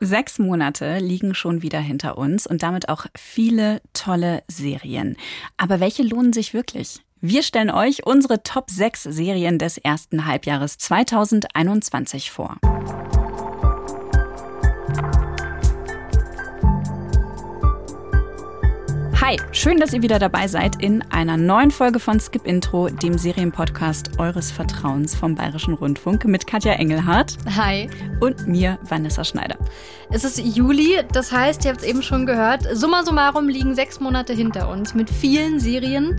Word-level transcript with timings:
Sechs 0.00 0.38
Monate 0.38 0.98
liegen 0.98 1.34
schon 1.34 1.62
wieder 1.62 1.80
hinter 1.80 2.18
uns 2.18 2.46
und 2.46 2.62
damit 2.62 2.88
auch 2.88 3.06
viele 3.16 3.80
tolle 3.94 4.44
Serien. 4.46 5.16
Aber 5.56 5.80
welche 5.80 6.04
lohnen 6.04 6.32
sich 6.32 6.54
wirklich? 6.54 7.00
Wir 7.20 7.42
stellen 7.42 7.70
euch 7.70 8.06
unsere 8.06 8.44
Top 8.44 8.70
6 8.70 9.02
Serien 9.02 9.58
des 9.58 9.76
ersten 9.76 10.24
Halbjahres 10.24 10.78
2021 10.78 12.30
vor. 12.30 12.58
Hi, 19.28 19.36
schön, 19.52 19.76
dass 19.76 19.92
ihr 19.92 20.00
wieder 20.00 20.18
dabei 20.18 20.48
seid 20.48 20.82
in 20.82 21.02
einer 21.10 21.36
neuen 21.36 21.70
Folge 21.70 21.98
von 21.98 22.18
Skip 22.18 22.46
Intro, 22.46 22.88
dem 22.88 23.18
Serienpodcast 23.18 24.18
eures 24.18 24.50
Vertrauens 24.50 25.14
vom 25.14 25.34
Bayerischen 25.34 25.74
Rundfunk 25.74 26.24
mit 26.24 26.46
Katja 26.46 26.72
Engelhardt. 26.72 27.36
Hi. 27.54 27.90
Und 28.20 28.48
mir, 28.48 28.78
Vanessa 28.84 29.24
Schneider. 29.24 29.58
Es 30.10 30.24
ist 30.24 30.38
Juli, 30.38 31.02
das 31.12 31.30
heißt, 31.30 31.62
ihr 31.66 31.72
habt 31.72 31.82
es 31.82 31.86
eben 31.86 32.02
schon 32.02 32.24
gehört, 32.24 32.62
summa 32.72 33.04
summarum 33.04 33.50
liegen 33.50 33.74
sechs 33.74 34.00
Monate 34.00 34.32
hinter 34.32 34.70
uns 34.70 34.94
mit 34.94 35.10
vielen 35.10 35.60
Serien 35.60 36.18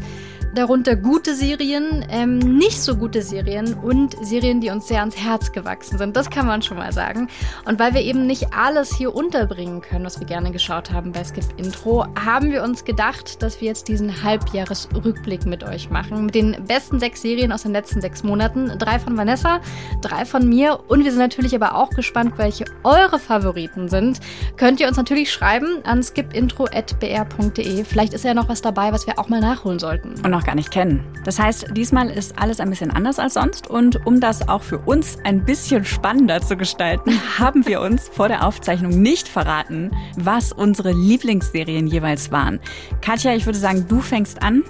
darunter 0.53 0.95
gute 0.95 1.35
Serien, 1.35 2.05
ähm, 2.09 2.39
nicht 2.39 2.81
so 2.81 2.95
gute 2.95 3.21
Serien 3.21 3.73
und 3.75 4.15
Serien, 4.25 4.61
die 4.61 4.69
uns 4.69 4.87
sehr 4.87 4.99
ans 4.99 5.17
Herz 5.17 5.51
gewachsen 5.51 5.97
sind. 5.97 6.15
Das 6.15 6.29
kann 6.29 6.47
man 6.47 6.61
schon 6.61 6.77
mal 6.77 6.91
sagen. 6.91 7.27
Und 7.65 7.79
weil 7.79 7.93
wir 7.93 8.01
eben 8.01 8.25
nicht 8.25 8.53
alles 8.53 8.95
hier 8.95 9.13
unterbringen 9.13 9.81
können, 9.81 10.05
was 10.05 10.19
wir 10.19 10.27
gerne 10.27 10.51
geschaut 10.51 10.91
haben 10.91 11.11
bei 11.11 11.23
Skip 11.23 11.45
Intro, 11.57 12.05
haben 12.23 12.51
wir 12.51 12.63
uns 12.63 12.85
gedacht, 12.85 13.41
dass 13.43 13.61
wir 13.61 13.67
jetzt 13.67 13.87
diesen 13.87 14.23
Halbjahresrückblick 14.23 15.45
mit 15.45 15.63
euch 15.63 15.89
machen. 15.89 16.25
Mit 16.25 16.35
den 16.35 16.57
besten 16.65 16.99
sechs 16.99 17.21
Serien 17.21 17.51
aus 17.51 17.63
den 17.63 17.71
letzten 17.71 18.01
sechs 18.01 18.23
Monaten. 18.23 18.77
Drei 18.79 18.99
von 18.99 19.17
Vanessa, 19.17 19.61
drei 20.01 20.25
von 20.25 20.47
mir. 20.47 20.79
Und 20.87 21.03
wir 21.03 21.11
sind 21.11 21.19
natürlich 21.19 21.55
aber 21.55 21.75
auch 21.75 21.89
gespannt, 21.91 22.33
welche 22.37 22.65
eure 22.83 23.19
Favoriten 23.19 23.89
sind. 23.89 24.19
Könnt 24.57 24.79
ihr 24.79 24.87
uns 24.87 24.97
natürlich 24.97 25.31
schreiben 25.31 25.83
an 25.83 26.01
skipintro.br.de. 26.01 27.83
Vielleicht 27.83 28.13
ist 28.13 28.25
ja 28.25 28.33
noch 28.33 28.49
was 28.49 28.61
dabei, 28.61 28.91
was 28.91 29.07
wir 29.07 29.19
auch 29.19 29.29
mal 29.29 29.41
nachholen 29.41 29.79
sollten. 29.79 30.15
Und 30.23 30.38
noch 30.39 30.45
gar 30.45 30.55
nicht 30.55 30.71
kennen. 30.71 31.05
Das 31.25 31.37
heißt, 31.37 31.67
diesmal 31.75 32.09
ist 32.09 32.39
alles 32.39 32.59
ein 32.59 32.69
bisschen 32.69 32.91
anders 32.91 33.19
als 33.19 33.33
sonst 33.33 33.67
und 33.67 34.05
um 34.05 34.21
das 34.21 34.47
auch 34.47 34.63
für 34.63 34.79
uns 34.79 35.17
ein 35.23 35.43
bisschen 35.43 35.83
spannender 35.83 36.41
zu 36.41 36.55
gestalten, 36.55 37.11
haben 37.39 37.65
wir 37.65 37.81
uns 37.81 38.07
vor 38.07 38.29
der 38.29 38.47
Aufzeichnung 38.47 39.01
nicht 39.01 39.27
verraten, 39.27 39.91
was 40.15 40.53
unsere 40.53 40.93
Lieblingsserien 40.93 41.87
jeweils 41.87 42.31
waren. 42.31 42.59
Katja, 43.01 43.35
ich 43.35 43.45
würde 43.45 43.59
sagen, 43.59 43.85
du 43.87 43.99
fängst 43.99 44.41
an. 44.41 44.63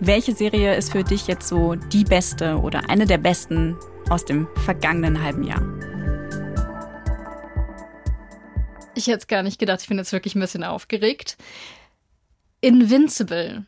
Welche 0.00 0.34
Serie 0.34 0.74
ist 0.74 0.92
für 0.92 1.04
dich 1.04 1.26
jetzt 1.26 1.48
so 1.48 1.74
die 1.74 2.04
beste 2.04 2.58
oder 2.58 2.88
eine 2.90 3.06
der 3.06 3.18
besten 3.18 3.76
aus 4.10 4.24
dem 4.24 4.48
vergangenen 4.64 5.22
halben 5.22 5.44
Jahr? 5.44 5.62
Ich 8.94 9.06
hätte 9.06 9.18
es 9.18 9.26
gar 9.26 9.42
nicht 9.42 9.58
gedacht. 9.58 9.80
Ich 9.82 9.88
bin 9.88 9.98
jetzt 9.98 10.12
wirklich 10.12 10.34
ein 10.34 10.40
bisschen 10.40 10.64
aufgeregt. 10.64 11.36
Invincible 12.60 13.66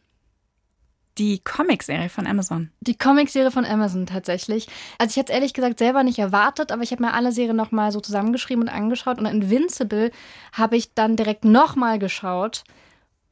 die 1.19 1.41
Comicserie 1.41 2.09
von 2.09 2.27
Amazon. 2.27 2.70
Die 2.81 2.97
Comicserie 2.97 3.50
von 3.50 3.64
Amazon 3.64 4.06
tatsächlich. 4.06 4.69
Also 4.98 5.11
ich 5.11 5.17
hätte 5.17 5.33
es 5.33 5.36
ehrlich 5.36 5.55
gesagt 5.55 5.78
selber 5.78 6.03
nicht 6.03 6.19
erwartet, 6.19 6.72
aber 6.72 6.83
ich 6.83 6.92
habe 6.92 7.03
mir 7.03 7.14
alle 7.14 7.33
Serien 7.33 7.56
nochmal 7.56 7.92
so 7.92 8.00
zusammengeschrieben 8.00 8.64
und 8.64 8.69
angeschaut. 8.69 9.19
Und 9.19 9.27
Invincible 9.27 10.11
habe 10.53 10.77
ich 10.77 10.94
dann 10.94 11.17
direkt 11.17 11.44
nochmal 11.44 11.98
geschaut. 11.98 12.64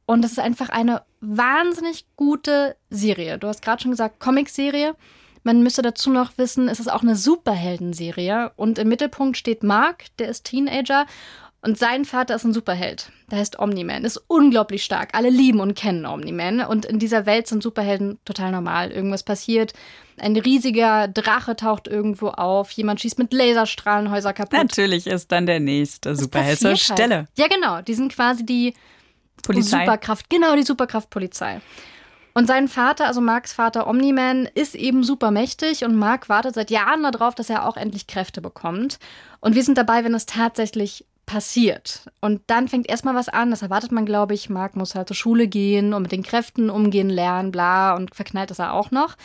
Und 0.05 0.23
das 0.23 0.31
ist 0.31 0.39
einfach 0.39 0.69
eine 0.69 1.03
wahnsinnig 1.21 2.05
gute 2.15 2.75
Serie. 2.89 3.37
Du 3.37 3.47
hast 3.47 3.61
gerade 3.61 3.81
schon 3.81 3.91
gesagt, 3.91 4.19
Comicserie. 4.19 4.95
Man 5.43 5.61
müsste 5.61 5.83
dazu 5.83 6.09
noch 6.09 6.39
wissen, 6.39 6.67
es 6.69 6.79
ist 6.79 6.91
auch 6.91 7.03
eine 7.03 7.15
Superheldenserie. 7.15 8.51
Und 8.55 8.79
im 8.79 8.87
Mittelpunkt 8.87 9.37
steht 9.37 9.61
Mark, 9.61 10.05
der 10.17 10.29
ist 10.29 10.45
Teenager 10.45 11.05
und 11.65 11.79
sein 11.79 12.05
Vater 12.05 12.35
ist 12.35 12.43
ein 12.43 12.53
Superheld. 12.53 13.11
Der 13.31 13.39
heißt 13.39 13.57
Omni-Man. 13.57 14.03
Ist 14.03 14.23
unglaublich 14.27 14.83
stark. 14.83 15.09
Alle 15.13 15.31
lieben 15.31 15.59
und 15.59 15.73
kennen 15.73 16.05
Omni-Man. 16.05 16.61
Und 16.61 16.85
in 16.85 16.99
dieser 16.99 17.25
Welt 17.25 17.47
sind 17.47 17.63
Superhelden 17.63 18.19
total 18.23 18.51
normal. 18.51 18.91
Irgendwas 18.91 19.23
passiert. 19.23 19.73
Ein 20.19 20.35
riesiger 20.35 21.07
Drache 21.07 21.55
taucht 21.55 21.87
irgendwo 21.87 22.27
auf. 22.27 22.69
Jemand 22.69 23.01
schießt 23.01 23.17
mit 23.17 23.33
Laserstrahlen 23.33 24.11
Häuser 24.11 24.31
kaputt. 24.31 24.59
Natürlich 24.59 25.07
ist 25.07 25.31
dann 25.31 25.47
der 25.47 25.59
nächste 25.59 26.15
Superheld 26.15 26.59
zur 26.59 26.69
halt. 26.69 26.79
Stelle. 26.79 27.27
Ja, 27.35 27.47
genau. 27.47 27.81
Die 27.81 27.95
sind 27.95 28.13
quasi 28.13 28.45
die 28.45 28.75
Polizei. 29.41 29.85
Superkraft. 29.85 30.29
Genau, 30.29 30.55
die 30.55 30.63
Superkraftpolizei. 30.63 31.61
Und 32.35 32.45
sein 32.45 32.67
Vater, 32.67 33.07
also 33.07 33.21
Marks 33.21 33.53
Vater 33.53 33.87
Omni-Man, 33.87 34.47
ist 34.53 34.75
eben 34.75 35.03
super 35.03 35.31
mächtig 35.31 35.83
und 35.83 35.95
Mark 35.95 36.29
wartet 36.29 36.53
seit 36.53 36.69
Jahren 36.69 37.01
darauf, 37.01 37.33
dass 37.33 37.49
er 37.49 37.67
auch 37.67 37.75
endlich 37.75 38.05
Kräfte 38.05 38.41
bekommt. 38.41 38.99
Und 39.39 39.55
wir 39.55 39.63
sind 39.63 39.79
dabei, 39.79 40.03
wenn 40.03 40.13
es 40.13 40.27
tatsächlich 40.27 41.05
passiert. 41.25 42.09
Und 42.21 42.41
dann 42.47 42.67
fängt 42.67 42.89
erstmal 42.89 43.15
was 43.15 43.29
an, 43.29 43.51
das 43.51 43.61
erwartet 43.61 43.91
man, 43.91 44.05
glaube 44.05 44.33
ich. 44.33 44.49
Mark 44.49 44.75
muss 44.75 44.95
halt 44.95 45.07
zur 45.07 45.15
Schule 45.15 45.47
gehen 45.47 45.93
und 45.93 46.03
mit 46.03 46.11
den 46.11 46.23
Kräften 46.23 46.69
umgehen 46.69 47.09
lernen, 47.09 47.51
bla, 47.51 47.95
und 47.95 48.13
verknallt 48.15 48.51
ist 48.51 48.59
er 48.59 48.73
auch 48.73 48.91
noch. 48.91 49.15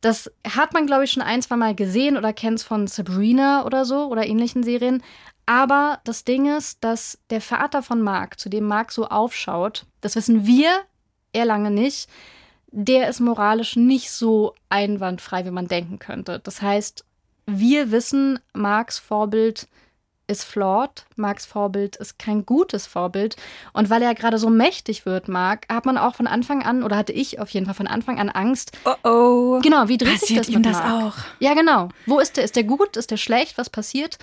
Das 0.00 0.30
hat 0.46 0.74
man, 0.74 0.86
glaube 0.86 1.04
ich, 1.04 1.12
schon 1.12 1.22
ein, 1.22 1.42
zwei 1.42 1.56
Mal 1.56 1.74
gesehen 1.74 2.16
oder 2.16 2.32
kennt 2.32 2.58
es 2.58 2.64
von 2.64 2.86
Sabrina 2.86 3.64
oder 3.64 3.84
so 3.84 4.06
oder 4.06 4.26
ähnlichen 4.26 4.62
Serien. 4.62 5.02
Aber 5.46 6.00
das 6.04 6.24
Ding 6.24 6.54
ist, 6.54 6.82
dass 6.84 7.18
der 7.30 7.40
Vater 7.40 7.82
von 7.82 8.00
Mark, 8.00 8.38
zu 8.38 8.48
dem 8.48 8.64
Mark 8.66 8.92
so 8.92 9.06
aufschaut, 9.06 9.86
das 10.00 10.16
wissen 10.16 10.46
wir, 10.46 10.70
er 11.32 11.44
lange 11.44 11.70
nicht, 11.70 12.08
der 12.70 13.08
ist 13.08 13.20
moralisch 13.20 13.76
nicht 13.76 14.10
so 14.10 14.54
einwandfrei, 14.68 15.44
wie 15.44 15.50
man 15.50 15.68
denken 15.68 15.98
könnte. 15.98 16.40
Das 16.42 16.60
heißt, 16.60 17.04
wir 17.46 17.90
wissen, 17.90 18.38
Marks 18.52 18.98
Vorbild 18.98 19.68
ist 20.26 20.44
flawed. 20.44 21.04
Marks 21.16 21.44
Vorbild 21.46 21.96
ist 21.96 22.18
kein 22.18 22.46
gutes 22.46 22.86
Vorbild. 22.86 23.36
Und 23.72 23.90
weil 23.90 24.02
er 24.02 24.14
gerade 24.14 24.38
so 24.38 24.48
mächtig 24.48 25.04
wird, 25.06 25.28
Mark, 25.28 25.66
hat 25.70 25.86
man 25.86 25.98
auch 25.98 26.14
von 26.14 26.26
Anfang 26.26 26.62
an, 26.62 26.82
oder 26.82 26.96
hatte 26.96 27.12
ich 27.12 27.40
auf 27.40 27.50
jeden 27.50 27.66
Fall 27.66 27.74
von 27.74 27.86
Anfang 27.86 28.18
an 28.18 28.30
Angst. 28.30 28.72
Oh 28.84 29.08
oh. 29.08 29.60
Genau, 29.60 29.88
wie 29.88 29.98
dreht 29.98 30.20
sich 30.20 30.36
das 30.36 30.48
ihm 30.48 30.62
das 30.62 30.80
auch? 30.80 31.14
Ja, 31.40 31.54
genau. 31.54 31.88
Wo 32.06 32.18
ist 32.18 32.36
der? 32.36 32.44
Ist 32.44 32.56
der 32.56 32.64
gut? 32.64 32.96
Ist 32.96 33.10
der 33.10 33.16
schlecht? 33.16 33.58
Was 33.58 33.70
passiert? 33.70 34.18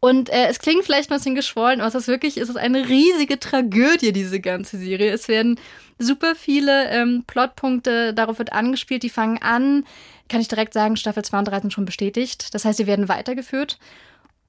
Und 0.00 0.30
äh, 0.30 0.46
es 0.46 0.60
klingt 0.60 0.84
vielleicht 0.84 1.10
ein 1.10 1.16
bisschen 1.16 1.34
geschwollen, 1.34 1.80
aber 1.80 1.88
es 1.88 1.94
ist 1.94 2.06
wirklich, 2.06 2.36
es 2.36 2.48
ist 2.48 2.56
eine 2.56 2.88
riesige 2.88 3.40
Tragödie, 3.40 4.12
diese 4.12 4.38
ganze 4.38 4.78
Serie. 4.78 5.12
Es 5.12 5.26
werden 5.26 5.58
super 5.98 6.36
viele 6.36 6.88
ähm, 6.90 7.24
Plotpunkte, 7.26 8.14
darauf 8.14 8.38
wird 8.38 8.52
angespielt, 8.52 9.02
die 9.02 9.10
fangen 9.10 9.42
an, 9.42 9.84
kann 10.28 10.40
ich 10.40 10.46
direkt 10.46 10.72
sagen, 10.72 10.96
Staffel 10.96 11.24
2 11.24 11.38
und 11.40 11.48
3 11.48 11.60
sind 11.60 11.72
schon 11.72 11.84
bestätigt. 11.84 12.54
Das 12.54 12.64
heißt, 12.64 12.78
sie 12.78 12.86
werden 12.86 13.08
weitergeführt. 13.08 13.78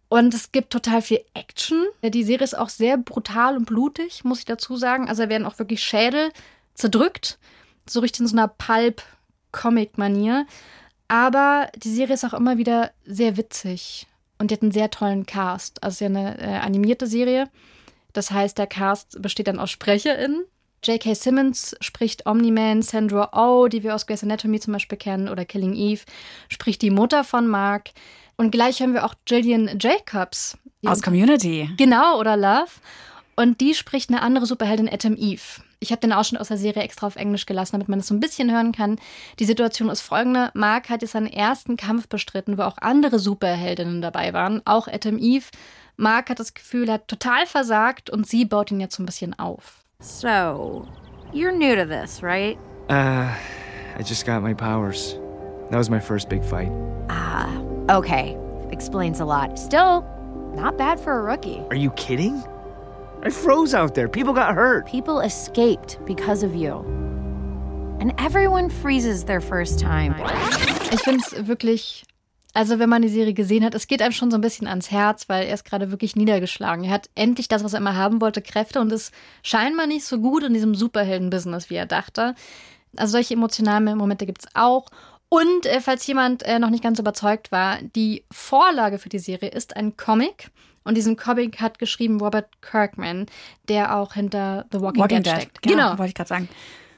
Und 0.09 0.33
es 0.33 0.51
gibt 0.51 0.71
total 0.71 1.03
viel 1.03 1.21
Action. 1.35 1.85
Die 2.03 2.23
Serie 2.23 2.43
ist 2.43 2.57
auch 2.57 2.69
sehr 2.69 2.97
brutal 2.97 3.55
und 3.55 3.65
blutig, 3.65 4.23
muss 4.23 4.39
ich 4.39 4.45
dazu 4.45 4.75
sagen. 4.75 5.07
Also 5.07 5.23
da 5.23 5.29
werden 5.29 5.45
auch 5.45 5.59
wirklich 5.59 5.83
Schädel 5.83 6.31
zerdrückt. 6.73 7.37
So 7.87 7.99
richtig 7.99 8.21
in 8.21 8.27
so 8.27 8.35
einer 8.35 8.47
Pulp-Comic-Manier. 8.47 10.47
Aber 11.07 11.69
die 11.75 11.93
Serie 11.93 12.15
ist 12.15 12.25
auch 12.25 12.33
immer 12.33 12.57
wieder 12.57 12.91
sehr 13.05 13.37
witzig. 13.37 14.07
Und 14.39 14.49
die 14.49 14.55
hat 14.55 14.63
einen 14.63 14.71
sehr 14.71 14.89
tollen 14.89 15.27
Cast. 15.27 15.83
Also 15.83 16.05
ja 16.05 16.09
eine 16.09 16.41
äh, 16.41 16.57
animierte 16.57 17.05
Serie. 17.05 17.47
Das 18.13 18.31
heißt, 18.31 18.57
der 18.57 18.67
Cast 18.67 19.21
besteht 19.21 19.47
dann 19.47 19.59
aus 19.59 19.69
SprecherInnen. 19.69 20.43
J.K. 20.83 21.13
Simmons 21.13 21.75
spricht 21.81 22.25
Omni-Man, 22.25 22.81
Sandra 22.81 23.29
Oh, 23.33 23.67
die 23.67 23.83
wir 23.83 23.93
aus 23.93 24.07
Grey's 24.07 24.23
Anatomy 24.23 24.61
zum 24.61 24.73
Beispiel 24.73 24.97
kennen, 24.97 25.27
oder 25.27 25.43
Killing 25.43 25.75
Eve, 25.75 26.05
spricht 26.47 26.81
die 26.81 26.89
Mutter 26.89 27.25
von 27.25 27.47
Mark. 27.47 27.89
Und 28.39 28.51
gleich 28.51 28.79
hören 28.79 28.93
wir 28.93 29.03
auch 29.03 29.15
Jillian 29.27 29.77
Jacobs. 29.81 30.57
Aus 30.85 31.01
Community. 31.01 31.69
Genau, 31.75 32.17
oder 32.17 32.37
Love. 32.37 32.71
Und 33.35 33.59
die 33.59 33.75
spricht 33.75 34.09
eine 34.09 34.21
andere 34.21 34.45
Superheldin, 34.45 34.87
Atom 34.87 35.17
Eve. 35.17 35.41
Ich 35.81 35.91
habe 35.91 35.99
den 35.99 36.13
Ausschnitt 36.13 36.39
aus 36.39 36.47
der 36.47 36.55
Serie 36.55 36.83
extra 36.83 37.07
auf 37.07 37.17
Englisch 37.17 37.45
gelassen, 37.45 37.73
damit 37.73 37.89
man 37.89 37.99
das 37.99 38.07
so 38.07 38.13
ein 38.13 38.21
bisschen 38.21 38.49
hören 38.49 38.71
kann. 38.71 38.97
Die 39.39 39.43
Situation 39.43 39.89
ist 39.89 39.99
folgende. 39.99 40.51
Mark 40.53 40.87
hat 40.87 41.01
jetzt 41.01 41.11
seinen 41.11 41.27
ersten 41.27 41.75
Kampf 41.75 42.07
bestritten, 42.07 42.57
wo 42.57 42.61
auch 42.61 42.77
andere 42.77 43.19
Superheldinnen 43.19 44.01
dabei 44.01 44.31
waren, 44.31 44.61
auch 44.63 44.87
Atom 44.87 45.17
Eve. 45.17 45.47
Mark 45.97 46.29
hat 46.29 46.39
das 46.39 46.53
Gefühl, 46.53 46.87
er 46.87 46.93
hat 46.93 47.09
total 47.09 47.45
versagt 47.45 48.09
und 48.09 48.25
sie 48.25 48.45
baut 48.45 48.71
ihn 48.71 48.79
jetzt 48.79 48.95
so 48.95 49.03
ein 49.03 49.05
bisschen 49.05 49.37
auf. 49.37 49.83
So, 49.99 50.87
you're 51.33 51.51
new 51.51 51.75
to 51.75 51.85
this, 51.85 52.23
right? 52.23 52.57
Uh, 52.89 53.27
I 53.99 54.01
just 54.01 54.25
got 54.25 54.41
my 54.41 54.53
powers. 54.53 55.19
That 55.69 55.77
was 55.77 55.89
my 55.89 55.99
first 55.99 56.29
big 56.29 56.43
fight. 56.43 56.71
Ah, 57.09 57.61
okay. 57.89 58.37
Explains 58.71 59.19
a 59.19 59.25
lot. 59.25 59.59
Still, 59.59 60.03
not 60.55 60.77
bad 60.77 60.99
for 60.99 61.19
a 61.19 61.21
rookie. 61.21 61.61
Are 61.69 61.75
you 61.75 61.91
kidding? 61.91 62.43
I 63.21 63.29
froze 63.29 63.73
out 63.73 63.93
there. 63.95 64.07
People 64.07 64.33
got 64.33 64.55
hurt. 64.55 64.87
People 64.87 65.19
escaped 65.19 65.99
because 66.05 66.43
of 66.43 66.55
you. 66.55 66.85
And 67.99 68.13
everyone 68.19 68.69
freezes 68.69 69.25
their 69.25 69.41
first 69.41 69.79
time. 69.79 70.15
Ich 70.91 71.01
finde 71.01 71.23
es 71.23 71.47
wirklich 71.47 72.03
also, 72.53 72.79
wenn 72.79 72.89
man 72.89 73.03
die 73.03 73.09
Serie 73.09 73.33
gesehen 73.33 73.63
hat, 73.63 73.75
es 73.75 73.85
geht 73.85 74.01
einem 74.01 74.11
schon 74.11 74.31
so 74.31 74.37
ein 74.37 74.41
bisschen 74.41 74.67
ans 74.67 74.89
Herz, 74.89 75.29
weil 75.29 75.47
er 75.47 75.53
ist 75.53 75.65
gerade 75.65 75.91
wirklich 75.91 76.15
niedergeschlagen. 76.15 76.83
Er 76.83 76.91
hat 76.91 77.09
endlich 77.13 77.47
das, 77.47 77.63
was 77.63 77.73
er 77.73 77.79
immer 77.79 77.95
haben 77.95 78.21
wollte, 78.21 78.41
Kräfte 78.41 78.81
und 78.81 78.91
ist 78.91 79.13
scheinbar 79.43 79.85
nicht 79.85 80.03
so 80.03 80.17
gut 80.19 80.43
in 80.43 80.53
diesem 80.53 80.73
Superhelden-Business, 80.73 81.69
wie 81.69 81.75
er 81.75 81.85
dachte. 81.85 82.33
Also 82.97 83.11
solche 83.11 83.35
emotionalen 83.35 83.95
Momente 83.97 84.25
gibt 84.25 84.41
es 84.43 84.55
auch. 84.55 84.87
Und 85.29 85.67
äh, 85.67 85.79
falls 85.79 86.05
jemand 86.07 86.43
äh, 86.43 86.57
noch 86.57 86.71
nicht 86.71 86.83
ganz 86.83 86.99
überzeugt 86.99 87.51
war, 87.51 87.77
die 87.95 88.23
Vorlage 88.31 88.97
für 88.97 89.09
die 89.09 89.19
Serie 89.19 89.49
ist 89.49 89.75
ein 89.75 89.95
Comic. 89.95 90.49
Und 90.83 90.95
diesen 90.95 91.17
Comic 91.17 91.61
hat 91.61 91.77
geschrieben 91.77 92.19
Robert 92.19 92.47
Kirkman, 92.61 93.27
der 93.67 93.95
auch 93.95 94.13
hinter 94.13 94.65
The 94.71 94.81
Walking, 94.81 95.01
Walking 95.01 95.23
Dead, 95.23 95.33
Dead 95.33 95.41
steckt. 95.41 95.61
Genau, 95.61 95.75
genau. 95.75 95.89
wollte 95.99 96.09
ich 96.09 96.15
gerade 96.15 96.27
sagen. 96.27 96.49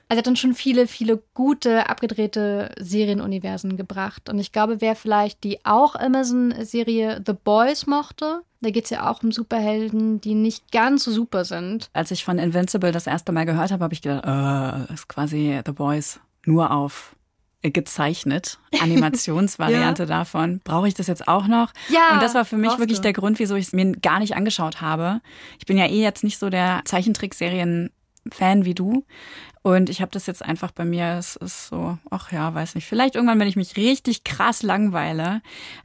Also 0.08 0.18
er 0.18 0.18
hat 0.20 0.28
dann 0.28 0.36
schon 0.36 0.54
viele, 0.54 0.88
viele 0.88 1.22
gute, 1.34 1.90
abgedrehte 1.90 2.74
Serienuniversen 2.80 3.78
gebracht. 3.78 4.30
Und 4.30 4.40
ich 4.40 4.52
glaube, 4.52 4.82
wer 4.82 4.96
vielleicht 4.96 5.44
die 5.44 5.64
auch 5.66 5.96
Amazon-Serie 5.96 7.22
The 7.26 7.34
Boys 7.34 7.86
mochte, 7.86 8.42
da 8.62 8.70
geht 8.70 8.86
es 8.86 8.90
ja 8.92 9.10
auch 9.10 9.24
um 9.24 9.32
Superhelden, 9.32 10.22
die 10.22 10.36
nicht 10.36 10.72
ganz 10.72 11.06
so 11.06 11.12
super 11.12 11.46
sind. 11.46 11.90
Als 11.94 12.12
ich 12.12 12.24
von 12.24 12.40
Invincible 12.40 12.92
das 12.92 13.08
erste 13.08 13.32
Mal 13.32 13.46
gehört 13.46 13.72
habe, 13.72 13.84
habe 13.84 13.94
ich 13.94 14.02
gedacht, 14.02 14.90
äh, 14.90 14.94
ist 14.94 15.08
quasi 15.08 15.60
The 15.66 15.72
Boys 15.72 16.20
nur 16.46 16.72
auf 16.72 17.16
gezeichnet, 17.62 18.60
Animationsvariante 18.82 20.04
ja. 20.04 20.08
davon. 20.08 20.62
Brauche 20.64 20.88
ich 20.88 20.94
das 20.94 21.08
jetzt 21.08 21.28
auch 21.28 21.48
noch? 21.48 21.72
Ja. 21.90 22.14
Und 22.14 22.24
das 22.24 22.34
war 22.34 22.46
für 22.46 22.58
mich 22.58 22.78
wirklich 22.78 23.00
du. 23.00 23.04
der 23.04 23.14
Grund, 23.14 23.40
wieso 23.40 23.56
ich 23.56 23.68
es 23.68 23.74
mir 23.74 23.92
gar 23.92 24.20
nicht 24.20 24.36
angeschaut 24.36 24.82
habe. 24.82 25.22
Ich 25.60 25.66
bin 25.66 25.78
ja 25.78 25.86
eh 25.86 26.02
jetzt 26.02 26.24
nicht 26.24 26.40
so 26.40 26.50
der 26.50 26.82
Zeichentrickserien-Fan 26.86 28.66
wie 28.66 28.74
du. 28.74 29.06
Und 29.64 29.92
ich 29.92 30.02
habe 30.02 30.12
das 30.12 30.26
jetzt 30.26 30.44
einfach 30.44 30.72
bei 30.72 30.86
mir, 30.86 31.18
es 31.20 31.36
ist 31.36 31.68
so, 31.68 32.00
ach 32.10 32.32
ja, 32.32 32.52
weiß 32.54 32.74
nicht, 32.74 32.88
vielleicht 32.88 33.14
irgendwann, 33.14 33.40
wenn 33.40 33.48
ich 33.48 33.56
mich 33.56 33.78
richtig 33.78 34.24
krass 34.24 34.64
langweile. 34.64 35.42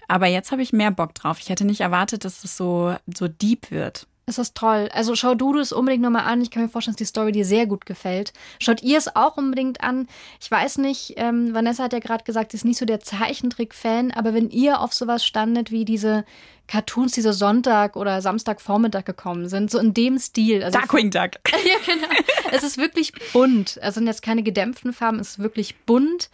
Aber 0.08 0.26
jetzt 0.28 0.50
habe 0.50 0.62
ich 0.62 0.72
mehr 0.72 0.90
Bock 0.90 1.14
drauf. 1.14 1.38
Ich 1.40 1.50
hätte 1.50 1.66
nicht 1.66 1.82
erwartet, 1.82 2.24
dass 2.24 2.42
es 2.42 2.56
so, 2.56 2.96
so 3.14 3.28
deep 3.28 3.70
wird. 3.70 4.06
Es 4.28 4.38
ist 4.38 4.56
toll. 4.56 4.88
Also 4.92 5.14
schau 5.14 5.36
du 5.36 5.52
das 5.52 5.70
unbedingt 5.70 6.02
nochmal 6.02 6.24
an. 6.24 6.42
Ich 6.42 6.50
kann 6.50 6.64
mir 6.64 6.68
vorstellen, 6.68 6.94
dass 6.94 6.98
die 6.98 7.04
Story 7.04 7.30
dir 7.30 7.44
sehr 7.44 7.64
gut 7.66 7.86
gefällt. 7.86 8.32
Schaut 8.58 8.82
ihr 8.82 8.98
es 8.98 9.14
auch 9.14 9.36
unbedingt 9.36 9.82
an. 9.82 10.08
Ich 10.40 10.50
weiß 10.50 10.78
nicht, 10.78 11.14
ähm, 11.16 11.54
Vanessa 11.54 11.84
hat 11.84 11.92
ja 11.92 12.00
gerade 12.00 12.24
gesagt, 12.24 12.50
sie 12.50 12.56
ist 12.56 12.64
nicht 12.64 12.78
so 12.78 12.86
der 12.86 12.98
Zeichentrick-Fan, 12.98 14.10
aber 14.10 14.34
wenn 14.34 14.50
ihr 14.50 14.80
auf 14.80 14.92
sowas 14.92 15.24
standet 15.24 15.70
wie 15.70 15.84
diese 15.84 16.24
Cartoons, 16.66 17.12
die 17.12 17.20
so 17.20 17.30
Sonntag 17.30 17.94
oder 17.94 18.20
Samstagvormittag 18.20 19.04
gekommen 19.04 19.48
sind, 19.48 19.70
so 19.70 19.78
in 19.78 19.94
dem 19.94 20.18
Stil. 20.18 20.64
Also 20.64 20.76
Darkwing 20.76 21.12
Duck. 21.12 21.30
ja, 21.52 21.76
genau. 21.86 22.08
es 22.50 22.64
ist 22.64 22.78
wirklich 22.78 23.12
bunt. 23.32 23.78
Es 23.80 23.94
sind 23.94 24.08
jetzt 24.08 24.22
keine 24.22 24.42
gedämpften 24.42 24.92
Farben, 24.92 25.20
es 25.20 25.28
ist 25.28 25.38
wirklich 25.38 25.76
bunt. 25.86 26.30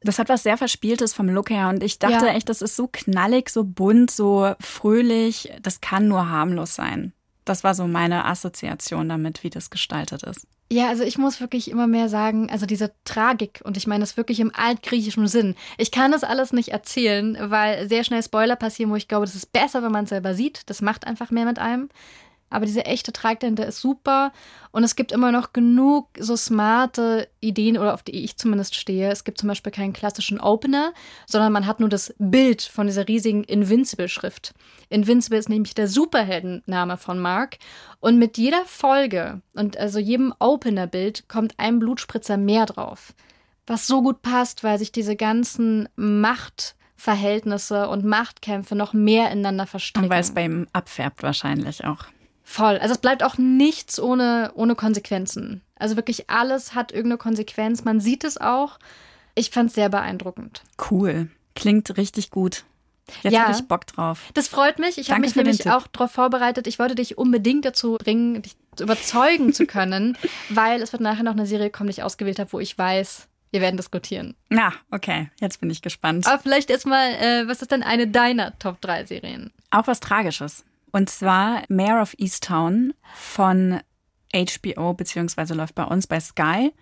Das 0.00 0.18
hat 0.18 0.30
was 0.30 0.42
sehr 0.42 0.56
Verspieltes 0.56 1.14
vom 1.14 1.28
Look 1.28 1.50
her 1.50 1.68
und 1.68 1.84
ich 1.84 2.00
dachte 2.00 2.26
ja. 2.26 2.32
echt, 2.32 2.48
das 2.48 2.60
ist 2.60 2.74
so 2.74 2.88
knallig, 2.90 3.50
so 3.50 3.62
bunt, 3.62 4.10
so 4.10 4.52
fröhlich. 4.58 5.52
Das 5.62 5.80
kann 5.80 6.08
nur 6.08 6.28
harmlos 6.28 6.74
sein. 6.74 7.12
Das 7.44 7.64
war 7.64 7.74
so 7.74 7.86
meine 7.86 8.24
Assoziation 8.24 9.08
damit, 9.08 9.42
wie 9.42 9.50
das 9.50 9.70
gestaltet 9.70 10.22
ist. 10.22 10.46
Ja, 10.72 10.88
also 10.88 11.02
ich 11.02 11.18
muss 11.18 11.40
wirklich 11.40 11.68
immer 11.68 11.88
mehr 11.88 12.08
sagen, 12.08 12.48
also 12.48 12.64
diese 12.64 12.92
Tragik, 13.04 13.60
und 13.64 13.76
ich 13.76 13.88
meine 13.88 14.02
das 14.02 14.16
wirklich 14.16 14.38
im 14.38 14.52
altgriechischen 14.54 15.26
Sinn. 15.26 15.56
Ich 15.78 15.90
kann 15.90 16.12
das 16.12 16.22
alles 16.22 16.52
nicht 16.52 16.68
erzählen, 16.68 17.36
weil 17.40 17.88
sehr 17.88 18.04
schnell 18.04 18.22
Spoiler 18.22 18.54
passieren, 18.54 18.92
wo 18.92 18.96
ich 18.96 19.08
glaube, 19.08 19.26
das 19.26 19.34
ist 19.34 19.52
besser, 19.52 19.82
wenn 19.82 19.90
man 19.90 20.04
es 20.04 20.10
selber 20.10 20.34
sieht. 20.34 20.62
Das 20.70 20.80
macht 20.80 21.08
einfach 21.08 21.32
mehr 21.32 21.44
mit 21.44 21.58
einem. 21.58 21.88
Aber 22.50 22.66
diese 22.66 22.84
echte 22.84 23.12
Tragdente 23.12 23.62
ist 23.62 23.80
super. 23.80 24.32
Und 24.72 24.84
es 24.84 24.96
gibt 24.96 25.12
immer 25.12 25.32
noch 25.32 25.52
genug 25.52 26.08
so 26.18 26.36
smarte 26.36 27.28
Ideen, 27.40 27.78
oder 27.78 27.94
auf 27.94 28.02
die 28.02 28.24
ich 28.24 28.36
zumindest 28.36 28.74
stehe. 28.74 29.10
Es 29.10 29.24
gibt 29.24 29.38
zum 29.38 29.48
Beispiel 29.48 29.72
keinen 29.72 29.92
klassischen 29.92 30.40
Opener, 30.40 30.92
sondern 31.26 31.52
man 31.52 31.66
hat 31.66 31.80
nur 31.80 31.88
das 31.88 32.14
Bild 32.18 32.62
von 32.62 32.88
dieser 32.88 33.08
riesigen 33.08 33.44
Invincible-Schrift. 33.44 34.52
Invincible 34.88 35.38
ist 35.38 35.48
nämlich 35.48 35.74
der 35.74 35.88
Superheldenname 35.88 36.96
von 36.96 37.18
Mark. 37.20 37.58
Und 38.00 38.18
mit 38.18 38.36
jeder 38.36 38.64
Folge 38.66 39.40
und 39.54 39.76
also 39.76 39.98
jedem 39.98 40.34
Opener-Bild 40.38 41.28
kommt 41.28 41.54
ein 41.58 41.78
Blutspritzer 41.78 42.36
mehr 42.36 42.66
drauf. 42.66 43.14
Was 43.66 43.86
so 43.86 44.02
gut 44.02 44.22
passt, 44.22 44.64
weil 44.64 44.78
sich 44.78 44.90
diese 44.90 45.14
ganzen 45.14 45.88
Machtverhältnisse 45.94 47.88
und 47.88 48.04
Machtkämpfe 48.04 48.74
noch 48.74 48.92
mehr 48.92 49.30
ineinander 49.30 49.66
verstricken. 49.66 50.06
Und 50.06 50.10
weil 50.10 50.22
es 50.22 50.34
bei 50.34 50.44
ihm 50.44 50.66
abfärbt 50.72 51.22
wahrscheinlich 51.22 51.84
auch. 51.84 52.06
Voll. 52.50 52.78
Also 52.78 52.94
es 52.94 52.98
bleibt 52.98 53.22
auch 53.22 53.38
nichts 53.38 54.00
ohne, 54.00 54.50
ohne 54.56 54.74
Konsequenzen. 54.74 55.60
Also 55.76 55.94
wirklich 55.94 56.28
alles 56.30 56.74
hat 56.74 56.90
irgendeine 56.90 57.18
Konsequenz. 57.18 57.84
Man 57.84 58.00
sieht 58.00 58.24
es 58.24 58.40
auch. 58.40 58.80
Ich 59.36 59.50
fand 59.50 59.68
es 59.68 59.76
sehr 59.76 59.88
beeindruckend. 59.88 60.64
Cool. 60.90 61.28
Klingt 61.54 61.96
richtig 61.96 62.30
gut. 62.30 62.64
Jetzt 63.22 63.34
ja, 63.34 63.42
habe 63.44 63.52
ich 63.52 63.68
Bock 63.68 63.86
drauf. 63.86 64.24
Das 64.34 64.48
freut 64.48 64.80
mich. 64.80 64.98
Ich 64.98 65.12
habe 65.12 65.20
mich 65.20 65.36
nämlich 65.36 65.70
auch 65.70 65.86
darauf 65.86 66.10
vorbereitet. 66.10 66.66
Ich 66.66 66.80
wollte 66.80 66.96
dich 66.96 67.16
unbedingt 67.16 67.64
dazu 67.64 67.96
bringen, 68.00 68.42
dich 68.42 68.56
überzeugen 68.80 69.52
zu 69.52 69.66
können, 69.66 70.18
weil 70.48 70.82
es 70.82 70.90
wird 70.92 71.02
nachher 71.02 71.22
noch 71.22 71.32
eine 71.32 71.46
Serie 71.46 71.70
kommen, 71.70 71.86
die 71.86 71.92
ich 71.92 72.02
ausgewählt 72.02 72.40
habe, 72.40 72.52
wo 72.52 72.58
ich 72.58 72.76
weiß, 72.76 73.28
wir 73.52 73.60
werden 73.60 73.76
diskutieren. 73.76 74.34
Na, 74.48 74.72
okay. 74.90 75.30
Jetzt 75.38 75.60
bin 75.60 75.70
ich 75.70 75.82
gespannt. 75.82 76.26
Aber 76.26 76.42
vielleicht 76.42 76.68
erstmal, 76.68 77.12
äh, 77.12 77.46
was 77.46 77.62
ist 77.62 77.70
denn 77.70 77.84
eine 77.84 78.08
deiner 78.08 78.58
Top 78.58 78.80
3 78.80 79.04
Serien? 79.04 79.52
Auch 79.70 79.86
was 79.86 80.00
Tragisches. 80.00 80.64
Und 80.92 81.10
zwar 81.10 81.62
Mayor 81.68 82.02
of 82.02 82.14
Easttown 82.18 82.94
von 83.14 83.80
HBO, 84.34 84.94
beziehungsweise 84.94 85.54
läuft 85.54 85.74
bei 85.74 85.84
uns 85.84 86.06
bei 86.06 86.20
Sky. 86.20 86.72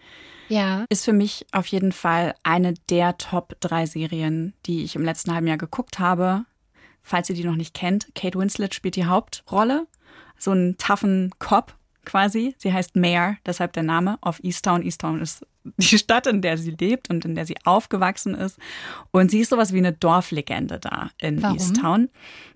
Ja. 0.49 0.85
Ist 0.89 1.05
für 1.05 1.13
mich 1.13 1.47
auf 1.53 1.67
jeden 1.67 1.93
Fall 1.93 2.35
eine 2.43 2.75
der 2.91 3.19
Top 3.19 3.57
drei 3.61 3.87
Serien, 3.87 4.55
die 4.67 4.85
ich 4.85 4.97
im 4.97 5.05
letzten 5.05 5.33
halben 5.33 5.47
Jahr 5.47 5.59
geguckt 5.59 5.99
habe. 5.99 6.45
Falls 7.03 7.29
ihr 7.31 7.37
die 7.37 7.45
noch 7.45 7.57
nicht 7.57 7.75
kennt, 7.75 8.15
Kate 8.15 8.39
Winslet 8.39 8.75
spielt 8.75 8.97
die 8.97 9.07
Hauptrolle. 9.07 9.87
So 10.39 10.51
einen 10.51 10.77
toughen 10.79 11.33
Cop 11.39 11.75
quasi. 12.09 12.55
Sie 12.59 12.73
heißt 12.73 12.97
Mayor, 12.97 13.37
deshalb 13.47 13.73
der 13.75 13.83
Name 13.83 14.19
of 14.23 14.41
Easttown. 14.43 14.83
Easttown 14.83 15.21
ist 15.21 15.47
die 15.77 15.99
Stadt, 15.99 16.27
in 16.27 16.43
der 16.43 16.59
sie 16.59 16.73
lebt 16.73 17.11
und 17.11 17.25
in 17.25 17.35
der 17.35 17.47
sie 17.47 17.57
aufgewachsen 17.65 18.35
ist. 18.35 18.59
Und 19.11 19.31
sie 19.31 19.41
ist 19.41 19.51
sowas 19.51 19.73
wie 19.73 19.79
eine 19.79 19.93
Dorflegende 19.93 20.79
da 20.79 21.11
in 21.19 21.43
Warum? 21.43 21.57
Easttown. 21.57 22.09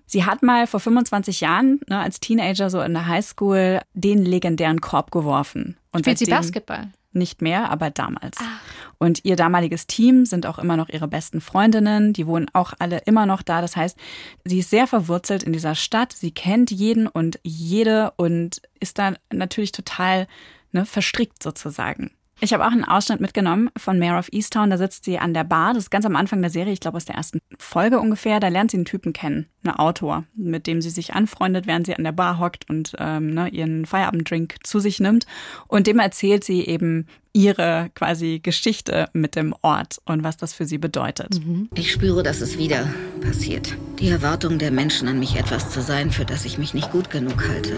Sie 0.05 0.25
hat 0.25 0.43
mal 0.43 0.67
vor 0.67 0.79
25 0.79 1.41
Jahren 1.41 1.79
ne, 1.87 1.99
als 1.99 2.19
Teenager 2.19 2.69
so 2.69 2.81
in 2.81 2.93
der 2.93 3.07
Highschool 3.07 3.81
den 3.93 4.25
legendären 4.25 4.81
Korb 4.81 5.11
geworfen. 5.11 5.77
Und 5.91 6.01
Spielt 6.01 6.17
sie 6.17 6.25
Basketball? 6.25 6.91
Nicht 7.13 7.41
mehr, 7.41 7.69
aber 7.69 7.89
damals. 7.91 8.37
Ach. 8.39 8.59
Und 8.97 9.23
ihr 9.23 9.35
damaliges 9.35 9.85
Team 9.87 10.25
sind 10.25 10.45
auch 10.45 10.59
immer 10.59 10.77
noch 10.77 10.89
ihre 10.89 11.07
besten 11.07 11.41
Freundinnen. 11.41 12.13
Die 12.13 12.25
wohnen 12.25 12.47
auch 12.53 12.73
alle 12.79 12.99
immer 13.05 13.25
noch 13.25 13.41
da. 13.41 13.61
Das 13.61 13.75
heißt, 13.75 13.97
sie 14.45 14.59
ist 14.59 14.69
sehr 14.69 14.87
verwurzelt 14.87 15.43
in 15.43 15.53
dieser 15.53 15.75
Stadt. 15.75 16.13
Sie 16.13 16.31
kennt 16.31 16.71
jeden 16.71 17.07
und 17.07 17.39
jede 17.43 18.11
und 18.17 18.61
ist 18.79 18.97
da 18.97 19.13
natürlich 19.31 19.71
total 19.71 20.27
ne, 20.71 20.85
verstrickt 20.85 21.43
sozusagen. 21.43 22.11
Ich 22.43 22.51
habe 22.51 22.67
auch 22.67 22.71
einen 22.73 22.83
Ausschnitt 22.83 23.21
mitgenommen 23.21 23.69
von 23.77 23.97
Mayor 23.97 24.19
of 24.19 24.27
Easttown. 24.33 24.69
Da 24.69 24.77
sitzt 24.77 25.05
sie 25.05 25.17
an 25.17 25.33
der 25.33 25.45
Bar. 25.45 25.73
Das 25.73 25.83
ist 25.83 25.89
ganz 25.89 26.05
am 26.05 26.17
Anfang 26.17 26.41
der 26.41 26.51
Serie, 26.51 26.73
ich 26.73 26.81
glaube 26.81 26.97
aus 26.97 27.05
der 27.05 27.15
ersten 27.15 27.39
Folge 27.57 28.01
ungefähr. 28.01 28.41
Da 28.41 28.49
lernt 28.49 28.71
sie 28.71 28.77
einen 28.77 28.85
Typen 28.85 29.13
kennen, 29.13 29.47
einen 29.63 29.77
Autor, 29.77 30.25
mit 30.35 30.67
dem 30.67 30.81
sie 30.81 30.89
sich 30.89 31.13
anfreundet, 31.13 31.67
während 31.67 31.85
sie 31.85 31.95
an 31.95 32.03
der 32.03 32.11
Bar 32.11 32.39
hockt 32.39 32.69
und 32.69 32.97
ähm, 32.99 33.33
ne, 33.33 33.47
ihren 33.47 33.85
Feierabenddrink 33.85 34.57
zu 34.63 34.79
sich 34.79 34.99
nimmt. 34.99 35.25
Und 35.69 35.87
dem 35.87 35.99
erzählt 35.99 36.43
sie 36.43 36.65
eben 36.65 37.07
ihre 37.31 37.89
quasi 37.95 38.41
Geschichte 38.43 39.07
mit 39.13 39.37
dem 39.37 39.55
Ort 39.61 40.01
und 40.03 40.25
was 40.25 40.35
das 40.35 40.53
für 40.53 40.65
sie 40.65 40.77
bedeutet. 40.77 41.39
Mhm. 41.39 41.69
Ich 41.75 41.93
spüre, 41.93 42.23
dass 42.23 42.41
es 42.41 42.57
wieder 42.57 42.93
passiert. 43.21 43.73
Die 43.99 44.09
Erwartung 44.09 44.59
der 44.59 44.71
Menschen 44.71 45.07
an 45.07 45.17
mich, 45.17 45.37
etwas 45.37 45.69
zu 45.69 45.81
sein, 45.81 46.11
für 46.11 46.25
das 46.25 46.43
ich 46.43 46.57
mich 46.57 46.73
nicht 46.73 46.91
gut 46.91 47.09
genug 47.09 47.47
halte. 47.47 47.71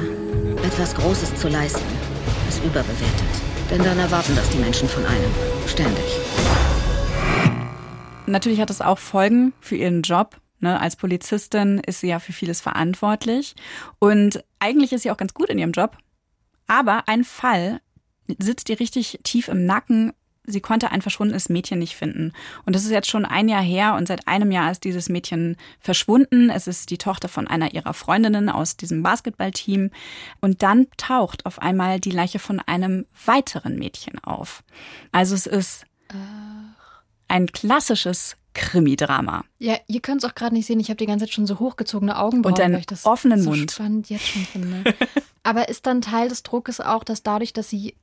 Etwas 0.64 0.96
Großes 0.96 1.36
zu 1.36 1.50
leisten, 1.50 1.86
ist 2.50 2.64
überbewertet. 2.64 3.35
Denn 3.70 3.84
dann 3.84 3.98
erwarten 3.98 4.36
das 4.36 4.50
die 4.50 4.58
Menschen 4.58 4.88
von 4.88 5.06
einem. 5.06 5.32
Ständig. 5.68 6.06
Natürlich 8.28 8.62
hat 8.62 8.70
es 8.70 8.82
auch 8.82 9.00
Folgen 9.00 9.54
für 9.60 9.76
ihren 9.76 10.02
Job. 10.02 10.40
Ne? 10.60 10.80
Als 10.80 10.96
Polizistin 10.96 11.80
ist 11.80 12.02
sie 12.02 12.08
ja 12.08 12.20
für 12.20 12.34
vieles 12.34 12.62
verantwortlich. 12.62 13.56
Und 14.00 14.44
eigentlich 14.60 14.94
ist 14.94 15.04
sie 15.04 15.12
auch 15.12 15.18
ganz 15.18 15.34
gut 15.34 15.50
in 15.50 15.58
ihrem 15.58 15.72
Job. 15.72 15.98
Aber 16.68 17.08
ein 17.08 17.24
Fall 17.24 17.82
sitzt 18.40 18.70
ihr 18.70 18.80
richtig 18.80 19.20
tief 19.24 19.48
im 19.48 19.66
Nacken 19.66 20.14
sie 20.48 20.62
konnte 20.62 20.92
ein 20.92 21.02
verschwundenes 21.02 21.50
Mädchen 21.50 21.80
nicht 21.80 21.96
finden. 21.96 22.34
Und 22.66 22.76
das 22.76 22.84
ist 22.84 22.92
jetzt 22.92 23.10
schon 23.10 23.26
ein 23.26 23.50
Jahr 23.50 23.62
her 23.62 23.96
und 23.96 24.08
seit 24.08 24.28
einem 24.28 24.52
Jahr 24.52 24.72
ist 24.72 24.84
dieses 24.84 25.10
Mädchen 25.10 25.58
verschwunden. 25.80 26.50
Es 26.50 26.68
ist 26.68 26.90
die 26.92 26.98
Tochter 26.98 27.28
von 27.28 27.48
einer 27.48 27.74
ihrer 27.74 27.94
Freundinnen 27.94 28.50
aus 28.50 28.78
diesem 28.78 29.04
Basketballteam. 29.04 29.92
Und 30.42 30.64
dann 30.64 30.88
taucht 30.98 31.46
auf 31.46 31.62
einmal 31.62 32.00
die 32.00 32.12
Leiche 32.12 32.40
von 32.40 32.60
einem 32.60 33.06
weiteren 33.26 33.78
Mädchen 33.78 34.24
auf. 34.24 34.64
Also 35.12 35.36
es 35.36 35.46
ist 35.46 35.86
ein 37.28 37.48
klassisches 37.48 38.38
Krimi-Drama. 38.54 39.44
Ja, 39.60 39.78
ihr 39.88 40.00
könnt 40.00 40.24
es 40.24 40.30
auch 40.30 40.36
gerade 40.36 40.56
nicht 40.56 40.66
sehen. 40.66 40.80
Ich 40.80 40.90
habe 40.90 40.98
die 40.98 41.06
ganze 41.06 41.26
Zeit 41.26 41.34
schon 41.34 41.46
so 41.46 41.60
hochgezogene 41.60 42.18
Augenbrauen, 42.18 42.54
und 42.54 42.62
einen 42.62 42.84
offenen 43.04 43.42
so 43.42 43.50
Mund. 43.50 43.72
spannend 43.72 44.10
jetzt 44.10 44.28
schon 44.28 44.46
finde. 44.46 44.96
Aber 45.44 45.70
ist 45.70 45.86
dann 45.86 46.02
Teil 46.02 46.30
des 46.30 46.42
Druckes 46.42 46.80
auch, 46.80 47.04
dass 47.04 47.22
dadurch, 47.22 47.54
dass 47.54 47.70
sie 47.70 47.96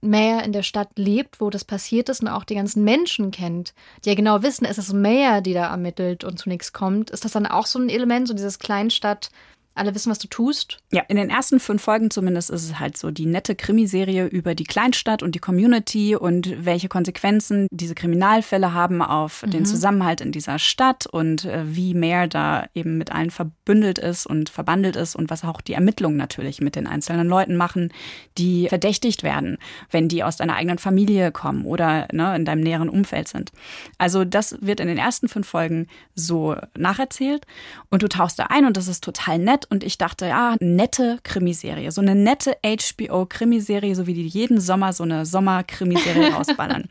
mehr 0.00 0.44
in 0.44 0.52
der 0.52 0.62
Stadt 0.62 0.90
lebt, 0.96 1.40
wo 1.40 1.50
das 1.50 1.64
passiert 1.64 2.08
ist 2.08 2.22
und 2.22 2.28
auch 2.28 2.44
die 2.44 2.54
ganzen 2.54 2.84
Menschen 2.84 3.30
kennt, 3.30 3.74
die 4.04 4.08
ja 4.08 4.14
genau 4.14 4.42
wissen, 4.42 4.64
es 4.64 4.78
ist 4.78 4.92
Mayor, 4.92 5.40
die 5.40 5.52
da 5.52 5.70
ermittelt 5.70 6.24
und 6.24 6.38
zu 6.38 6.48
nichts 6.48 6.72
kommt, 6.72 7.10
ist 7.10 7.24
das 7.24 7.32
dann 7.32 7.46
auch 7.46 7.66
so 7.66 7.78
ein 7.78 7.88
Element, 7.88 8.28
so 8.28 8.34
dieses 8.34 8.58
Kleinstadt, 8.58 9.30
alle 9.74 9.94
wissen, 9.94 10.10
was 10.10 10.18
du 10.18 10.28
tust. 10.28 10.78
Ja, 10.92 11.02
in 11.08 11.16
den 11.16 11.30
ersten 11.30 11.60
fünf 11.60 11.82
Folgen 11.82 12.10
zumindest 12.10 12.50
ist 12.50 12.64
es 12.64 12.78
halt 12.78 12.96
so 12.96 13.10
die 13.10 13.26
nette 13.26 13.54
Krimiserie 13.54 14.26
über 14.26 14.54
die 14.54 14.64
Kleinstadt 14.64 15.22
und 15.22 15.34
die 15.34 15.38
Community 15.38 16.16
und 16.16 16.64
welche 16.64 16.88
Konsequenzen 16.88 17.66
diese 17.70 17.94
Kriminalfälle 17.94 18.74
haben 18.74 19.00
auf 19.00 19.42
mhm. 19.42 19.50
den 19.52 19.66
Zusammenhalt 19.66 20.20
in 20.20 20.32
dieser 20.32 20.58
Stadt 20.58 21.06
und 21.06 21.44
äh, 21.44 21.62
wie 21.64 21.94
mehr 21.94 22.26
da 22.26 22.66
eben 22.74 22.98
mit 22.98 23.12
allen 23.12 23.30
verbündelt 23.30 23.98
ist 23.98 24.26
und 24.26 24.50
verbandelt 24.50 24.96
ist 24.96 25.14
und 25.16 25.30
was 25.30 25.44
auch 25.44 25.60
die 25.60 25.74
Ermittlungen 25.74 26.16
natürlich 26.16 26.60
mit 26.60 26.76
den 26.76 26.86
einzelnen 26.86 27.28
Leuten 27.28 27.56
machen, 27.56 27.92
die 28.38 28.68
verdächtigt 28.68 29.22
werden, 29.22 29.56
wenn 29.90 30.08
die 30.08 30.24
aus 30.24 30.36
deiner 30.36 30.56
eigenen 30.56 30.78
Familie 30.78 31.32
kommen 31.32 31.64
oder 31.64 32.08
ne, 32.12 32.34
in 32.36 32.44
deinem 32.44 32.62
näheren 32.62 32.88
Umfeld 32.88 33.28
sind. 33.28 33.52
Also 33.98 34.24
das 34.24 34.56
wird 34.60 34.80
in 34.80 34.88
den 34.88 34.98
ersten 34.98 35.28
fünf 35.28 35.48
Folgen 35.48 35.86
so 36.14 36.56
nacherzählt 36.76 37.46
und 37.88 38.02
du 38.02 38.08
tauchst 38.08 38.38
da 38.38 38.46
ein 38.50 38.66
und 38.66 38.76
das 38.76 38.88
ist 38.88 39.04
total 39.04 39.38
nett 39.38 39.59
und 39.66 39.84
ich 39.84 39.98
dachte, 39.98 40.26
ja, 40.26 40.56
nette 40.60 41.18
Krimiserie, 41.22 41.90
so 41.90 42.00
eine 42.00 42.14
nette 42.14 42.56
HBO-Krimiserie, 42.64 43.94
so 43.94 44.06
wie 44.06 44.14
die 44.14 44.26
jeden 44.26 44.60
Sommer 44.60 44.92
so 44.92 45.04
eine 45.04 45.26
Sommer-Krimiserie 45.26 46.28
rausballern. 46.34 46.88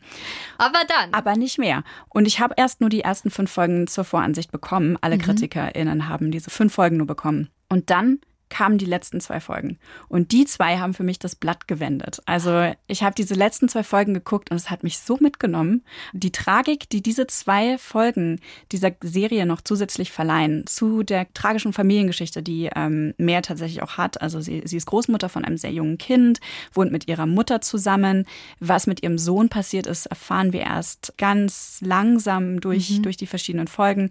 Aber 0.58 0.80
dann. 0.86 1.12
Aber 1.12 1.36
nicht 1.36 1.58
mehr. 1.58 1.82
Und 2.08 2.26
ich 2.26 2.40
habe 2.40 2.54
erst 2.56 2.80
nur 2.80 2.90
die 2.90 3.00
ersten 3.00 3.30
fünf 3.30 3.50
Folgen 3.50 3.86
zur 3.86 4.04
Voransicht 4.04 4.52
bekommen. 4.52 4.98
Alle 5.00 5.16
mhm. 5.16 5.22
KritikerInnen 5.22 6.08
haben 6.08 6.30
diese 6.30 6.50
fünf 6.50 6.74
Folgen 6.74 6.98
nur 6.98 7.06
bekommen. 7.06 7.48
Und 7.68 7.90
dann 7.90 8.20
kamen 8.50 8.76
die 8.76 8.84
letzten 8.84 9.20
zwei 9.20 9.40
Folgen. 9.40 9.78
Und 10.08 10.32
die 10.32 10.44
zwei 10.44 10.78
haben 10.78 10.92
für 10.92 11.04
mich 11.04 11.18
das 11.18 11.36
Blatt 11.36 11.68
gewendet. 11.68 12.20
Also 12.26 12.72
ich 12.88 13.02
habe 13.02 13.14
diese 13.14 13.34
letzten 13.34 13.68
zwei 13.68 13.82
Folgen 13.82 14.12
geguckt 14.12 14.50
und 14.50 14.56
es 14.56 14.68
hat 14.68 14.82
mich 14.82 14.98
so 14.98 15.16
mitgenommen. 15.20 15.84
Die 16.12 16.32
Tragik, 16.32 16.90
die 16.90 17.02
diese 17.02 17.26
zwei 17.28 17.78
Folgen 17.78 18.40
dieser 18.72 18.90
Serie 19.02 19.46
noch 19.46 19.60
zusätzlich 19.62 20.10
verleihen, 20.12 20.66
zu 20.66 21.02
der 21.02 21.32
tragischen 21.32 21.72
Familiengeschichte, 21.72 22.42
die 22.42 22.68
ähm, 22.74 23.14
Mehr 23.16 23.42
tatsächlich 23.42 23.82
auch 23.82 23.96
hat. 23.96 24.20
Also 24.20 24.40
sie, 24.40 24.62
sie 24.64 24.76
ist 24.76 24.86
Großmutter 24.86 25.28
von 25.28 25.44
einem 25.44 25.56
sehr 25.56 25.72
jungen 25.72 25.96
Kind, 25.96 26.40
wohnt 26.74 26.92
mit 26.92 27.08
ihrer 27.08 27.26
Mutter 27.26 27.60
zusammen. 27.60 28.26
Was 28.58 28.86
mit 28.86 29.02
ihrem 29.02 29.18
Sohn 29.18 29.48
passiert 29.48 29.86
ist, 29.86 30.06
erfahren 30.06 30.52
wir 30.52 30.62
erst 30.62 31.14
ganz 31.16 31.78
langsam 31.80 32.60
durch, 32.60 32.90
mhm. 32.90 33.02
durch 33.02 33.16
die 33.16 33.26
verschiedenen 33.26 33.68
Folgen. 33.68 34.10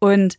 Und 0.00 0.38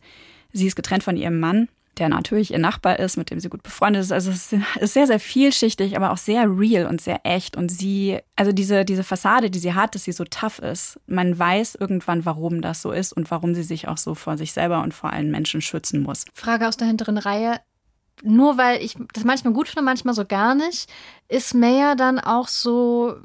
sie 0.52 0.66
ist 0.66 0.76
getrennt 0.76 1.02
von 1.02 1.16
ihrem 1.16 1.40
Mann 1.40 1.68
der 1.98 2.08
natürlich 2.08 2.52
ihr 2.52 2.58
Nachbar 2.58 2.98
ist, 2.98 3.16
mit 3.16 3.30
dem 3.30 3.40
sie 3.40 3.48
gut 3.48 3.62
befreundet 3.62 4.02
ist. 4.02 4.12
Also 4.12 4.30
es 4.30 4.52
ist 4.52 4.92
sehr, 4.92 5.06
sehr 5.06 5.20
vielschichtig, 5.20 5.96
aber 5.96 6.12
auch 6.12 6.16
sehr 6.16 6.44
real 6.44 6.86
und 6.86 7.00
sehr 7.00 7.20
echt. 7.24 7.56
Und 7.56 7.70
sie, 7.70 8.18
also 8.36 8.52
diese, 8.52 8.84
diese 8.84 9.04
Fassade, 9.04 9.50
die 9.50 9.58
sie 9.58 9.74
hat, 9.74 9.94
dass 9.94 10.04
sie 10.04 10.12
so 10.12 10.24
tough 10.24 10.58
ist, 10.58 11.00
man 11.06 11.38
weiß 11.38 11.76
irgendwann, 11.76 12.24
warum 12.24 12.62
das 12.62 12.82
so 12.82 12.92
ist 12.92 13.12
und 13.12 13.30
warum 13.30 13.54
sie 13.54 13.62
sich 13.62 13.88
auch 13.88 13.98
so 13.98 14.14
vor 14.14 14.36
sich 14.36 14.52
selber 14.52 14.82
und 14.82 14.94
vor 14.94 15.12
allen 15.12 15.30
Menschen 15.30 15.60
schützen 15.60 16.02
muss. 16.02 16.24
Frage 16.32 16.68
aus 16.68 16.76
der 16.76 16.88
hinteren 16.88 17.18
Reihe. 17.18 17.60
Nur 18.22 18.58
weil 18.58 18.82
ich 18.82 18.96
das 19.12 19.24
manchmal 19.24 19.52
gut 19.52 19.68
finde, 19.68 19.82
manchmal 19.82 20.14
so 20.14 20.24
gar 20.24 20.54
nicht, 20.54 20.90
ist 21.28 21.54
Maya 21.54 21.94
dann 21.94 22.18
auch 22.18 22.48
so 22.48 23.16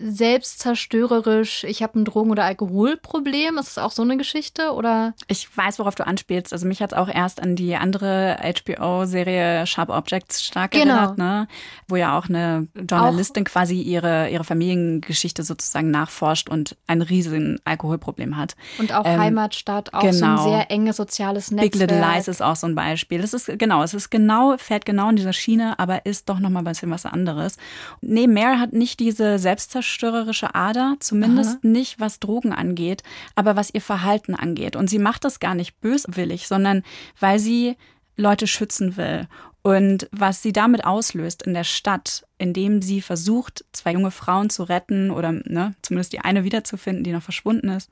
selbstzerstörerisch, 0.00 1.64
ich 1.64 1.82
habe 1.82 1.98
ein 1.98 2.04
Drogen- 2.04 2.30
oder 2.30 2.44
Alkoholproblem. 2.44 3.58
Ist 3.58 3.76
das 3.76 3.78
auch 3.78 3.90
so 3.90 4.02
eine 4.02 4.16
Geschichte? 4.16 4.72
Oder? 4.72 5.14
Ich 5.26 5.48
weiß, 5.56 5.80
worauf 5.80 5.96
du 5.96 6.06
anspielst. 6.06 6.52
Also 6.52 6.66
mich 6.66 6.80
hat 6.80 6.92
es 6.92 6.98
auch 6.98 7.08
erst 7.08 7.42
an 7.42 7.56
die 7.56 7.74
andere 7.74 8.38
HBO-Serie 8.40 9.66
Sharp 9.66 9.88
Objects 9.88 10.44
stark 10.44 10.70
genau. 10.70 10.94
erinnert, 10.94 11.18
ne? 11.18 11.48
wo 11.88 11.96
ja 11.96 12.16
auch 12.16 12.28
eine 12.28 12.68
Journalistin 12.76 13.44
auch, 13.44 13.50
quasi 13.50 13.80
ihre, 13.80 14.30
ihre 14.30 14.44
Familiengeschichte 14.44 15.42
sozusagen 15.42 15.90
nachforscht 15.90 16.48
und 16.48 16.76
ein 16.86 17.02
riesigen 17.02 17.58
Alkoholproblem 17.64 18.36
hat. 18.36 18.54
Und 18.78 18.92
auch 18.94 19.04
ähm, 19.04 19.18
Heimatstadt, 19.18 19.94
auch 19.94 20.02
genau. 20.02 20.12
so 20.12 20.24
ein 20.24 20.36
genau. 20.36 20.48
sehr 20.48 20.70
enges 20.70 20.96
soziales 20.96 21.50
Netzwerk. 21.50 21.72
Big 21.72 21.80
Little 21.80 22.00
Lies 22.00 22.28
ist 22.28 22.40
auch 22.40 22.56
so 22.56 22.68
ein 22.68 22.76
Beispiel. 22.76 23.20
Das 23.20 23.34
ist 23.34 23.50
genau, 23.58 23.82
es 23.82 23.94
ist 23.94 24.10
genau, 24.10 24.56
fährt 24.58 24.86
genau 24.86 25.10
in 25.10 25.16
dieser 25.16 25.32
Schiene, 25.32 25.76
aber 25.80 26.06
ist 26.06 26.28
doch 26.28 26.38
nochmal 26.38 26.62
ein 26.62 26.66
bisschen 26.66 26.90
was 26.92 27.04
anderes. 27.04 27.56
Nee, 28.00 28.28
Mare 28.28 28.60
hat 28.60 28.72
nicht 28.72 29.00
diese 29.00 29.40
Selbstzerstörung 29.40 29.87
zerstörerische 29.88 30.54
Ader, 30.54 30.96
zumindest 31.00 31.58
Aha. 31.58 31.58
nicht 31.62 32.00
was 32.00 32.20
Drogen 32.20 32.52
angeht, 32.52 33.02
aber 33.34 33.56
was 33.56 33.72
ihr 33.72 33.80
Verhalten 33.80 34.34
angeht. 34.34 34.76
Und 34.76 34.88
sie 34.88 34.98
macht 34.98 35.24
das 35.24 35.40
gar 35.40 35.54
nicht 35.54 35.80
böswillig, 35.80 36.46
sondern 36.46 36.82
weil 37.18 37.38
sie 37.38 37.76
Leute 38.16 38.46
schützen 38.46 38.96
will. 38.96 39.26
Und 39.62 40.08
was 40.12 40.42
sie 40.42 40.52
damit 40.52 40.84
auslöst 40.84 41.42
in 41.42 41.54
der 41.54 41.64
Stadt, 41.64 42.26
indem 42.38 42.80
sie 42.80 43.00
versucht, 43.00 43.64
zwei 43.72 43.92
junge 43.92 44.10
Frauen 44.10 44.50
zu 44.50 44.62
retten 44.62 45.10
oder 45.10 45.32
ne, 45.32 45.74
zumindest 45.82 46.12
die 46.12 46.20
eine 46.20 46.44
wiederzufinden, 46.44 47.04
die 47.04 47.12
noch 47.12 47.22
verschwunden 47.22 47.70
ist, 47.70 47.90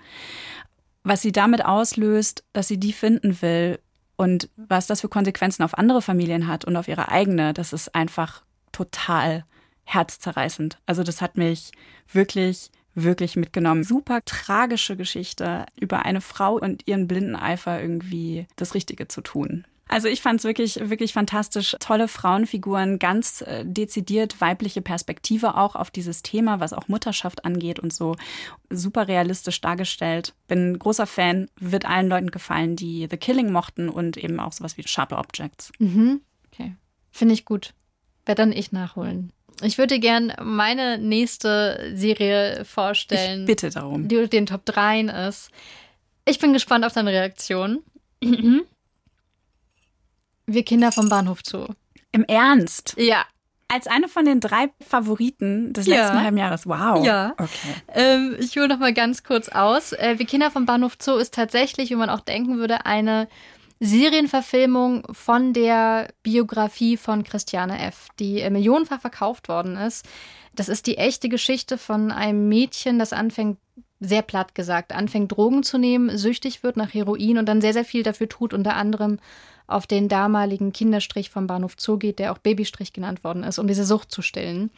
was 1.03 1.23
sie 1.23 1.33
damit 1.33 1.65
auslöst, 1.65 2.45
dass 2.53 2.69
sie 2.69 2.79
die 2.79 2.93
finden 2.93 3.41
will 3.43 3.79
und 4.17 4.49
was 4.57 4.87
das 4.87 5.01
für 5.01 5.09
Konsequenzen 5.09 5.63
auf 5.63 5.77
andere 5.77 6.03
Familien 6.03 6.47
hat 6.47 6.65
und 6.65 6.77
auf 6.77 6.89
ihre 6.89 7.09
eigene, 7.09 7.53
das 7.53 7.73
ist 7.73 7.95
einfach 7.95 8.43
total 8.73 9.45
herzzerreißend. 9.87 10.79
Also 10.87 11.03
das 11.03 11.23
hat 11.23 11.37
mich 11.37 11.73
wirklich 12.13 12.71
wirklich 12.97 13.37
mitgenommen. 13.37 13.85
Super 13.85 14.25
tragische 14.25 14.97
Geschichte 14.97 15.67
über 15.79 16.05
eine 16.05 16.21
Frau 16.21 16.55
und 16.55 16.89
ihren 16.89 17.07
blinden 17.07 17.37
Eifer 17.37 17.81
irgendwie 17.81 18.47
das 18.57 18.75
Richtige 18.75 19.07
zu 19.07 19.21
tun. 19.21 19.67
Also 19.89 20.09
ich 20.09 20.21
fand 20.21 20.41
es 20.41 20.45
wirklich, 20.45 20.81
wirklich 20.91 21.13
fantastisch. 21.13 21.77
Tolle 21.79 22.09
Frauenfiguren, 22.09 22.99
ganz 22.99 23.43
äh, 23.43 23.65
dezidiert 23.65 24.41
weibliche 24.41 24.83
Perspektive 24.83 25.57
auch 25.57 25.77
auf 25.77 25.93
dieses 25.93 26.23
Thema, 26.23 26.59
was 26.59 26.73
auch 26.73 26.89
Mutterschaft 26.89 27.45
angeht 27.45 27.79
und 27.79 27.93
so 27.93 28.17
super 28.69 29.07
realistisch 29.07 29.61
dargestellt. 29.61 30.35
Bin 30.49 30.77
großer 30.77 31.07
Fan, 31.07 31.49
wird 31.61 31.85
allen 31.85 32.09
Leuten 32.09 32.33
gefallen, 32.33 32.75
die 32.75 33.07
The 33.09 33.17
Killing 33.17 33.53
mochten 33.53 33.89
und 33.89 34.17
eben 34.17 34.41
auch 34.41 34.53
sowas 34.53 34.77
wie 34.77 34.89
Sharp 34.89 35.13
Objects. 35.13 35.71
Mhm. 35.79 36.21
Okay. 36.53 36.75
Finde 37.13 37.35
ich 37.35 37.45
gut. 37.45 37.73
Werde 38.25 38.43
dann 38.43 38.53
ich 38.53 38.73
nachholen. 38.73 39.33
Ich 39.63 39.79
würde 39.79 39.99
gern 39.99 40.33
meine 40.43 40.99
nächste 40.99 41.93
Serie 41.95 42.65
vorstellen. 42.65 43.41
Ich 43.41 43.47
bitte 43.47 43.71
darum. 43.71 44.09
Die 44.09 44.29
den 44.29 44.47
Top 44.47 44.65
3 44.65 45.03
ist. 45.29 45.51
Ich 46.27 46.39
bin 46.39 46.53
gespannt 46.53 46.85
auf 46.85 46.93
deine 46.93 47.11
Reaktion. 47.11 47.83
Wir 50.47 50.65
Kinder 50.65 50.93
vom 50.93 51.09
Bahnhof 51.09 51.41
Zoo. 51.45 51.67
Im 52.13 52.25
Ernst? 52.25 52.95
Ja. 52.99 53.25
Als 53.69 53.89
eine 53.89 54.07
von 54.07 54.25
den 54.25 54.41
drei 54.41 54.69
Favoriten 54.87 55.73
des 55.73 55.87
ja. 55.87 55.97
letzten 55.97 56.23
halben 56.23 56.37
Jahres. 56.37 56.67
Wow. 56.67 57.05
Ja. 57.05 57.33
Okay. 57.37 57.75
Ähm, 57.95 58.37
ich 58.39 58.57
hole 58.57 58.69
noch 58.69 58.79
mal 58.79 58.95
ganz 58.95 59.25
kurz 59.25 59.49
aus. 59.49 59.93
Äh, 59.93 60.19
Wir 60.19 60.27
Kinder 60.27 60.53
vom 60.53 60.67
Bahnhof 60.67 60.97
Zoo 61.01 61.17
ist 61.17 61.35
tatsächlich, 61.35 61.91
wie 61.91 61.97
man 61.97 62.09
auch 62.09 62.21
denken 62.21 62.59
würde, 62.59 62.87
eine 62.87 63.27
Serienverfilmung 63.81 65.07
von 65.13 65.53
der 65.53 66.09
Biografie 66.23 66.97
von 66.97 67.25
Christiane 67.25 67.79
F., 67.81 68.09
die 68.19 68.41
äh, 68.41 68.51
millionenfach 68.51 69.01
verkauft 69.01 69.49
worden 69.49 69.77
ist. 69.77 70.07
Das 70.55 70.69
ist 70.69 70.87
die 70.87 70.97
echte 70.97 71.29
Geschichte 71.29 71.77
von 71.77 72.11
einem 72.11 72.49
Mädchen, 72.49 72.99
das 72.99 73.13
anfängt, 73.13 73.59
sehr 74.01 74.23
platt 74.23 74.55
gesagt, 74.55 74.93
anfängt 74.93 75.33
Drogen 75.33 75.63
zu 75.63 75.79
nehmen, 75.79 76.17
süchtig 76.17 76.63
wird 76.63 76.77
nach 76.77 76.93
Heroin 76.93 77.39
und 77.39 77.47
dann 77.47 77.61
sehr, 77.61 77.73
sehr 77.73 77.85
viel 77.85 78.03
dafür 78.03 78.29
tut, 78.29 78.53
unter 78.53 78.77
anderem 78.77 79.19
auf 79.67 79.87
den 79.87 80.09
damaligen 80.09 80.73
Kinderstrich 80.73 81.31
vom 81.31 81.47
Bahnhof 81.47 81.75
Zoo 81.79 81.99
geht, 81.99 82.19
der 82.19 82.33
auch 82.33 82.39
Babystrich 82.39 82.93
genannt 82.93 83.25
worden 83.25 83.43
ist, 83.43 83.59
um 83.59 83.67
diese 83.67 83.85
Sucht 83.85 84.11
zu 84.11 84.23
stillen. 84.23 84.71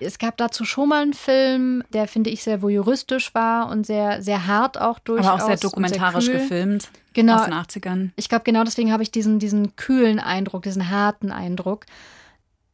Es 0.00 0.18
gab 0.18 0.36
dazu 0.36 0.64
schon 0.64 0.88
mal 0.88 1.02
einen 1.02 1.14
Film, 1.14 1.82
der 1.92 2.06
finde 2.06 2.30
ich 2.30 2.42
sehr 2.42 2.62
voyeuristisch 2.62 3.34
war 3.34 3.68
und 3.68 3.86
sehr, 3.86 4.22
sehr 4.22 4.46
hart 4.46 4.80
auch 4.80 4.98
durchaus. 4.98 5.26
Aber 5.26 5.42
auch 5.42 5.46
sehr 5.46 5.56
dokumentarisch 5.56 6.26
sehr 6.26 6.38
gefilmt. 6.38 6.88
Genau. 7.12 7.36
Aus 7.36 7.44
den 7.44 7.54
80ern. 7.54 8.10
Ich 8.16 8.28
glaube, 8.28 8.44
genau 8.44 8.64
deswegen 8.64 8.92
habe 8.92 9.02
ich 9.02 9.10
diesen, 9.10 9.38
diesen 9.38 9.74
kühlen 9.76 10.20
Eindruck, 10.20 10.62
diesen 10.62 10.90
harten 10.90 11.32
Eindruck. 11.32 11.86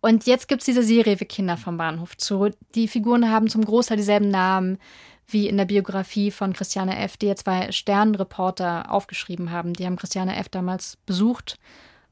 Und 0.00 0.26
jetzt 0.26 0.49
gibt 0.49 0.61
es 0.61 0.66
diese 0.66 0.83
Serie 0.83 1.16
für 1.16 1.25
Kinder 1.25 1.57
vom 1.57 1.78
Bahnhof 1.78 2.12
Zoo. 2.19 2.50
Die 2.75 2.88
Figuren 2.88 3.31
haben 3.31 3.49
zum 3.49 3.64
Großteil 3.64 3.97
dieselben 3.97 4.28
Namen 4.28 4.78
wie 5.26 5.49
in 5.49 5.57
der 5.57 5.64
Biografie 5.64 6.31
von 6.31 6.52
Christiane 6.52 6.99
F., 6.99 7.16
die 7.16 7.26
ja 7.26 7.37
zwei 7.37 7.73
Sternenreporter 7.73 8.93
aufgeschrieben 8.93 9.50
haben. 9.50 9.73
Die 9.73 9.87
haben 9.87 9.97
Christiane 9.97 10.37
F. 10.37 10.50
damals 10.50 10.99
besucht, 11.07 11.59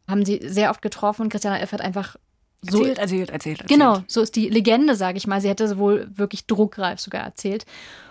haben 0.09 0.25
sie 0.25 0.41
sehr 0.43 0.71
oft 0.71 0.81
getroffen. 0.81 1.29
Christiane 1.29 1.61
F. 1.61 1.73
hat 1.73 1.83
einfach 1.83 2.17
so, 2.63 2.79
erzählt, 2.79 2.99
erzählt, 2.99 3.31
erzählt, 3.31 3.61
erzählt. 3.61 3.69
Genau, 3.69 4.03
so 4.07 4.21
ist 4.21 4.37
die 4.37 4.49
Legende, 4.49 4.95
sage 4.95 5.19
ich 5.19 5.27
mal. 5.27 5.41
Sie 5.41 5.49
hätte 5.49 5.79
wohl 5.79 6.09
wirklich 6.15 6.47
druckreif 6.47 7.01
sogar 7.01 7.23
erzählt. 7.23 7.67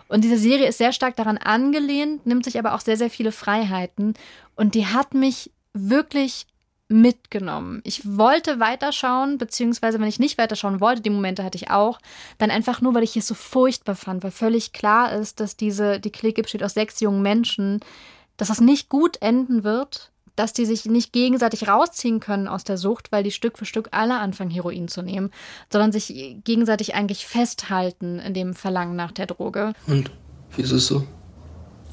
Und 0.08 0.24
diese 0.26 0.38
Serie 0.38 0.68
ist 0.68 0.78
sehr 0.78 0.92
stark 0.92 1.16
daran 1.16 1.38
angelehnt, 1.38 2.26
nimmt 2.26 2.44
sich 2.44 2.60
aber 2.60 2.74
auch 2.76 2.82
sehr, 2.82 2.98
sehr 2.98 3.10
viele 3.10 3.32
Freiheiten. 3.32 4.14
Und 4.56 4.76
die 4.76 4.88
hat 4.88 5.14
mich 5.14 5.52
wirklich 5.74 6.48
mitgenommen. 6.90 7.82
Ich 7.86 8.18
wollte 8.18 8.60
weiterschauen, 8.60 9.38
beziehungsweise 9.38 10.00
wenn 10.00 10.10
ich 10.10 10.20
nicht 10.20 10.38
weiterschauen 10.38 10.82
wollte, 10.82 11.02
die 11.02 11.10
Momente 11.10 11.46
hatte 11.46 11.56
ich 11.56 11.72
auch, 11.72 12.00
dann 12.38 12.52
einfach 12.52 12.82
nur, 12.82 12.94
weil 12.94 13.04
ich 13.04 13.16
es 13.16 13.28
so 13.28 13.34
furchtbar 13.34 13.96
fand, 13.96 14.24
weil 14.24 14.32
völlig 14.32 14.74
klar 14.74 15.14
ist, 15.14 15.40
dass 15.40 15.56
diese, 15.56 16.02
die 16.02 16.12
Clique 16.12 16.42
besteht 16.42 16.64
aus 16.64 16.74
sechs 16.74 17.00
jungen 17.00 17.22
Menschen, 17.22 17.80
dass 18.36 18.50
das 18.50 18.60
nicht 18.60 18.90
gut 18.90 19.22
enden 19.22 19.64
wird 19.64 20.11
dass 20.36 20.54
die 20.54 20.66
sich 20.66 20.86
nicht 20.86 21.14
gegenseitig 21.14 21.68
rausziehen 21.68 22.20
können 22.20 22.48
aus 22.48 22.64
der 22.64 22.78
Sucht, 22.78 23.12
weil 23.12 23.24
die 23.24 23.32
Stück 23.32 23.58
für 23.58 23.66
Stück 23.66 23.90
alle 23.92 24.20
anfangen, 24.20 24.52
Heroin 24.52 24.88
zu 24.88 25.02
nehmen, 25.02 25.32
sondern 25.72 25.92
sich 25.92 26.38
gegenseitig 26.44 26.96
eigentlich 26.96 27.26
festhalten 27.26 28.20
in 28.20 28.34
dem 28.34 28.54
Verlangen 28.54 28.96
nach 28.96 29.12
der 29.12 29.28
Droge. 29.28 29.74
Und 29.88 30.12
wie 30.56 30.62
ist 30.62 30.72
es 30.72 30.88
so? 30.88 31.06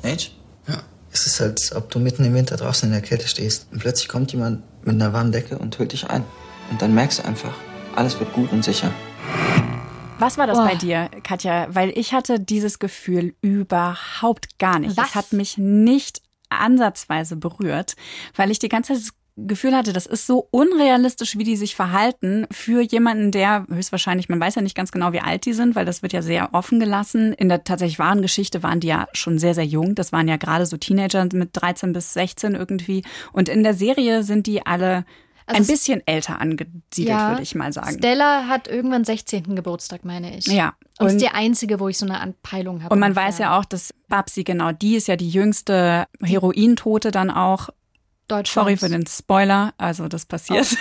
Age? 0.03 0.33
Ja. 0.67 0.83
Es 1.11 1.27
ist, 1.27 1.41
als 1.41 1.75
ob 1.75 1.91
du 1.91 1.99
mitten 1.99 2.25
im 2.25 2.35
Winter 2.35 2.57
draußen 2.57 2.89
in 2.89 2.93
der 2.93 3.03
Kälte 3.03 3.29
stehst 3.29 3.69
und 3.73 3.81
plötzlich 3.81 4.09
kommt 4.09 4.33
jemand 4.33 4.63
mit 4.85 4.95
einer 4.95 5.13
warmen 5.13 5.33
Decke 5.33 5.59
und 5.59 5.79
hüllt 5.79 5.93
dich 5.93 6.09
ein. 6.09 6.25
Und 6.71 6.83
dann 6.83 6.95
merkst 6.95 7.21
du 7.21 7.25
einfach, 7.25 7.55
alles 7.97 8.19
wird 8.21 8.33
gut 8.35 8.53
und 8.53 8.63
sicher. 8.63 8.93
Was 10.19 10.37
war 10.37 10.47
das 10.47 10.59
oh. 10.59 10.65
bei 10.65 10.75
dir, 10.75 11.09
Katja? 11.23 11.69
Weil 11.71 11.91
ich 11.97 12.13
hatte 12.13 12.41
dieses 12.41 12.79
Gefühl 12.79 13.35
überhaupt 13.41 14.59
gar 14.59 14.79
nicht. 14.81 14.97
Was? 14.97 15.11
Es 15.11 15.15
hat 15.15 15.33
mich 15.33 15.59
nicht 15.59 16.23
ansatzweise 16.59 17.37
berührt, 17.37 17.97
weil 18.37 18.51
ich 18.51 18.59
die 18.59 18.69
ganze 18.69 18.95
Zeit 18.95 19.03
das 19.03 19.13
Gefühl 19.47 19.77
hatte, 19.77 19.93
das 19.93 20.07
ist 20.07 20.27
so 20.27 20.49
unrealistisch, 20.51 21.39
wie 21.39 21.45
die 21.45 21.57
sich 21.57 21.77
verhalten 21.77 22.47
für 22.51 22.81
jemanden, 22.81 23.31
der 23.31 23.67
höchstwahrscheinlich, 23.69 24.29
man 24.29 24.41
weiß 24.41 24.57
ja 24.57 24.63
nicht 24.63 24.75
ganz 24.75 24.91
genau, 24.91 25.13
wie 25.13 25.21
alt 25.21 25.47
die 25.47 25.53
sind, 25.53 25.77
weil 25.77 25.85
das 25.85 26.03
wird 26.03 26.13
ja 26.13 26.23
sehr 26.23 26.55
offen 26.55 26.81
gelassen. 26.81 27.35
In 27.35 27.49
der 27.49 27.63
tatsächlich 27.63 28.01
wahren 28.01 28.23
Geschichte 28.23 28.65
waren 28.65 28.81
die 28.81 28.89
ja 28.89 29.07
schon 29.13 29.39
sehr, 29.39 29.55
sehr 29.55 29.65
jung. 29.65 29.95
Das 29.95 30.11
waren 30.11 30.27
ja 30.27 30.37
gerade 30.37 30.67
so 30.67 30.77
Teenager 30.77 31.25
mit 31.33 31.51
13 31.53 31.93
bis 31.93 32.15
16 32.15 32.55
irgendwie. 32.55 33.05
Und 33.33 33.49
in 33.49 33.63
der 33.63 33.75
Serie 33.75 34.25
sind 34.25 34.49
die 34.49 34.67
alle 34.67 35.05
also 35.49 35.63
ein 35.63 35.67
bisschen 35.67 36.07
älter 36.07 36.41
angesiedelt, 36.41 36.83
ja, 36.97 37.31
würde 37.31 37.43
ich 37.43 37.55
mal 37.55 37.73
sagen. 37.73 37.97
Stella 37.99 38.47
hat 38.47 38.69
irgendwann 38.69 39.05
16. 39.05 39.57
Geburtstag, 39.57 40.05
meine 40.05 40.37
ich. 40.37 40.47
Ja. 40.47 40.75
Und, 40.99 41.07
und 41.07 41.17
ist 41.17 41.21
die 41.21 41.29
einzige, 41.29 41.81
wo 41.81 41.89
ich 41.89 41.99
so 41.99 42.07
eine 42.07 42.21
Anpeilung 42.21 42.83
habe. 42.83 42.93
Und 42.93 43.01
man 43.01 43.13
ungefähr. 43.13 43.29
weiß 43.29 43.39
ja 43.39 43.59
auch, 43.59 43.65
dass 43.65 43.95
Babsi, 44.09 44.45
genau, 44.45 44.73
die 44.73 44.97
ist 44.97 45.09
ja 45.09 45.17
die 45.17 45.31
jüngste 45.31 46.07
Herointote 46.23 47.11
dann 47.11 47.31
auch. 47.31 47.71
Deutschland. 48.29 48.67
Sorry 48.67 48.77
für 48.77 48.91
den 48.91 49.07
Spoiler, 49.07 49.73
also 49.79 50.07
das 50.07 50.27
passiert. 50.27 50.69
Oh. 50.71 50.77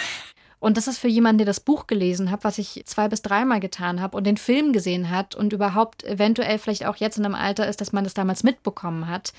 Und 0.59 0.75
das 0.75 0.87
ist 0.87 0.97
für 0.97 1.07
jemanden, 1.07 1.39
der 1.39 1.45
das 1.45 1.59
Buch 1.59 1.85
gelesen 1.85 2.31
hat, 2.31 2.43
was 2.43 2.57
ich 2.57 2.81
zwei 2.85 3.07
bis 3.07 3.21
dreimal 3.21 3.59
getan 3.59 4.01
habe 4.01 4.17
und 4.17 4.25
den 4.25 4.37
Film 4.37 4.73
gesehen 4.73 5.11
hat 5.11 5.35
und 5.35 5.53
überhaupt 5.53 6.03
eventuell 6.03 6.57
vielleicht 6.57 6.85
auch 6.85 6.95
jetzt 6.95 7.17
in 7.17 7.25
einem 7.25 7.35
Alter 7.35 7.67
ist, 7.67 7.79
dass 7.79 7.93
man 7.93 8.03
das 8.03 8.15
damals 8.15 8.43
mitbekommen 8.43 9.07
hat, 9.07 9.33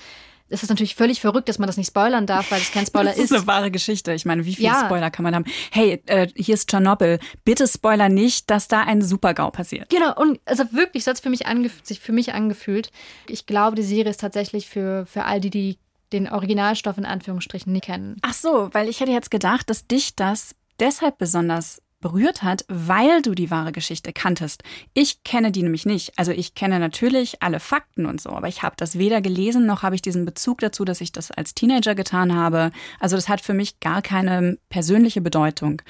es 0.49 0.63
ist 0.63 0.69
natürlich 0.69 0.95
völlig 0.95 1.21
verrückt, 1.21 1.49
dass 1.49 1.59
man 1.59 1.67
das 1.67 1.77
nicht 1.77 1.87
spoilern 1.87 2.25
darf, 2.25 2.51
weil 2.51 2.61
es 2.61 2.71
kein 2.71 2.85
Spoiler 2.85 3.11
ist. 3.11 3.19
Das 3.29 3.31
ist 3.31 3.37
eine 3.37 3.47
wahre 3.47 3.71
Geschichte. 3.71 4.13
Ich 4.13 4.25
meine, 4.25 4.45
wie 4.45 4.55
viele 4.55 4.69
ja. 4.69 4.85
Spoiler 4.85 5.11
kann 5.11 5.23
man 5.23 5.35
haben? 5.35 5.45
Hey, 5.71 6.01
äh, 6.07 6.27
hier 6.35 6.55
ist 6.55 6.69
Tschernobyl. 6.69 7.19
Bitte 7.43 7.67
spoiler 7.67 8.09
nicht, 8.09 8.49
dass 8.49 8.67
da 8.67 8.81
ein 8.81 9.01
Supergau 9.01 9.51
passiert. 9.51 9.89
Genau, 9.89 10.15
und 10.15 10.39
also 10.45 10.63
wirklich, 10.71 11.03
so 11.03 11.09
hat 11.09 11.17
es 11.17 11.21
für 11.21 11.29
mich, 11.29 11.43
sich 11.83 11.99
für 11.99 12.11
mich 12.11 12.33
angefühlt. 12.33 12.91
Ich 13.27 13.45
glaube, 13.45 13.75
die 13.75 13.83
Serie 13.83 14.09
ist 14.09 14.19
tatsächlich 14.19 14.67
für, 14.67 15.05
für 15.05 15.25
all 15.25 15.39
die, 15.39 15.49
die 15.49 15.77
den 16.11 16.27
Originalstoff 16.27 16.97
in 16.97 17.05
Anführungsstrichen 17.05 17.71
nie 17.71 17.81
kennen. 17.81 18.17
Ach 18.21 18.33
so, 18.33 18.69
weil 18.71 18.89
ich 18.89 18.99
hätte 18.99 19.11
jetzt 19.11 19.31
gedacht, 19.31 19.69
dass 19.69 19.85
dich 19.85 20.15
das 20.15 20.55
deshalb 20.79 21.17
besonders 21.17 21.81
berührt 22.01 22.43
hat, 22.43 22.63
weil 22.69 23.21
du 23.21 23.35
die 23.35 23.51
wahre 23.51 23.71
Geschichte 23.71 24.13
kanntest. 24.13 24.63
Ich 24.93 25.23
kenne 25.23 25.51
die 25.51 25.63
nämlich 25.63 25.85
nicht. 25.85 26.17
Also 26.17 26.31
ich 26.31 26.55
kenne 26.55 26.79
natürlich 26.79 27.41
alle 27.41 27.59
Fakten 27.59 28.05
und 28.05 28.21
so, 28.21 28.29
aber 28.29 28.47
ich 28.47 28.63
habe 28.63 28.75
das 28.77 28.97
weder 28.97 29.21
gelesen 29.21 29.65
noch 29.65 29.83
habe 29.83 29.95
ich 29.95 30.01
diesen 30.01 30.25
Bezug 30.25 30.59
dazu, 30.59 30.85
dass 30.85 31.01
ich 31.01 31.11
das 31.11 31.31
als 31.31 31.53
Teenager 31.53 31.95
getan 31.95 32.33
habe. 32.33 32.71
Also 32.99 33.15
das 33.15 33.27
hat 33.27 33.41
für 33.41 33.53
mich 33.53 33.79
gar 33.79 34.01
keine 34.01 34.57
persönliche 34.69 35.21
Bedeutung. 35.21 35.81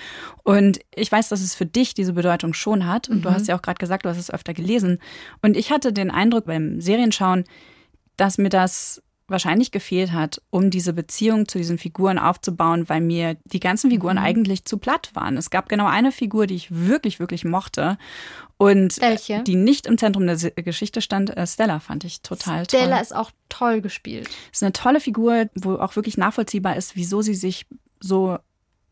Und 0.44 0.80
ich 0.96 1.12
weiß, 1.12 1.30
dass 1.30 1.42
es 1.42 1.56
für 1.56 1.66
dich 1.66 1.94
diese 1.94 2.14
Bedeutung 2.14 2.54
schon 2.54 2.88
hat. 2.88 3.08
Und 3.08 3.18
mhm. 3.18 3.22
du 3.22 3.32
hast 3.32 3.48
ja 3.48 3.56
auch 3.56 3.62
gerade 3.62 3.80
gesagt, 3.80 4.06
du 4.06 4.10
hast 4.10 4.18
es 4.18 4.32
öfter 4.32 4.54
gelesen. 4.54 5.00
Und 5.42 5.56
ich 5.56 5.72
hatte 5.72 5.94
den 5.94 6.12
Eindruck 6.12 6.46
beim 6.46 6.82
Serienschauen, 6.82 7.46
dass 8.18 8.38
mir 8.38 8.50
das 8.50 9.02
wahrscheinlich 9.30 9.72
gefehlt 9.72 10.12
hat, 10.12 10.42
um 10.50 10.70
diese 10.70 10.94
Beziehung 10.94 11.48
zu 11.48 11.58
diesen 11.58 11.78
Figuren 11.78 12.20
aufzubauen, 12.20 12.90
weil 12.90 13.02
mir 13.02 13.38
die 13.46 13.60
ganzen 13.60 13.90
Figuren 13.92 14.18
mhm. 14.18 14.24
eigentlich 14.24 14.66
zu 14.66 14.78
platt 14.78 15.12
waren. 15.14 15.38
Es 15.38 15.50
gab 15.50 15.70
genau 15.70 15.88
eine 15.88 16.12
Figur, 16.12 16.48
die 16.48 16.56
ich 16.56 16.68
wirklich, 16.72 17.20
wirklich 17.20 17.46
mochte 17.46 17.98
und 18.58 19.00
Welche? 19.02 19.42
die 19.44 19.56
nicht 19.56 19.86
im 19.86 19.98
Zentrum 19.98 20.28
der 20.28 20.36
Geschichte 20.38 21.02
stand. 21.02 21.36
Äh, 21.36 21.48
Stella 21.48 21.80
fand 21.80 22.04
ich 22.04 22.22
total 22.22 22.66
Stella 22.66 22.66
toll. 22.66 22.80
Stella 22.80 23.00
ist 23.00 23.16
auch 23.16 23.32
toll 23.48 23.82
gespielt. 23.82 24.30
Ist 24.52 24.64
eine 24.64 24.74
tolle 24.74 25.00
Figur, 25.00 25.50
wo 25.56 25.76
auch 25.76 25.96
wirklich 25.96 26.18
nachvollziehbar 26.18 26.76
ist, 26.76 26.96
wieso 26.96 27.22
sie 27.22 27.36
sich 27.36 27.66
so 28.00 28.38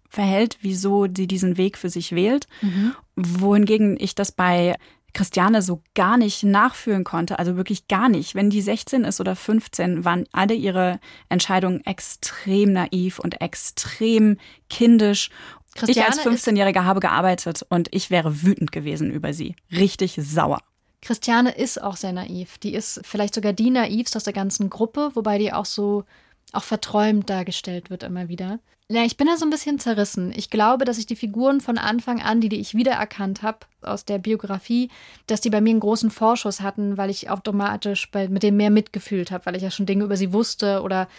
verhält, 0.10 0.58
wieso 0.62 1.08
sie 1.13 1.27
diesen 1.27 1.58
Weg 1.58 1.77
für 1.77 1.89
sich 1.89 2.13
wählt. 2.13 2.48
Mhm. 2.62 2.96
Wohingegen 3.15 3.98
ich 4.00 4.15
das 4.15 4.32
bei 4.32 4.77
Christiane 5.14 5.62
so 5.62 5.82
gar 5.96 6.18
nicht 6.18 6.44
nachfühlen 6.44 7.04
konnte, 7.04 7.40
also 7.40 7.56
wirklich 7.56 7.88
gar 7.88 8.10
nicht. 8.10 8.36
Wenn 8.36 8.50
die 8.50 8.62
16 8.62 9.04
ist 9.04 9.20
oder 9.20 9.36
15, 9.36 10.06
waren 10.06 10.26
alle 10.32 10.54
ihre 10.54 11.00
Entscheidungen 11.30 11.84
extrem 11.86 12.74
naiv 12.74 13.20
und 13.20 13.42
extrem 13.42 14.38
kindisch. 14.70 15.30
Christiane 15.76 16.16
ich 16.16 16.26
als 16.26 16.46
15-Jähriger 16.48 16.84
habe 16.84 17.00
gearbeitet 17.00 17.66
und 17.70 17.88
ich 17.92 18.10
wäre 18.10 18.44
wütend 18.44 18.72
gewesen 18.72 19.12
über 19.12 19.34
sie. 19.34 19.56
Richtig 19.72 20.20
sauer. 20.20 20.60
Christiane 21.02 21.52
ist 21.52 21.82
auch 21.82 21.96
sehr 21.96 22.12
naiv. 22.12 22.58
Die 22.58 22.74
ist 22.74 23.02
vielleicht 23.04 23.36
sogar 23.36 23.54
die 23.54 23.70
naivste 23.70 24.17
aus 24.17 24.24
der 24.24 24.34
ganzen 24.34 24.70
Gruppe, 24.70 25.12
wobei 25.13 25.38
die 25.38 25.54
auch 25.54 25.65
so 25.65 26.04
auch 26.54 26.64
verträumt 26.64 27.30
dargestellt 27.30 27.90
wird 27.90 28.04
immer 28.04 28.30
wieder. 28.30 28.60
Ja, 28.90 29.04
ich 29.04 29.18
bin 29.18 29.28
da 29.28 29.36
so 29.36 29.46
ein 29.46 29.50
bisschen 29.50 29.80
zerrissen. 29.80 30.32
Ich 30.34 30.50
glaube, 30.50 30.86
dass 30.86 30.98
ich 30.98 31.06
die 31.06 31.18
Figuren 31.18 31.60
von 31.60 31.78
Anfang 31.78 32.22
an, 32.22 32.40
die, 32.40 32.48
die 32.48 32.62
ich 32.62 32.74
wiedererkannt 32.74 33.42
habe 33.42 33.60
aus 33.82 34.06
der 34.06 34.18
Biografie, 34.18 34.90
dass 35.28 35.42
die 35.42 35.50
bei 35.50 35.60
mir 35.60 35.72
einen 35.72 35.82
großen 35.82 36.10
Vorschuss 36.10 36.62
hatten, 36.62 36.98
weil 36.98 37.10
ich 37.10 37.30
automatisch 37.30 38.10
bei, 38.12 38.30
mit 38.30 38.44
dem 38.44 38.56
mehr 38.56 38.70
mitgefühlt 38.70 39.30
habe, 39.30 39.46
weil 39.46 39.58
ich 39.58 39.64
ja 39.64 39.72
schon 39.72 39.86
Dinge 39.86 40.06
über 40.06 40.16
sie 40.16 40.32
wusste 40.32 40.84
oder 40.84 41.10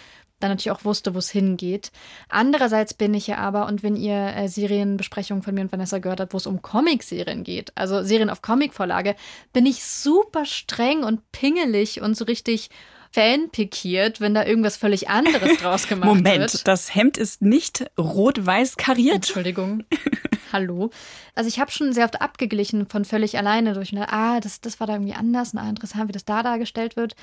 dann 0.40 0.50
natürlich 0.50 0.70
auch 0.70 0.84
wusste, 0.84 1.14
wo 1.14 1.18
es 1.18 1.30
hingeht. 1.30 1.90
Andererseits 2.30 2.94
bin 2.94 3.12
ich 3.12 3.26
ja 3.26 3.36
aber, 3.36 3.66
und 3.66 3.82
wenn 3.82 3.96
ihr 3.96 4.14
äh, 4.14 4.48
Serienbesprechungen 4.48 5.42
von 5.42 5.54
mir 5.54 5.62
und 5.62 5.72
Vanessa 5.72 5.98
gehört 5.98 6.20
habt, 6.20 6.32
wo 6.32 6.38
es 6.38 6.46
um 6.46 6.62
Comicserien 6.62 7.44
geht, 7.44 7.72
also 7.76 8.02
Serien 8.02 8.30
auf 8.30 8.40
Comicvorlage, 8.40 9.14
bin 9.52 9.66
ich 9.66 9.84
super 9.84 10.46
streng 10.46 11.04
und 11.04 11.30
pingelig 11.32 12.00
und 12.00 12.16
so 12.16 12.24
richtig 12.24 12.70
Fan 13.10 13.50
pikiert, 13.50 14.20
wenn 14.20 14.34
da 14.34 14.44
irgendwas 14.44 14.76
völlig 14.76 15.08
anderes 15.08 15.56
draus 15.60 15.88
gemacht 15.88 16.08
Moment, 16.08 16.26
wird. 16.26 16.52
Moment, 16.52 16.68
das 16.68 16.94
Hemd 16.94 17.16
ist 17.16 17.42
nicht 17.42 17.90
rot-weiß 17.98 18.76
kariert. 18.76 19.16
Entschuldigung. 19.16 19.84
Hallo. 20.52 20.90
Also 21.34 21.48
ich 21.48 21.58
habe 21.58 21.70
schon 21.70 21.92
sehr 21.92 22.04
oft 22.04 22.20
abgeglichen 22.20 22.86
von 22.88 23.04
völlig 23.04 23.36
alleine 23.38 23.74
durch, 23.74 23.94
ah, 23.96 24.40
das, 24.40 24.60
das 24.60 24.80
war 24.80 24.86
da 24.86 24.94
irgendwie 24.94 25.14
anders, 25.14 25.52
na, 25.54 25.68
interessant, 25.68 26.08
wie 26.08 26.12
das 26.12 26.24
da 26.24 26.42
dargestellt 26.42 26.96
wird. 26.96 27.16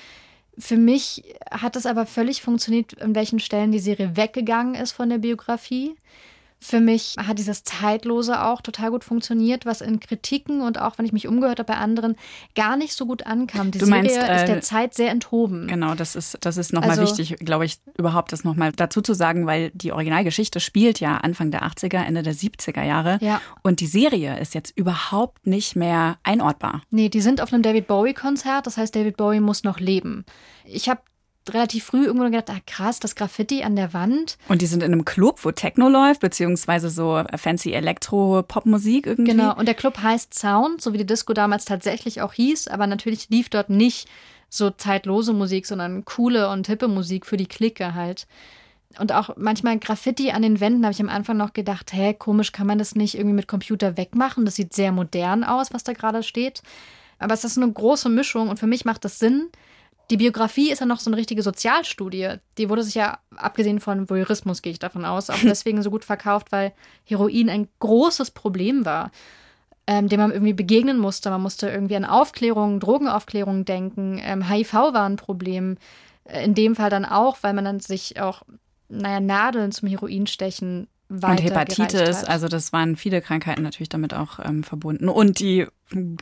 Für 0.58 0.78
mich 0.78 1.24
hat 1.52 1.76
es 1.76 1.86
aber 1.86 2.06
völlig 2.06 2.42
funktioniert, 2.42 3.02
an 3.02 3.14
welchen 3.14 3.40
Stellen 3.40 3.72
die 3.72 3.80
Serie 3.80 4.16
weggegangen 4.16 4.76
ist 4.76 4.94
von 4.94 5.10
der 5.10 5.18
Biografie. 5.18 5.96
Für 6.68 6.82
mich 6.82 7.16
hat 7.20 7.38
dieses 7.38 7.64
Zeitlose 7.64 8.44
auch 8.44 8.60
total 8.60 8.90
gut 8.90 9.04
funktioniert, 9.04 9.68
was 9.68 9.82
in 9.82 10.00
Kritiken 10.00 10.62
und 10.62 10.82
auch 10.82 10.98
wenn 10.98 11.06
ich 11.06 11.14
mich 11.14 11.28
umgehört 11.28 11.60
habe 11.60 11.72
bei 11.72 11.78
anderen 11.78 12.16
gar 12.56 12.76
nicht 12.76 12.94
so 12.94 13.06
gut 13.06 13.28
ankam. 13.28 13.70
Die 13.70 13.78
du 13.78 13.86
meinst, 13.86 14.16
Serie 14.16 14.32
äh, 14.32 14.36
ist 14.38 14.48
der 14.48 14.62
Zeit 14.62 14.96
sehr 14.96 15.12
enthoben. 15.12 15.68
Genau, 15.68 15.94
das 15.94 16.16
ist, 16.16 16.40
das 16.42 16.58
ist 16.58 16.74
nochmal 16.74 16.98
also, 17.00 17.04
wichtig, 17.04 17.38
glaube 17.38 17.66
ich, 17.66 17.78
überhaupt 18.00 18.34
das 18.34 18.44
nochmal 18.44 18.72
dazu 18.72 19.04
zu 19.04 19.14
sagen, 19.14 19.46
weil 19.46 19.70
die 19.76 19.92
Originalgeschichte 19.92 20.60
spielt 20.60 21.00
ja 21.00 21.18
Anfang 21.18 21.52
der 21.52 21.62
80er, 21.68 22.04
Ende 22.04 22.24
der 22.24 22.34
70er 22.34 22.84
Jahre. 22.84 23.20
Ja. 23.22 23.42
Und 23.62 23.80
die 23.80 23.86
Serie 23.86 24.40
ist 24.40 24.56
jetzt 24.56 24.76
überhaupt 24.76 25.46
nicht 25.46 25.76
mehr 25.76 26.18
einordbar. 26.24 26.82
Nee, 26.90 27.10
die 27.10 27.22
sind 27.22 27.42
auf 27.42 27.54
einem 27.54 27.62
David 27.62 27.86
Bowie-Konzert, 27.86 28.66
das 28.66 28.78
heißt, 28.78 28.96
David 28.96 29.18
Bowie 29.18 29.40
muss 29.40 29.64
noch 29.64 29.80
leben. 29.80 30.26
Ich 30.66 30.90
habe 30.90 31.02
relativ 31.54 31.86
früh 31.86 32.06
irgendwo 32.06 32.26
gedacht, 32.26 32.50
ah 32.50 32.60
krass, 32.66 33.00
das 33.00 33.16
Graffiti 33.16 33.64
an 33.64 33.76
der 33.76 33.94
Wand. 33.94 34.38
Und 34.48 34.62
die 34.62 34.66
sind 34.66 34.84
in 34.84 34.92
einem 34.92 35.06
Club, 35.06 35.40
wo 35.44 35.52
Techno 35.52 35.90
läuft, 35.90 36.22
beziehungsweise 36.22 36.90
so 36.90 37.24
fancy 37.36 37.74
Elektro-Pop-Musik 37.74 39.08
irgendwie. 39.08 39.32
Genau, 39.32 39.56
und 39.56 39.68
der 39.68 39.76
Club 39.76 40.00
heißt 40.02 40.34
Sound, 40.34 40.82
so 40.82 40.94
wie 40.94 40.98
die 40.98 41.06
Disco 41.06 41.34
damals 41.34 41.66
tatsächlich 41.66 42.22
auch 42.22 42.34
hieß, 42.34 42.68
aber 42.68 42.88
natürlich 42.88 43.30
lief 43.30 43.50
dort 43.50 43.70
nicht 43.70 44.08
so 44.50 44.70
zeitlose 44.70 45.34
Musik, 45.34 45.66
sondern 45.66 46.06
coole 46.06 46.50
und 46.50 46.68
hippe 46.68 46.88
Musik 46.88 47.26
für 47.26 47.38
die 47.38 47.48
Clique 47.48 47.94
halt. 47.94 48.28
Und 49.00 49.12
auch 49.12 49.32
manchmal 49.36 49.78
Graffiti 49.78 50.32
an 50.32 50.42
den 50.42 50.60
Wänden 50.60 50.86
habe 50.86 50.94
ich 50.94 51.02
am 51.02 51.10
Anfang 51.10 51.38
noch 51.38 51.54
gedacht, 51.54 51.92
hä, 51.94 52.14
komisch, 52.14 52.52
kann 52.52 52.68
man 52.68 52.78
das 52.78 52.96
nicht 52.96 53.16
irgendwie 53.16 53.36
mit 53.36 53.48
Computer 53.48 53.98
wegmachen? 53.98 54.46
Das 54.46 54.56
sieht 54.56 54.74
sehr 54.74 54.92
modern 54.92 55.44
aus, 55.44 55.74
was 55.74 55.84
da 55.84 55.94
gerade 55.94 56.24
steht. 56.24 56.62
Aber 57.20 57.34
es 57.34 57.44
ist 57.44 57.58
eine 57.58 57.72
große 57.72 58.10
Mischung 58.10 58.50
und 58.50 58.60
für 58.60 58.68
mich 58.68 58.86
macht 58.86 59.06
das 59.06 59.20
Sinn, 59.20 59.50
die 60.10 60.18
Biografie 60.18 60.72
ist 60.72 60.80
ja 60.80 60.86
noch 60.86 61.00
so 61.00 61.10
eine 61.10 61.18
richtige 61.18 61.42
Sozialstudie. 61.42 62.36
Die 62.58 62.70
wurde 62.70 62.84
sich 62.84 62.96
ja, 62.96 63.20
abgesehen 63.36 63.80
von 63.80 64.10
Voyeurismus, 64.10 64.62
gehe 64.62 64.72
ich 64.72 64.80
davon 64.80 65.06
aus, 65.06 65.30
auch 65.30 65.40
deswegen 65.44 65.82
so 65.82 65.90
gut 65.90 66.06
verkauft, 66.06 66.52
weil 66.52 66.74
Heroin 67.04 67.50
ein 67.50 67.68
großes 67.80 68.32
Problem 68.32 68.86
war, 68.86 69.12
ähm, 69.88 70.08
dem 70.08 70.20
man 70.20 70.32
irgendwie 70.32 70.54
begegnen 70.54 70.98
musste. 70.98 71.30
Man 71.30 71.42
musste 71.42 71.70
irgendwie 71.70 71.96
an 71.96 72.06
Aufklärung, 72.06 72.80
Drogenaufklärung 72.80 73.66
denken. 73.66 74.20
Ähm, 74.24 74.48
HIV 74.48 74.74
war 74.74 75.06
ein 75.06 75.16
Problem. 75.16 75.78
Äh, 76.26 76.46
in 76.46 76.54
dem 76.54 76.76
Fall 76.76 76.90
dann 76.90 77.06
auch, 77.06 77.38
weil 77.42 77.54
man 77.54 77.66
dann 77.66 77.80
sich 77.80 78.20
auch, 78.20 78.44
naja, 78.90 79.20
Nadeln 79.20 79.72
zum 79.72 79.88
Heroinstechen 79.90 80.88
weiter 81.08 81.44
Und 81.44 81.44
Hepatitis, 81.44 82.24
also 82.24 82.48
das 82.48 82.74
waren 82.74 82.96
viele 82.96 83.22
Krankheiten 83.22 83.62
natürlich 83.62 83.90
damit 83.90 84.14
auch 84.14 84.40
ähm, 84.44 84.64
verbunden. 84.64 85.08
Und 85.08 85.40
die 85.40 85.68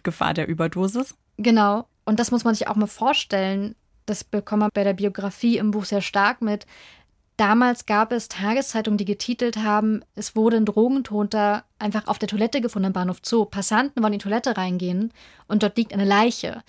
Gefahr 0.04 0.34
der 0.34 0.48
Überdosis. 0.48 1.15
Genau. 1.38 1.88
Und 2.05 2.19
das 2.19 2.31
muss 2.31 2.43
man 2.43 2.55
sich 2.55 2.67
auch 2.67 2.75
mal 2.75 2.87
vorstellen. 2.87 3.75
Das 4.05 4.23
bekommt 4.23 4.61
man 4.61 4.69
bei 4.73 4.83
der 4.83 4.93
Biografie 4.93 5.57
im 5.57 5.71
Buch 5.71 5.85
sehr 5.85 6.01
stark 6.01 6.41
mit. 6.41 6.65
Damals 7.37 7.87
gab 7.87 8.11
es 8.11 8.27
Tageszeitungen, 8.27 8.97
die 8.97 9.05
getitelt 9.05 9.57
haben, 9.57 10.03
es 10.15 10.35
wurde 10.35 10.57
ein 10.57 10.65
Drogentoter 10.65 11.63
einfach 11.79 12.07
auf 12.07 12.19
der 12.19 12.27
Toilette 12.27 12.61
gefunden 12.61 12.87
im 12.87 12.93
Bahnhof 12.93 13.21
Zoo. 13.23 13.45
Passanten 13.45 14.03
wollen 14.03 14.13
in 14.13 14.19
die 14.19 14.23
Toilette 14.23 14.55
reingehen 14.55 15.11
und 15.47 15.63
dort 15.63 15.75
liegt 15.75 15.93
eine 15.93 16.05
Leiche. 16.05 16.61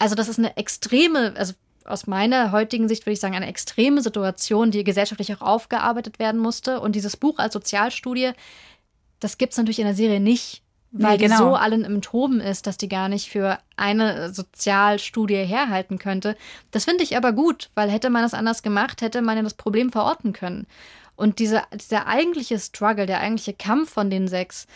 Also 0.00 0.16
das 0.16 0.28
ist 0.28 0.40
eine 0.40 0.56
extreme, 0.56 1.34
also 1.36 1.54
aus 1.84 2.08
meiner 2.08 2.50
heutigen 2.50 2.88
Sicht 2.88 3.06
würde 3.06 3.12
ich 3.12 3.20
sagen, 3.20 3.36
eine 3.36 3.46
extreme 3.46 4.02
Situation, 4.02 4.72
die 4.72 4.82
gesellschaftlich 4.82 5.34
auch 5.34 5.40
aufgearbeitet 5.40 6.18
werden 6.18 6.40
musste. 6.40 6.80
Und 6.80 6.96
dieses 6.96 7.16
Buch 7.16 7.38
als 7.38 7.54
Sozialstudie, 7.54 8.32
das 9.20 9.38
gibt 9.38 9.52
es 9.52 9.58
natürlich 9.58 9.78
in 9.78 9.86
der 9.86 9.94
Serie 9.94 10.20
nicht, 10.20 10.61
weil 10.92 11.12
nee, 11.12 11.24
genau. 11.24 11.36
die 11.36 11.42
so 11.42 11.54
allen 11.54 11.84
im 11.84 12.02
Toben 12.02 12.40
ist, 12.40 12.66
dass 12.66 12.76
die 12.76 12.88
gar 12.88 13.08
nicht 13.08 13.30
für 13.30 13.58
eine 13.76 14.32
Sozialstudie 14.32 15.36
herhalten 15.36 15.98
könnte. 15.98 16.36
Das 16.70 16.84
finde 16.84 17.02
ich 17.02 17.16
aber 17.16 17.32
gut, 17.32 17.70
weil 17.74 17.90
hätte 17.90 18.10
man 18.10 18.22
das 18.22 18.34
anders 18.34 18.62
gemacht, 18.62 19.00
hätte 19.00 19.22
man 19.22 19.38
ja 19.38 19.42
das 19.42 19.54
Problem 19.54 19.90
verorten 19.90 20.34
können. 20.34 20.66
Und 21.16 21.38
diese, 21.38 21.62
dieser 21.72 22.06
eigentliche 22.06 22.58
Struggle, 22.58 23.06
der 23.06 23.20
eigentliche 23.20 23.54
Kampf 23.54 23.90
von 23.90 24.10
den 24.10 24.28
sechs, 24.28 24.66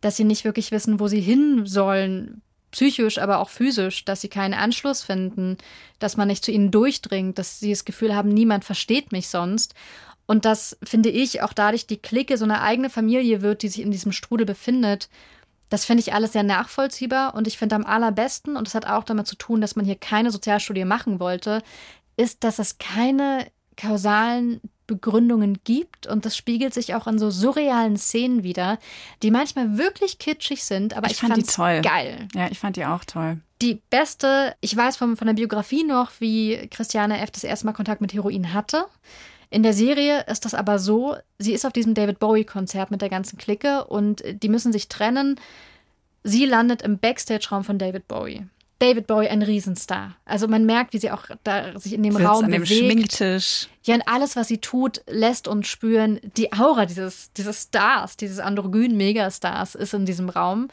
dass 0.00 0.16
sie 0.16 0.24
nicht 0.24 0.44
wirklich 0.44 0.70
wissen, 0.70 1.00
wo 1.00 1.08
sie 1.08 1.20
hin 1.20 1.66
sollen, 1.66 2.42
psychisch, 2.70 3.18
aber 3.18 3.38
auch 3.38 3.48
physisch, 3.48 4.04
dass 4.04 4.20
sie 4.20 4.28
keinen 4.28 4.54
Anschluss 4.54 5.02
finden, 5.02 5.56
dass 5.98 6.16
man 6.16 6.28
nicht 6.28 6.44
zu 6.44 6.52
ihnen 6.52 6.70
durchdringt, 6.70 7.38
dass 7.38 7.58
sie 7.58 7.70
das 7.70 7.84
Gefühl 7.84 8.14
haben, 8.14 8.28
niemand 8.28 8.64
versteht 8.64 9.12
mich 9.12 9.28
sonst. 9.28 9.74
Und 10.26 10.44
das 10.44 10.76
finde 10.82 11.10
ich 11.10 11.42
auch 11.42 11.52
dadurch 11.52 11.86
die 11.86 11.98
Clique 11.98 12.36
so 12.36 12.44
eine 12.44 12.62
eigene 12.62 12.90
Familie 12.90 13.42
wird, 13.42 13.62
die 13.62 13.68
sich 13.68 13.82
in 13.82 13.90
diesem 13.90 14.12
Strudel 14.12 14.46
befindet. 14.46 15.08
Das 15.74 15.86
finde 15.86 16.02
ich 16.02 16.14
alles 16.14 16.34
sehr 16.34 16.44
nachvollziehbar 16.44 17.34
und 17.34 17.48
ich 17.48 17.58
finde 17.58 17.74
am 17.74 17.84
allerbesten, 17.84 18.56
und 18.56 18.68
das 18.68 18.76
hat 18.76 18.86
auch 18.86 19.02
damit 19.02 19.26
zu 19.26 19.34
tun, 19.34 19.60
dass 19.60 19.74
man 19.74 19.84
hier 19.84 19.96
keine 19.96 20.30
Sozialstudie 20.30 20.84
machen 20.84 21.18
wollte, 21.18 21.64
ist, 22.16 22.44
dass 22.44 22.60
es 22.60 22.78
keine 22.78 23.48
kausalen 23.76 24.60
Begründungen 24.86 25.58
gibt 25.64 26.06
und 26.06 26.26
das 26.26 26.36
spiegelt 26.36 26.74
sich 26.74 26.94
auch 26.94 27.08
in 27.08 27.18
so 27.18 27.28
surrealen 27.28 27.96
Szenen 27.96 28.44
wieder, 28.44 28.78
die 29.24 29.32
manchmal 29.32 29.76
wirklich 29.76 30.20
kitschig 30.20 30.62
sind, 30.62 30.96
aber 30.96 31.08
ich, 31.08 31.14
ich 31.14 31.18
fand 31.18 31.36
die 31.38 31.42
toll. 31.42 31.80
geil. 31.82 32.28
Ja, 32.36 32.46
ich 32.52 32.60
fand 32.60 32.76
die 32.76 32.86
auch 32.86 33.04
toll. 33.04 33.40
Die 33.60 33.82
beste, 33.90 34.54
ich 34.60 34.76
weiß 34.76 34.96
von, 34.96 35.16
von 35.16 35.26
der 35.26 35.34
Biografie 35.34 35.82
noch, 35.82 36.12
wie 36.20 36.68
Christiane 36.70 37.18
F. 37.20 37.32
das 37.32 37.42
erste 37.42 37.66
Mal 37.66 37.72
Kontakt 37.72 38.00
mit 38.00 38.14
Heroin 38.14 38.52
hatte. 38.52 38.84
In 39.54 39.62
der 39.62 39.72
Serie 39.72 40.24
ist 40.26 40.44
das 40.44 40.52
aber 40.52 40.80
so, 40.80 41.14
sie 41.38 41.52
ist 41.52 41.64
auf 41.64 41.72
diesem 41.72 41.94
David 41.94 42.18
Bowie-Konzert 42.18 42.90
mit 42.90 43.02
der 43.02 43.08
ganzen 43.08 43.38
Clique 43.38 43.84
und 43.84 44.24
die 44.26 44.48
müssen 44.48 44.72
sich 44.72 44.88
trennen. 44.88 45.38
Sie 46.24 46.44
landet 46.44 46.82
im 46.82 46.98
Backstage-Raum 46.98 47.62
von 47.62 47.78
David 47.78 48.08
Bowie. 48.08 48.48
David 48.80 49.06
Bowie 49.06 49.28
ein 49.28 49.42
Riesenstar. 49.42 50.16
Also 50.24 50.48
man 50.48 50.66
merkt, 50.66 50.92
wie 50.92 50.98
sie 50.98 51.12
auch 51.12 51.26
da 51.44 51.78
sich 51.78 51.92
in 51.92 52.02
dem 52.02 52.14
Sitzt 52.14 52.26
Raum 52.26 52.46
an 52.46 52.50
dem 52.50 52.62
bewegt. 52.62 52.80
Schminktisch. 52.80 53.68
Ja, 53.84 53.94
und 53.94 54.08
alles, 54.08 54.34
was 54.34 54.48
sie 54.48 54.58
tut, 54.58 55.02
lässt 55.06 55.46
uns 55.46 55.68
spüren, 55.68 56.18
die 56.36 56.52
Aura 56.52 56.84
dieses, 56.84 57.32
dieses 57.34 57.62
Stars, 57.62 58.16
dieses 58.16 58.40
androgynen 58.40 58.96
Megastars 58.96 59.76
ist 59.76 59.94
in 59.94 60.04
diesem 60.04 60.30
Raum. 60.30 60.66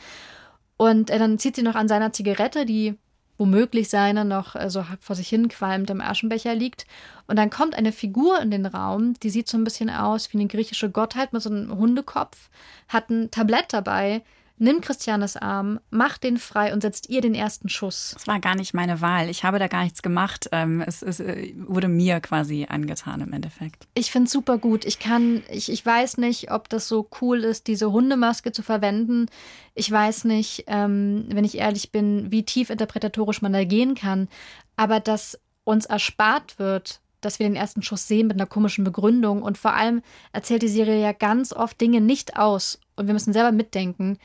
Und 0.78 1.12
äh, 1.12 1.20
dann 1.20 1.38
zieht 1.38 1.56
sie 1.56 1.62
noch 1.62 1.76
an 1.76 1.88
seiner 1.88 2.14
Zigarette, 2.14 2.66
die 2.66 2.96
womöglich 3.42 3.90
seine 3.90 4.24
noch 4.24 4.56
äh, 4.56 4.70
so 4.70 4.86
vor 5.00 5.16
sich 5.16 5.28
hin 5.28 5.50
qualmt 5.50 5.90
im 5.90 6.00
Aschenbecher 6.00 6.54
liegt. 6.54 6.86
Und 7.26 7.38
dann 7.38 7.50
kommt 7.50 7.74
eine 7.74 7.92
Figur 7.92 8.40
in 8.40 8.52
den 8.52 8.68
Raum, 8.68 9.16
die 9.16 9.32
sieht 9.32 9.50
so 9.50 9.58
ein 9.58 9.64
bisschen 9.64 9.90
aus 9.90 10.32
wie 10.32 10.38
eine 10.38 10.48
griechische 10.48 10.92
Gottheit 10.92 11.34
mit 11.34 11.42
so 11.42 11.50
einem 11.50 11.76
Hundekopf, 11.76 12.52
hat 12.88 13.10
ein 13.10 13.32
Tablett 13.32 13.74
dabei, 13.74 14.22
nimmt 14.62 14.84
Christianes 14.84 15.38
Arm, 15.38 15.80
macht 15.90 16.24
den 16.24 16.38
frei 16.38 16.72
und 16.72 16.82
setzt 16.82 17.10
ihr 17.10 17.22
den 17.22 17.34
ersten 17.34 17.68
Schuss. 17.68 18.12
Das 18.14 18.28
war 18.28 18.40
gar 18.40 18.56
nicht 18.56 18.74
meine 18.74 19.02
Wahl. 19.02 19.28
Ich 19.28 19.44
habe 19.44 19.58
da 19.58 19.68
gar 19.68 19.84
nichts 19.84 20.04
gemacht. 20.04 20.50
Ähm, 20.52 20.82
es, 20.86 21.02
es 21.02 21.20
äh, 21.20 21.54
wurde 21.58 21.88
mir 21.88 22.20
quasi 22.20 22.68
angetan 22.70 23.22
im 23.22 23.34
Endeffekt. 23.34 23.88
Ich 23.96 24.12
finde 24.12 24.28
es 24.28 24.32
super 24.32 24.60
gut. 24.60 24.86
Ich 24.86 25.00
kann, 25.00 25.42
ich, 25.50 25.72
ich 25.72 25.84
weiß 25.84 26.18
nicht, 26.18 26.52
ob 26.52 26.70
das 26.70 26.88
so 26.88 27.10
cool 27.20 27.40
ist, 27.44 27.68
diese 27.68 27.92
Hundemaske 27.92 28.52
zu 28.52 28.62
verwenden. 28.62 29.26
Ich 29.74 29.90
weiß 29.90 30.26
nicht, 30.26 30.66
ähm, 30.68 31.26
wenn 31.30 31.44
ich 31.44 31.58
ehrlich 31.58 31.92
bin, 31.92 32.32
wie 32.32 32.44
tief 32.44 32.70
interpretatorisch 32.70 33.42
man 33.42 33.54
da 33.54 33.64
gehen 33.64 33.96
kann. 33.96 34.30
Aber 34.76 35.00
dass 35.00 35.40
uns 35.64 35.88
erspart 35.88 36.60
wird, 36.60 37.02
dass 37.20 37.40
wir 37.40 37.48
den 37.48 37.56
ersten 37.56 37.82
Schuss 37.82 38.08
sehen 38.08 38.28
mit 38.28 38.38
einer 38.38 38.48
komischen 38.48 38.84
Begründung. 38.84 39.42
Und 39.42 39.58
vor 39.58 39.74
allem 39.74 40.04
erzählt 40.34 40.62
die 40.62 40.68
Serie 40.68 41.02
ja 41.02 41.14
ganz 41.14 41.52
oft 41.52 41.82
Dinge 41.82 42.00
nicht 42.00 42.38
aus. 42.38 42.80
Und 42.96 43.08
wir 43.08 43.14
müssen 43.14 43.34
selber 43.34 43.52
mitdenken 43.52 44.20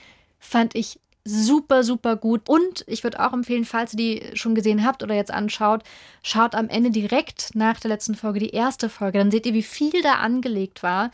fand 0.46 0.74
ich 0.74 1.00
super, 1.24 1.82
super 1.82 2.16
gut. 2.16 2.48
Und 2.48 2.84
ich 2.86 3.02
würde 3.02 3.24
auch 3.24 3.32
empfehlen, 3.32 3.64
falls 3.64 3.94
ihr 3.94 3.96
die 3.98 4.36
schon 4.36 4.54
gesehen 4.54 4.84
habt 4.84 5.02
oder 5.02 5.14
jetzt 5.14 5.32
anschaut, 5.32 5.82
schaut 6.22 6.54
am 6.54 6.68
Ende 6.68 6.90
direkt 6.90 7.54
nach 7.54 7.80
der 7.80 7.90
letzten 7.90 8.14
Folge 8.14 8.38
die 8.38 8.50
erste 8.50 8.88
Folge. 8.88 9.18
Dann 9.18 9.30
seht 9.30 9.44
ihr, 9.44 9.54
wie 9.54 9.62
viel 9.62 10.02
da 10.02 10.14
angelegt 10.14 10.82
war. 10.82 11.10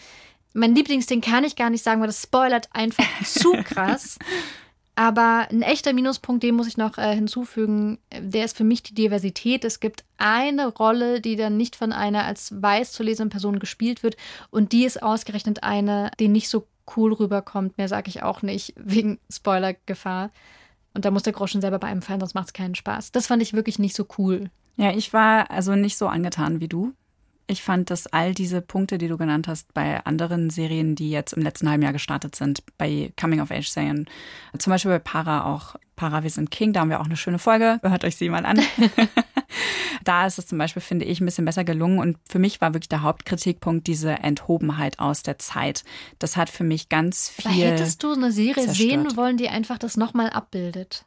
Mein 0.53 0.75
Lieblingsding 0.75 1.23
kann 1.23 1.45
ich 1.45 1.57
gar 1.57 1.71
nicht 1.71 1.83
sagen, 1.83 2.01
weil 2.01 2.09
das 2.09 2.23
spoilert 2.23 2.69
einfach 2.73 3.07
zu 3.25 3.53
krass. 3.65 4.19
Aber 4.95 5.47
ein 5.51 5.63
echter 5.63 5.95
Minuspunkt, 5.95 6.43
den 6.43 6.55
muss 6.55 6.67
ich 6.67 6.77
noch 6.77 6.99
äh, 6.99 7.15
hinzufügen, 7.15 7.99
der 8.15 8.45
ist 8.45 8.59
für 8.59 8.65
mich 8.65 8.83
die 8.83 8.93
Diversität. 8.93 9.65
Es 9.65 9.81
gibt 9.81 10.05
eine 10.19 10.67
Rolle, 10.67 11.23
die 11.23 11.37
dann 11.37 11.57
nicht 11.57 11.77
von 11.77 11.93
einer 11.93 12.25
als 12.25 12.53
weiß 12.61 12.93
zu 12.93 13.03
lesenden 13.03 13.31
Person 13.31 13.59
gespielt 13.59 14.03
wird 14.03 14.19
und 14.51 14.73
die 14.73 14.85
ist 14.85 15.03
ausgerechnet 15.03 15.63
eine, 15.63 16.11
die 16.21 16.29
nicht 16.29 16.51
so 16.51 16.67
cool 16.97 17.13
rüberkommt. 17.13 17.79
Mehr 17.79 17.89
sage 17.89 18.09
ich 18.09 18.23
auch 18.23 18.43
nicht, 18.43 18.75
wegen 18.77 19.19
Spoilergefahr. 19.31 20.31
Und 20.95 21.05
da 21.05 21.11
muss 21.11 21.23
der 21.23 21.33
Groschen 21.33 21.61
selber 21.61 21.79
bei 21.79 21.89
einem 21.89 22.03
fallen, 22.03 22.21
sonst 22.21 22.35
macht 22.35 22.49
es 22.49 22.53
keinen 22.53 22.75
Spaß. 22.75 23.13
Das 23.13 23.27
fand 23.27 23.43
ich 23.43 23.55
wirklich 23.55 23.79
nicht 23.79 23.97
so 23.97 24.07
cool. 24.19 24.51
Ja, 24.77 24.93
ich 24.93 25.13
war 25.13 25.51
also 25.51 25.75
nicht 25.75 25.97
so 25.97 26.09
angetan 26.09 26.61
wie 26.61 26.69
du. 26.69 26.93
Ich 27.47 27.63
fand, 27.63 27.91
dass 27.91 28.07
all 28.07 28.35
diese 28.35 28.63
Punkte, 28.63 28.99
die 28.99 29.09
du 29.09 29.19
genannt 29.19 29.49
hast, 29.49 29.75
bei 29.75 30.05
anderen 30.05 30.49
Serien, 30.49 30.95
die 30.95 31.11
jetzt 31.11 31.33
im 31.33 31.43
letzten 31.43 31.69
halben 31.69 31.83
Jahr 31.83 31.93
gestartet 31.93 32.37
sind, 32.37 32.63
bei 32.79 33.13
Coming-of-Age-Serien, 33.21 34.09
zum 34.59 34.71
Beispiel 34.71 34.93
bei 34.93 34.99
Para 34.99 35.45
auch, 35.45 35.75
Para, 35.97 36.23
wir 36.23 36.31
sind 36.31 36.51
King, 36.51 36.73
da 36.73 36.81
haben 36.81 36.91
wir 36.91 37.01
auch 37.01 37.07
eine 37.07 37.17
schöne 37.17 37.39
Folge, 37.39 37.81
hört 37.83 38.05
euch 38.05 38.17
sie 38.17 38.29
mal 38.29 38.47
an. 38.47 38.61
Da 40.05 40.27
ist 40.27 40.39
es 40.39 40.47
zum 40.47 40.59
Beispiel, 40.59 40.83
finde 40.83 41.05
ich, 41.05 41.21
ein 41.21 41.27
bisschen 41.27 41.45
besser 41.45 41.65
gelungen. 41.65 41.99
Und 41.99 42.19
für 42.29 42.39
mich 42.39 42.61
war 42.61 42.75
wirklich 42.75 42.89
der 42.89 43.03
Hauptkritikpunkt 43.03 43.87
diese 43.87 44.11
Enthobenheit 44.11 44.99
aus 44.99 45.23
der 45.23 45.39
Zeit. 45.39 45.85
Das 46.19 46.37
hat 46.37 46.51
für 46.51 46.65
mich 46.65 46.89
ganz 46.89 47.29
viel. 47.29 47.47
Aber 47.47 47.55
hättest 47.55 48.03
du 48.03 48.13
eine 48.13 48.33
Serie 48.33 48.55
zerstört. 48.55 48.77
sehen 48.77 49.17
wollen, 49.17 49.37
die 49.37 49.49
einfach 49.49 49.79
das 49.79 49.97
nochmal 49.97 50.31
abbildet? 50.31 51.05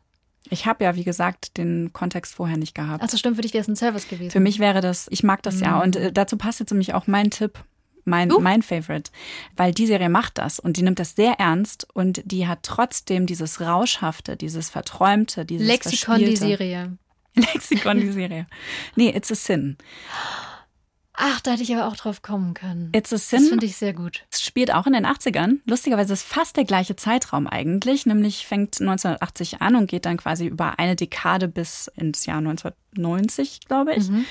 Ich 0.49 0.65
habe 0.65 0.83
ja, 0.83 0.95
wie 0.95 1.03
gesagt, 1.03 1.57
den 1.57 1.91
Kontext 1.91 2.35
vorher 2.35 2.57
nicht 2.57 2.75
gehabt. 2.75 3.01
Also 3.01 3.17
stimmt, 3.17 3.35
für 3.35 3.41
dich 3.41 3.53
wäre 3.53 3.63
es 3.63 3.67
ein 3.67 3.75
Service 3.75 4.07
gewesen. 4.07 4.31
Für 4.31 4.39
mich 4.39 4.59
wäre 4.59 4.81
das, 4.81 5.07
ich 5.09 5.23
mag 5.23 5.41
das 5.43 5.55
mhm. 5.55 5.63
ja. 5.63 5.81
Und 5.81 5.95
äh, 5.95 6.11
dazu 6.11 6.37
passt 6.37 6.59
jetzt 6.59 6.71
nämlich 6.71 6.93
auch 6.93 7.07
mein 7.07 7.31
Tipp, 7.31 7.63
mein, 8.03 8.31
uh. 8.31 8.39
mein 8.39 8.61
Favorite. 8.61 9.11
Weil 9.55 9.73
die 9.73 9.87
Serie 9.87 10.09
macht 10.09 10.37
das 10.37 10.59
und 10.59 10.77
die 10.77 10.83
nimmt 10.83 10.99
das 10.99 11.15
sehr 11.15 11.39
ernst 11.39 11.87
und 11.93 12.21
die 12.25 12.47
hat 12.47 12.59
trotzdem 12.61 13.25
dieses 13.25 13.59
Rauschhafte, 13.59 14.37
dieses 14.37 14.69
Verträumte, 14.69 15.45
dieses 15.45 15.67
Lexikon 15.67 16.19
die 16.19 16.35
Serie. 16.35 16.97
Lexikon, 17.53 17.99
die 17.99 18.11
Serie. 18.11 18.47
Nee, 18.95 19.09
It's 19.09 19.31
a 19.31 19.35
Sin. 19.35 19.77
Ach, 21.17 21.39
da 21.41 21.51
hätte 21.51 21.63
ich 21.63 21.73
aber 21.73 21.87
auch 21.87 21.95
drauf 21.95 22.21
kommen 22.21 22.53
können. 22.53 22.89
It's 22.93 23.13
a 23.13 23.17
Sin. 23.17 23.39
Das 23.39 23.49
finde 23.49 23.65
ich 23.65 23.77
sehr 23.77 23.93
gut. 23.93 24.25
Es 24.31 24.43
spielt 24.43 24.73
auch 24.73 24.85
in 24.85 24.93
den 24.93 25.05
80ern. 25.05 25.59
Lustigerweise 25.65 26.13
ist 26.13 26.23
fast 26.23 26.57
der 26.57 26.65
gleiche 26.65 26.95
Zeitraum 26.95 27.47
eigentlich. 27.47 28.05
Nämlich 28.05 28.45
fängt 28.45 28.81
1980 28.81 29.61
an 29.61 29.75
und 29.75 29.89
geht 29.89 30.05
dann 30.05 30.17
quasi 30.17 30.45
über 30.45 30.77
eine 30.77 30.95
Dekade 30.95 31.47
bis 31.47 31.89
ins 31.95 32.25
Jahr 32.25 32.39
1990, 32.39 33.61
glaube 33.67 33.93
ich. 33.95 34.09
Mhm. 34.09 34.25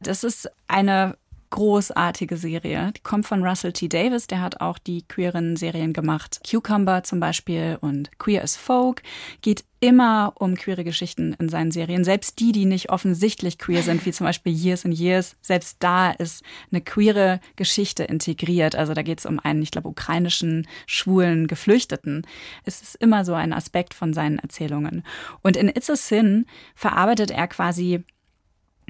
Das 0.00 0.24
ist 0.24 0.50
eine 0.66 1.16
großartige 1.50 2.36
Serie. 2.36 2.92
Die 2.96 3.02
kommt 3.02 3.26
von 3.26 3.44
Russell 3.44 3.72
T. 3.72 3.88
Davis, 3.88 4.26
der 4.26 4.40
hat 4.40 4.60
auch 4.60 4.78
die 4.78 5.02
queeren 5.02 5.56
Serien 5.56 5.92
gemacht. 5.92 6.40
Cucumber 6.48 7.02
zum 7.02 7.20
Beispiel 7.20 7.78
und 7.80 8.16
Queer 8.18 8.42
as 8.42 8.56
Folk 8.56 9.02
geht 9.42 9.64
immer 9.80 10.34
um 10.36 10.56
queere 10.56 10.84
Geschichten 10.84 11.34
in 11.38 11.48
seinen 11.48 11.70
Serien. 11.70 12.04
Selbst 12.04 12.38
die, 12.38 12.52
die 12.52 12.66
nicht 12.66 12.90
offensichtlich 12.90 13.58
queer 13.58 13.82
sind, 13.82 14.04
wie 14.04 14.12
zum 14.12 14.26
Beispiel 14.26 14.52
Years 14.52 14.84
and 14.84 14.96
Years, 14.96 15.36
selbst 15.40 15.78
da 15.80 16.10
ist 16.10 16.44
eine 16.70 16.82
queere 16.82 17.40
Geschichte 17.56 18.04
integriert. 18.04 18.76
Also 18.76 18.94
da 18.94 19.02
geht 19.02 19.20
es 19.20 19.26
um 19.26 19.40
einen, 19.40 19.62
ich 19.62 19.70
glaube, 19.70 19.88
ukrainischen, 19.88 20.68
schwulen 20.86 21.46
Geflüchteten. 21.46 22.26
Es 22.64 22.82
ist 22.82 22.96
immer 22.96 23.24
so 23.24 23.34
ein 23.34 23.52
Aspekt 23.52 23.94
von 23.94 24.12
seinen 24.12 24.38
Erzählungen. 24.38 25.02
Und 25.42 25.56
in 25.56 25.68
It's 25.68 25.90
a 25.90 25.96
Sin 25.96 26.46
verarbeitet 26.74 27.30
er 27.30 27.48
quasi 27.48 28.04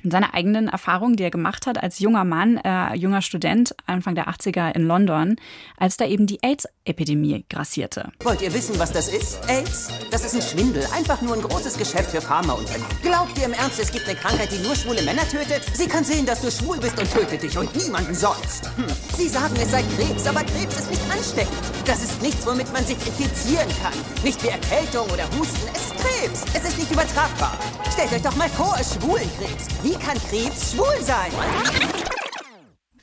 seine 0.05 0.35
eigenen 0.35 0.69
Erfahrungen, 0.69 1.17
die 1.17 1.25
er 1.25 1.31
gemacht 1.31 1.67
hat 1.67 1.83
als 1.83 1.99
junger 1.99 2.25
Mann, 2.25 2.57
äh, 2.59 2.95
junger 2.95 3.23
Student, 3.23 3.75
Anfang 3.87 4.15
der 4.15 4.29
80er 4.29 4.75
in 4.75 4.87
London, 4.87 5.37
als 5.77 5.97
da 5.97 6.07
eben 6.07 6.27
die 6.27 6.43
AIDS-Epidemie 6.43 7.45
grassierte. 7.49 8.13
Wollt 8.23 8.43
ihr 8.43 8.53
wissen, 8.55 8.79
was 8.79 8.93
das 8.93 9.09
ist? 9.09 9.41
AIDS? 9.49 9.89
Das 10.11 10.25
ist 10.25 10.35
ein 10.35 10.43
Schwindel, 10.43 10.85
einfach 10.97 11.21
nur 11.23 11.35
ein 11.35 11.43
großes 11.43 11.77
Geschäft 11.77 12.11
für 12.11 12.21
Pharmaunternehmen. 12.21 12.87
Glaubt 13.03 13.37
ihr 13.39 13.47
im 13.47 13.53
Ernst, 13.53 13.81
es 13.81 13.93
gibt 13.93 14.07
eine 14.09 14.17
Krankheit, 14.17 14.51
die 14.53 14.63
nur 14.67 14.75
schwule 14.75 15.03
Männer 15.03 15.23
tötet? 15.29 15.63
Sie 15.75 15.87
kann 15.87 16.05
sehen, 16.05 16.27
dass 16.27 16.41
du 16.41 16.51
schwul 16.51 16.79
bist 16.79 16.99
und 16.99 17.11
tötet 17.11 17.43
dich 17.43 17.57
und 17.59 17.75
niemanden 17.77 18.15
sonst. 18.15 18.67
Hm. 18.77 18.87
Sie 19.17 19.29
sagen, 19.29 19.55
es 19.61 19.71
sei 19.71 19.83
Krebs, 19.97 20.27
aber 20.27 20.41
Krebs 20.45 20.79
ist 20.79 20.91
nicht 20.91 21.03
ansteckend. 21.11 21.59
Das 21.85 22.03
ist 22.03 22.21
nichts, 22.23 22.47
womit 22.47 22.73
man 22.73 22.85
sich 22.85 22.97
infizieren 23.07 23.69
kann. 23.83 23.93
Nicht 24.23 24.43
wie 24.43 24.49
Erkältung 24.49 25.09
oder 25.11 25.25
Husten, 25.39 25.69
es 25.75 25.87
ist 25.87 25.97
Krebs. 25.97 26.45
Es 26.55 26.65
ist 26.65 26.79
nicht 26.79 26.91
übertragbar. 26.91 27.59
Stellt 27.93 28.13
euch 28.13 28.23
doch 28.23 28.37
mal 28.37 28.49
vor, 28.49 28.77
es 28.81 28.95
Schwulenkrebs. 28.95 29.67
Wie 29.91 29.97
kann 29.97 30.17
Krebs 30.19 30.73
schwul 30.73 31.01
sein? 31.01 31.33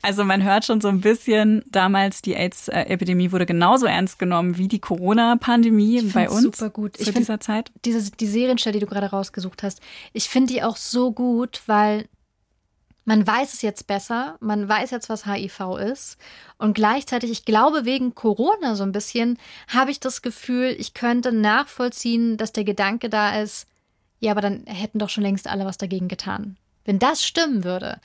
Also 0.00 0.24
man 0.24 0.42
hört 0.42 0.64
schon 0.64 0.80
so 0.80 0.88
ein 0.88 1.02
bisschen, 1.02 1.62
damals 1.66 2.22
die 2.22 2.34
AIDS-Epidemie 2.34 3.30
wurde 3.30 3.44
genauso 3.44 3.84
ernst 3.84 4.18
genommen 4.18 4.56
wie 4.56 4.68
die 4.68 4.78
Corona-Pandemie 4.78 6.00
bei 6.14 6.30
uns 6.30 6.44
super 6.44 6.70
gut. 6.70 6.96
zu 6.96 7.02
ich 7.02 7.14
dieser 7.14 7.40
Zeit. 7.40 7.70
Diese, 7.84 8.10
die 8.10 8.26
Serienstelle, 8.26 8.72
die 8.72 8.78
du 8.78 8.86
gerade 8.86 9.08
rausgesucht 9.08 9.62
hast, 9.62 9.82
ich 10.14 10.30
finde 10.30 10.54
die 10.54 10.62
auch 10.62 10.76
so 10.76 11.12
gut, 11.12 11.60
weil 11.66 12.06
man 13.04 13.26
weiß 13.26 13.52
es 13.52 13.60
jetzt 13.60 13.86
besser, 13.86 14.38
man 14.40 14.66
weiß 14.66 14.90
jetzt, 14.90 15.10
was 15.10 15.26
HIV 15.26 15.76
ist. 15.92 16.16
Und 16.56 16.72
gleichzeitig, 16.72 17.30
ich 17.30 17.44
glaube, 17.44 17.84
wegen 17.84 18.14
Corona 18.14 18.76
so 18.76 18.82
ein 18.82 18.92
bisschen, 18.92 19.38
habe 19.66 19.90
ich 19.90 20.00
das 20.00 20.22
Gefühl, 20.22 20.74
ich 20.78 20.94
könnte 20.94 21.32
nachvollziehen, 21.32 22.38
dass 22.38 22.52
der 22.52 22.64
Gedanke 22.64 23.10
da 23.10 23.38
ist, 23.42 23.66
ja, 24.20 24.30
aber 24.30 24.40
dann 24.40 24.64
hätten 24.64 24.98
doch 24.98 25.10
schon 25.10 25.22
längst 25.22 25.48
alle 25.48 25.66
was 25.66 25.76
dagegen 25.76 26.08
getan. 26.08 26.56
Wenn 26.88 26.98
das 26.98 27.22
stimmen 27.22 27.64
würde, 27.64 28.00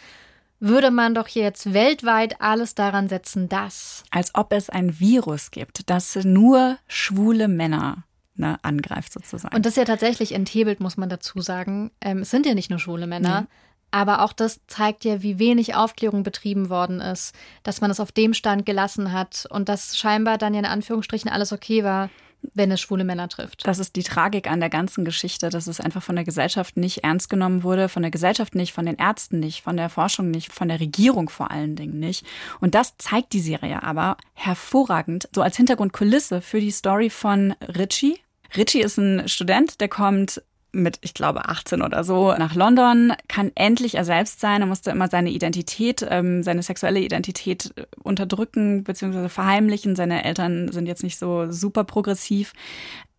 würde 0.59 0.91
man 0.91 1.15
doch 1.15 1.29
jetzt 1.29 1.73
weltweit 1.73 2.41
alles 2.41 2.75
daran 2.75 3.07
setzen, 3.07 3.47
dass. 3.47 4.03
Als 4.11 4.35
ob 4.35 4.51
es 4.51 4.69
ein 4.69 4.99
Virus 4.99 5.51
gibt, 5.51 5.89
das 5.89 6.15
nur 6.15 6.77
schwule 6.89 7.47
Männer 7.47 8.03
ne, 8.35 8.57
angreift 8.61 9.13
sozusagen. 9.13 9.55
Und 9.55 9.65
das 9.65 9.73
ist 9.73 9.77
ja 9.77 9.85
tatsächlich 9.85 10.33
enthebelt, 10.33 10.81
muss 10.81 10.97
man 10.97 11.07
dazu 11.07 11.39
sagen. 11.39 11.91
Ähm, 12.01 12.19
es 12.19 12.29
sind 12.29 12.45
ja 12.45 12.55
nicht 12.55 12.69
nur 12.69 12.79
schwule 12.79 13.07
Männer. 13.07 13.41
Nee. 13.41 13.47
Aber 13.91 14.21
auch 14.21 14.33
das 14.33 14.59
zeigt 14.67 15.05
ja, 15.05 15.21
wie 15.21 15.39
wenig 15.39 15.75
Aufklärung 15.75 16.23
betrieben 16.23 16.67
worden 16.69 16.99
ist, 16.99 17.33
dass 17.63 17.79
man 17.79 17.89
es 17.89 18.01
auf 18.01 18.11
dem 18.11 18.33
Stand 18.33 18.65
gelassen 18.65 19.13
hat 19.13 19.47
und 19.49 19.69
dass 19.69 19.97
scheinbar 19.97 20.37
dann 20.37 20.53
ja 20.53 20.59
in 20.59 20.65
Anführungsstrichen 20.65 21.31
alles 21.31 21.53
okay 21.53 21.85
war, 21.85 22.09
wenn 22.53 22.71
es 22.71 22.81
schwule 22.81 23.03
Männer 23.03 23.29
trifft. 23.29 23.65
Das 23.67 23.79
ist 23.79 23.95
die 23.95 24.03
Tragik 24.03 24.49
an 24.49 24.59
der 24.59 24.69
ganzen 24.69 25.05
Geschichte, 25.05 25.49
dass 25.49 25.67
es 25.67 25.79
einfach 25.79 26.03
von 26.03 26.15
der 26.15 26.25
Gesellschaft 26.25 26.77
nicht 26.77 27.03
ernst 27.03 27.29
genommen 27.29 27.63
wurde, 27.63 27.89
von 27.89 28.01
der 28.01 28.11
Gesellschaft 28.11 28.55
nicht, 28.55 28.73
von 28.73 28.85
den 28.85 28.97
Ärzten 28.97 29.39
nicht, 29.39 29.61
von 29.61 29.77
der 29.77 29.89
Forschung 29.89 30.31
nicht, 30.31 30.51
von 30.51 30.67
der 30.67 30.79
Regierung 30.79 31.29
vor 31.29 31.51
allen 31.51 31.75
Dingen 31.75 31.99
nicht. 31.99 32.25
Und 32.59 32.75
das 32.75 32.97
zeigt 32.97 33.33
die 33.33 33.39
Serie 33.39 33.83
aber 33.83 34.17
hervorragend, 34.33 35.29
so 35.33 35.41
als 35.41 35.57
Hintergrundkulisse 35.57 36.41
für 36.41 36.59
die 36.59 36.71
Story 36.71 37.09
von 37.09 37.53
Richie. 37.61 38.19
Richie 38.55 38.81
ist 38.81 38.97
ein 38.97 39.27
Student, 39.27 39.81
der 39.81 39.87
kommt 39.87 40.41
mit, 40.73 40.97
ich 41.01 41.13
glaube, 41.13 41.47
18 41.47 41.81
oder 41.81 42.03
so 42.03 42.33
nach 42.33 42.55
London, 42.55 43.13
kann 43.27 43.51
endlich 43.55 43.95
er 43.95 44.05
selbst 44.05 44.39
sein. 44.39 44.61
Er 44.61 44.67
musste 44.67 44.91
immer 44.91 45.07
seine 45.07 45.29
Identität, 45.29 46.05
ähm, 46.09 46.43
seine 46.43 46.63
sexuelle 46.63 46.99
Identität 46.99 47.71
äh, 47.75 47.85
unterdrücken 48.01 48.83
bzw. 48.83 49.29
verheimlichen. 49.29 49.95
Seine 49.95 50.25
Eltern 50.25 50.71
sind 50.71 50.87
jetzt 50.87 51.03
nicht 51.03 51.17
so 51.17 51.51
super 51.51 51.83
progressiv. 51.83 52.53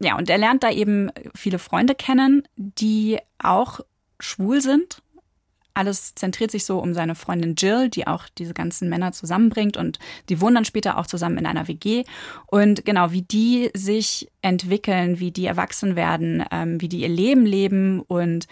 Ja, 0.01 0.19
und 0.19 0.29
er 0.29 0.38
lernt 0.38 0.64
da 0.64 0.71
eben 0.71 1.11
viele 1.35 1.59
Freunde 1.59 1.95
kennen, 1.95 2.43
die 2.57 3.19
auch 3.38 3.81
schwul 4.19 4.61
sind 4.61 5.03
alles 5.75 6.15
zentriert 6.15 6.51
sich 6.51 6.65
so 6.65 6.79
um 6.79 6.95
seine 6.95 7.15
Freundin 7.15 7.57
Jill, 7.57 7.89
die 7.91 8.07
auch 8.07 8.29
diese 8.39 8.55
ganzen 8.55 8.89
Männer 8.89 9.13
zusammenbringt 9.13 9.77
und 9.77 9.99
die 10.29 10.41
wohnen 10.41 10.55
dann 10.55 10.65
später 10.65 10.99
auch 10.99 11.07
zusammen 11.07 11.39
in 11.39 11.47
einer 11.47 11.69
WG. 11.69 12.05
Und 12.47 12.85
genau, 12.85 13.11
wie 13.11 13.23
die 13.23 13.71
sich 13.75 14.31
entwickeln, 14.41 15.19
wie 15.19 15.33
die 15.33 15.47
erwachsen 15.47 15.97
werden, 15.97 16.45
ähm, 16.51 16.81
wie 16.81 16.89
die 16.89 17.01
ihr 17.01 17.09
Leben 17.09 17.45
leben 17.45 18.01
und 18.01 18.47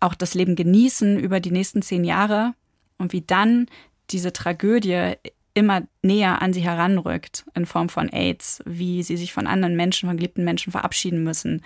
auch 0.00 0.14
das 0.14 0.34
Leben 0.34 0.54
genießen 0.54 1.18
über 1.18 1.40
die 1.40 1.50
nächsten 1.50 1.82
zehn 1.82 2.04
Jahre 2.04 2.52
und 2.98 3.12
wie 3.12 3.22
dann 3.22 3.66
diese 4.10 4.32
Tragödie 4.32 5.14
immer 5.56 5.82
näher 6.02 6.42
an 6.42 6.52
sie 6.52 6.60
heranrückt 6.60 7.46
in 7.54 7.64
Form 7.64 7.88
von 7.88 8.10
AIDS, 8.10 8.62
wie 8.66 9.02
sie 9.02 9.16
sich 9.16 9.32
von 9.32 9.46
anderen 9.46 9.74
Menschen, 9.74 10.06
von 10.06 10.18
geliebten 10.18 10.44
Menschen 10.44 10.70
verabschieden 10.70 11.24
müssen, 11.24 11.62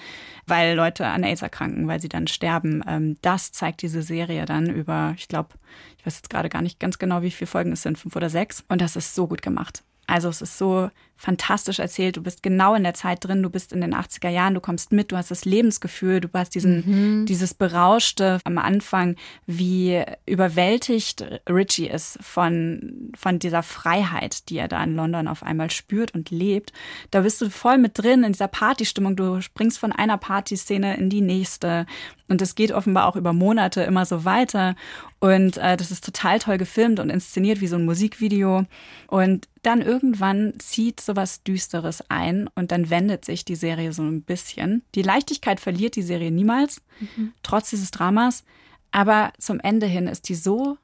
weil 0.47 0.77
Leute 0.77 1.07
an 1.09 1.25
AIDS 1.25 1.43
erkranken, 1.43 1.89
weil 1.89 2.01
sie 2.01 2.09
dann 2.09 2.29
sterben. 2.29 2.85
Ähm, 2.87 3.17
das 3.21 3.51
zeigt 3.51 3.83
diese 3.83 4.03
Serie 4.03 4.45
dann 4.45 4.71
über, 4.71 5.15
ich 5.19 5.27
glaube, 5.27 5.51
ich 5.99 6.07
weiß 6.07 6.17
jetzt 6.19 6.31
gerade 6.31 6.49
gar 6.49 6.63
nicht 6.63 6.79
ganz 6.79 7.01
genau, 7.01 7.23
wie 7.23 7.33
viele 7.33 7.49
Folgen 7.49 7.73
es 7.73 7.83
sind, 7.83 7.99
fünf 7.99 8.15
oder 8.15 8.31
sechs. 8.31 8.65
Und 8.69 8.81
das 8.81 8.95
ist 8.95 9.17
so 9.17 9.27
gut 9.27 9.43
gemacht. 9.43 9.83
Also 10.07 10.29
es 10.29 10.41
ist 10.41 10.57
so 10.57 10.91
fantastisch 11.21 11.81
erzählt. 11.81 12.17
Du 12.17 12.23
bist 12.23 12.43
genau 12.43 12.75
in 12.75 12.83
der 12.83 12.95
Zeit 12.95 13.23
drin, 13.23 13.43
du 13.43 13.51
bist 13.51 13.75
in 13.75 13.83
den 13.83 13.95
80er 13.95 14.31
Jahren, 14.31 14.55
du 14.55 14.61
kommst 14.61 14.91
mit, 14.91 15.13
du 15.13 15.19
hast 15.19 15.31
das 15.31 15.45
Lebensgefühl, 15.45 16.23
du 16.23 16.29
hast 16.33 16.55
diesen, 16.55 17.21
mhm. 17.21 17.27
dieses 17.27 17.53
Berauschte 17.53 18.41
am 18.45 18.57
Anfang, 18.57 19.17
wie 19.47 20.03
überwältigt 20.25 21.23
Richie 21.47 21.89
ist 21.89 22.19
von, 22.23 23.13
von 23.15 23.39
dieser 23.39 23.63
Freiheit, 23.63 24.49
die 24.49 24.57
er 24.57 24.69
da 24.69 24.83
in 24.83 24.97
London 24.97 25.29
auf 25.29 25.43
einmal 25.43 25.71
spürt 25.71 26.15
und 26.15 26.31
lebt. 26.31 26.73
Da 27.11 27.21
bist 27.21 27.43
du 27.43 27.51
voll 27.51 27.77
mit 27.77 27.99
drin 27.99 28.25
in 28.25 28.33
dieser 28.33 28.49
Partystimmung. 28.49 29.15
Du 29.15 29.43
springst 29.43 29.79
von 29.79 29.93
einer 29.93 30.17
Partyszene 30.17 30.97
in 30.97 31.11
die 31.11 31.21
nächste. 31.21 31.85
Und 32.29 32.41
es 32.41 32.55
geht 32.55 32.73
offenbar 32.73 33.07
auch 33.07 33.17
über 33.17 33.33
Monate 33.33 33.83
immer 33.83 34.07
so 34.07 34.25
weiter. 34.25 34.77
Und 35.19 35.59
äh, 35.59 35.77
das 35.77 35.91
ist 35.91 36.05
total 36.05 36.39
toll 36.39 36.57
gefilmt 36.57 37.01
und 37.01 37.11
inszeniert 37.11 37.61
wie 37.61 37.67
so 37.67 37.77
ein 37.77 37.85
Musikvideo. 37.85 38.65
Und 39.09 39.49
dann 39.63 39.83
irgendwann 39.83 40.55
zieht 40.59 41.01
sowas 41.11 41.43
Düsteres 41.43 42.05
ein 42.09 42.49
und 42.55 42.71
dann 42.73 42.91
wendet 42.91 43.25
sich 43.25 43.45
die 43.45 43.57
Serie 43.57 43.93
so 43.93 44.03
ein 44.03 44.23
bisschen. 44.23 44.83
Die 44.95 45.03
Leichtigkeit 45.03 45.61
verliert 45.61 45.97
die 45.97 46.03
Serie 46.03 46.31
niemals, 46.31 46.83
mhm. 47.01 47.33
trotz 47.43 47.71
dieses 47.71 47.91
Dramas. 47.91 48.45
Aber 48.93 49.33
zum 49.39 49.61
Ende 49.61 49.87
hin 49.87 50.07
ist 50.07 50.29
die 50.29 50.35
so, 50.35 50.79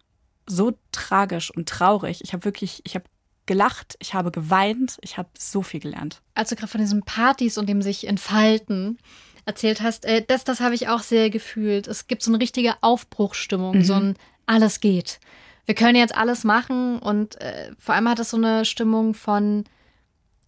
so 0.47 0.73
tragisch 0.93 1.51
und 1.51 1.69
traurig. 1.69 2.23
Ich 2.23 2.33
habe 2.33 2.45
wirklich, 2.45 2.81
ich 2.85 2.95
habe 2.95 3.05
gelacht, 3.47 3.97
ich 4.01 4.15
habe 4.15 4.31
geweint, 4.31 4.99
ich 5.03 5.19
habe 5.19 5.29
so 5.39 5.63
viel 5.63 5.81
gelernt. 5.81 6.23
Als 6.35 6.51
du 6.51 6.57
gerade 6.57 6.71
von 6.71 6.81
diesen 6.81 7.03
Partys 7.03 7.59
und 7.59 7.69
dem 7.69 7.83
sich 7.83 8.07
entfalten 8.07 8.99
erzählt 9.45 9.81
hast, 9.81 10.05
äh, 10.05 10.25
das, 10.27 10.43
das 10.43 10.61
habe 10.61 10.75
ich 10.75 10.89
auch 10.89 11.03
sehr 11.03 11.31
gefühlt. 11.31 11.87
Es 11.87 12.09
gibt 12.09 12.23
so 12.23 12.33
eine 12.33 12.41
richtige 12.41 12.75
Aufbruchstimmung, 12.81 13.79
mhm. 13.79 13.85
so 13.85 13.95
ein 13.95 14.15
alles 14.47 14.81
geht 14.81 15.21
wir 15.67 15.75
können 15.75 15.97
jetzt 15.97 16.17
alles 16.17 16.45
machen 16.45 16.99
und 17.01 17.41
äh, 17.41 17.73
vor 17.79 17.95
allem 17.95 18.09
hat 18.09 18.21
es 18.21 18.31
so 18.31 18.37
eine 18.37 18.65
Stimmung 18.65 19.15
von, 19.15 19.65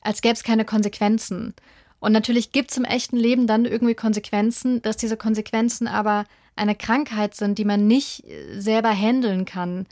als 0.01 0.23
gäbe 0.23 0.35
es 0.35 0.45
keine 0.45 0.65
Konsequenzen. 0.65 1.55
Und 2.01 2.13
natürlich 2.13 2.53
gibt 2.53 2.71
es 2.71 2.77
im 2.77 2.85
echten 2.85 3.17
Leben 3.17 3.47
dann 3.47 3.65
irgendwie 3.65 3.95
Konsequenzen, 3.95 4.81
dass 4.83 4.97
diese 4.97 5.17
Konsequenzen 5.17 5.89
aber 5.89 6.25
eine 6.57 6.75
Krankheit 6.75 7.35
sind, 7.35 7.59
die 7.59 7.65
man 7.65 7.87
nicht 7.87 8.25
äh, 8.25 8.61
selber 8.61 8.91
handeln 8.91 9.45
kann, 9.45 9.87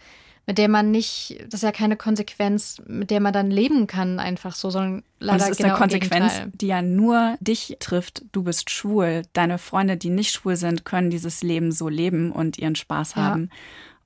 mit 0.46 0.58
der 0.58 0.68
man 0.68 0.92
nicht, 0.92 1.38
das 1.46 1.54
ist 1.54 1.62
ja 1.62 1.72
keine 1.72 1.96
Konsequenz, 1.96 2.80
mit 2.86 3.10
der 3.10 3.20
man 3.20 3.32
dann 3.32 3.50
leben 3.50 3.88
kann, 3.88 4.20
einfach 4.20 4.54
so, 4.54 4.70
sondern 4.70 5.02
leider 5.18 5.34
Und 5.34 5.40
es 5.42 5.50
ist 5.50 5.56
genau 5.56 5.70
eine 5.70 5.78
Konsequenz, 5.78 6.32
die 6.52 6.68
ja 6.68 6.82
nur 6.82 7.36
dich 7.40 7.76
trifft. 7.80 8.22
Du 8.30 8.44
bist 8.44 8.70
schwul. 8.70 9.22
Deine 9.32 9.58
Freunde, 9.58 9.96
die 9.96 10.10
nicht 10.10 10.32
schwul 10.32 10.54
sind, 10.54 10.84
können 10.84 11.10
dieses 11.10 11.42
Leben 11.42 11.72
so 11.72 11.88
leben 11.88 12.30
und 12.30 12.58
ihren 12.58 12.76
Spaß 12.76 13.16
haben. 13.16 13.48
Ja. 13.50 13.56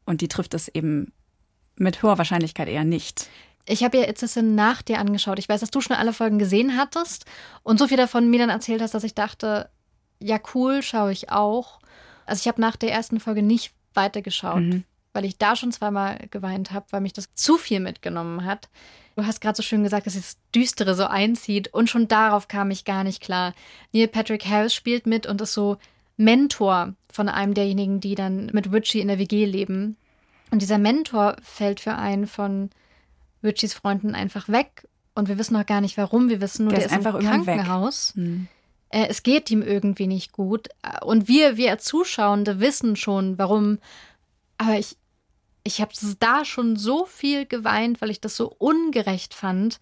Und 0.06 0.22
die 0.22 0.28
trifft 0.28 0.54
es 0.54 0.68
eben 0.68 1.12
mit 1.76 2.02
hoher 2.02 2.16
Wahrscheinlichkeit 2.16 2.68
eher 2.68 2.84
nicht. 2.84 3.28
Ich 3.70 3.84
habe 3.84 3.98
ja 3.98 4.04
jetzt 4.04 4.22
das 4.22 4.36
nach 4.36 4.82
dir 4.82 4.98
angeschaut. 4.98 5.38
Ich 5.38 5.48
weiß, 5.48 5.60
dass 5.60 5.70
du 5.70 5.80
schon 5.80 5.96
alle 5.96 6.12
Folgen 6.12 6.38
gesehen 6.38 6.76
hattest 6.76 7.24
und 7.62 7.78
so 7.78 7.86
viel 7.86 7.96
davon 7.96 8.28
mir 8.28 8.40
dann 8.40 8.50
erzählt 8.50 8.82
hast, 8.82 8.94
dass 8.94 9.04
ich 9.04 9.14
dachte, 9.14 9.70
ja 10.18 10.38
cool, 10.54 10.82
schaue 10.82 11.12
ich 11.12 11.30
auch. 11.30 11.78
Also 12.26 12.40
ich 12.40 12.48
habe 12.48 12.60
nach 12.60 12.76
der 12.76 12.92
ersten 12.92 13.20
Folge 13.20 13.42
nicht 13.42 13.72
weitergeschaut, 13.94 14.60
mhm. 14.60 14.84
weil 15.12 15.24
ich 15.24 15.38
da 15.38 15.54
schon 15.54 15.72
zweimal 15.72 16.18
geweint 16.30 16.72
habe, 16.72 16.86
weil 16.90 17.00
mich 17.00 17.12
das 17.12 17.32
zu 17.34 17.56
viel 17.56 17.80
mitgenommen 17.80 18.44
hat. 18.44 18.68
Du 19.16 19.24
hast 19.24 19.40
gerade 19.40 19.56
so 19.56 19.62
schön 19.62 19.84
gesagt, 19.84 20.06
dass 20.06 20.14
das 20.14 20.38
Düstere 20.54 20.94
so 20.94 21.04
einzieht 21.04 21.72
und 21.72 21.90
schon 21.90 22.08
darauf 22.08 22.48
kam 22.48 22.70
ich 22.70 22.84
gar 22.84 23.04
nicht 23.04 23.22
klar. 23.22 23.54
Neil 23.92 24.08
Patrick 24.08 24.46
Harris 24.46 24.74
spielt 24.74 25.06
mit 25.06 25.26
und 25.26 25.40
ist 25.40 25.52
so 25.52 25.76
Mentor 26.16 26.94
von 27.10 27.28
einem 27.28 27.54
derjenigen, 27.54 28.00
die 28.00 28.14
dann 28.14 28.46
mit 28.52 28.72
Richie 28.72 29.00
in 29.00 29.08
der 29.08 29.18
WG 29.18 29.44
leben. 29.44 29.96
Und 30.50 30.62
dieser 30.62 30.78
Mentor 30.78 31.36
fällt 31.42 31.80
für 31.80 31.94
einen 31.94 32.26
von 32.26 32.70
Richies 33.42 33.74
Freunden 33.74 34.14
einfach 34.14 34.48
weg. 34.48 34.88
Und 35.14 35.28
wir 35.28 35.38
wissen 35.38 35.54
noch 35.54 35.66
gar 35.66 35.80
nicht 35.80 35.96
warum. 35.96 36.28
Wir 36.28 36.40
wissen 36.40 36.64
nur, 36.64 36.72
der, 36.72 36.80
der 36.80 36.86
ist, 36.86 36.92
einfach 36.92 37.14
im 37.14 37.26
Krankenhaus. 37.26 38.12
Hm. 38.14 38.48
Äh, 38.90 39.06
es 39.08 39.22
geht 39.22 39.50
ihm 39.50 39.62
irgendwie 39.62 40.06
nicht 40.06 40.32
gut. 40.32 40.68
Und 41.02 41.28
wir, 41.28 41.56
wir 41.56 41.78
Zuschauende 41.78 42.60
wissen 42.60 42.96
schon, 42.96 43.38
warum. 43.38 43.78
Aber 44.58 44.78
ich, 44.78 44.96
ich 45.64 45.80
habe 45.80 45.92
da 46.18 46.44
schon 46.44 46.76
so 46.76 47.06
viel 47.06 47.46
geweint, 47.46 48.00
weil 48.00 48.10
ich 48.10 48.20
das 48.20 48.36
so 48.36 48.48
ungerecht 48.48 49.34
fand. 49.34 49.80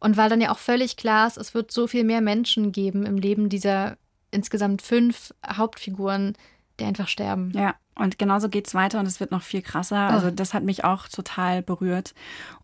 Und 0.00 0.16
weil 0.16 0.28
dann 0.28 0.40
ja 0.40 0.52
auch 0.52 0.58
völlig 0.58 0.96
klar 0.96 1.26
ist, 1.26 1.38
es 1.38 1.54
wird 1.54 1.72
so 1.72 1.86
viel 1.86 2.04
mehr 2.04 2.20
Menschen 2.20 2.72
geben 2.72 3.04
im 3.04 3.16
Leben 3.16 3.48
dieser 3.48 3.96
insgesamt 4.30 4.82
fünf 4.82 5.34
Hauptfiguren, 5.46 6.36
die 6.78 6.84
einfach 6.84 7.08
sterben. 7.08 7.50
Ja, 7.54 7.74
und 7.98 8.18
genauso 8.18 8.48
geht's 8.48 8.74
weiter 8.74 9.00
und 9.00 9.06
es 9.06 9.20
wird 9.20 9.30
noch 9.30 9.42
viel 9.42 9.60
krasser. 9.60 9.98
Also 9.98 10.30
das 10.30 10.54
hat 10.54 10.62
mich 10.62 10.84
auch 10.84 11.08
total 11.08 11.62
berührt. 11.62 12.14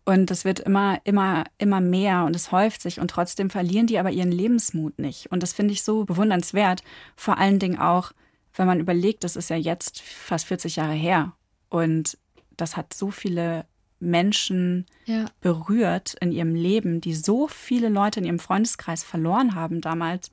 Und 0.05 0.31
es 0.31 0.45
wird 0.45 0.59
immer, 0.61 0.99
immer, 1.03 1.43
immer 1.57 1.81
mehr 1.81 2.23
und 2.23 2.35
es 2.35 2.51
häuft 2.51 2.81
sich 2.81 2.99
und 2.99 3.09
trotzdem 3.09 3.49
verlieren 3.49 3.87
die 3.87 3.99
aber 3.99 4.11
ihren 4.11 4.31
Lebensmut 4.31 4.97
nicht. 4.97 5.31
Und 5.31 5.43
das 5.43 5.53
finde 5.53 5.73
ich 5.73 5.83
so 5.83 6.05
bewundernswert. 6.05 6.83
Vor 7.15 7.37
allen 7.37 7.59
Dingen 7.59 7.79
auch, 7.79 8.13
wenn 8.55 8.67
man 8.67 8.79
überlegt, 8.79 9.23
das 9.23 9.35
ist 9.35 9.49
ja 9.49 9.57
jetzt 9.57 10.01
fast 10.01 10.45
40 10.45 10.77
Jahre 10.77 10.93
her. 10.93 11.33
Und 11.69 12.17
das 12.55 12.77
hat 12.77 12.93
so 12.93 13.11
viele 13.11 13.65
Menschen 13.99 14.85
ja. 15.05 15.25
berührt 15.41 16.15
in 16.21 16.31
ihrem 16.31 16.55
Leben, 16.55 17.01
die 17.01 17.13
so 17.13 17.47
viele 17.47 17.89
Leute 17.89 18.19
in 18.19 18.25
ihrem 18.25 18.39
Freundeskreis 18.39 19.03
verloren 19.03 19.55
haben 19.55 19.81
damals. 19.81 20.31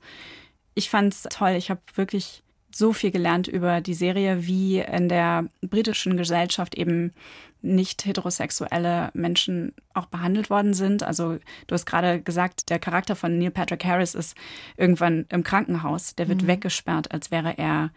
Ich 0.75 0.89
fand's 0.89 1.23
toll. 1.29 1.51
Ich 1.51 1.69
habe 1.69 1.81
wirklich 1.95 2.42
so 2.75 2.93
viel 2.93 3.11
gelernt 3.11 3.47
über 3.47 3.81
die 3.81 3.93
Serie, 3.93 4.45
wie 4.45 4.79
in 4.79 5.09
der 5.09 5.45
britischen 5.61 6.17
Gesellschaft 6.17 6.75
eben 6.75 7.11
nicht 7.61 8.05
heterosexuelle 8.05 9.09
Menschen 9.13 9.73
auch 9.93 10.07
behandelt 10.07 10.49
worden 10.49 10.73
sind. 10.73 11.01
Also 11.01 11.37
du 11.67 11.73
hast 11.73 11.85
gerade 11.85 12.21
gesagt, 12.21 12.69
der 12.69 12.79
Charakter 12.79 13.15
von 13.15 13.37
Neil 13.37 13.51
Patrick 13.51 13.85
Harris 13.85 14.15
ist 14.15 14.35
irgendwann 14.75 15.25
im 15.29 15.43
Krankenhaus. 15.43 16.15
Der 16.15 16.27
wird 16.27 16.43
mhm. 16.43 16.47
weggesperrt, 16.47 17.11
als 17.11 17.31
wäre 17.31 17.57
er 17.57 17.91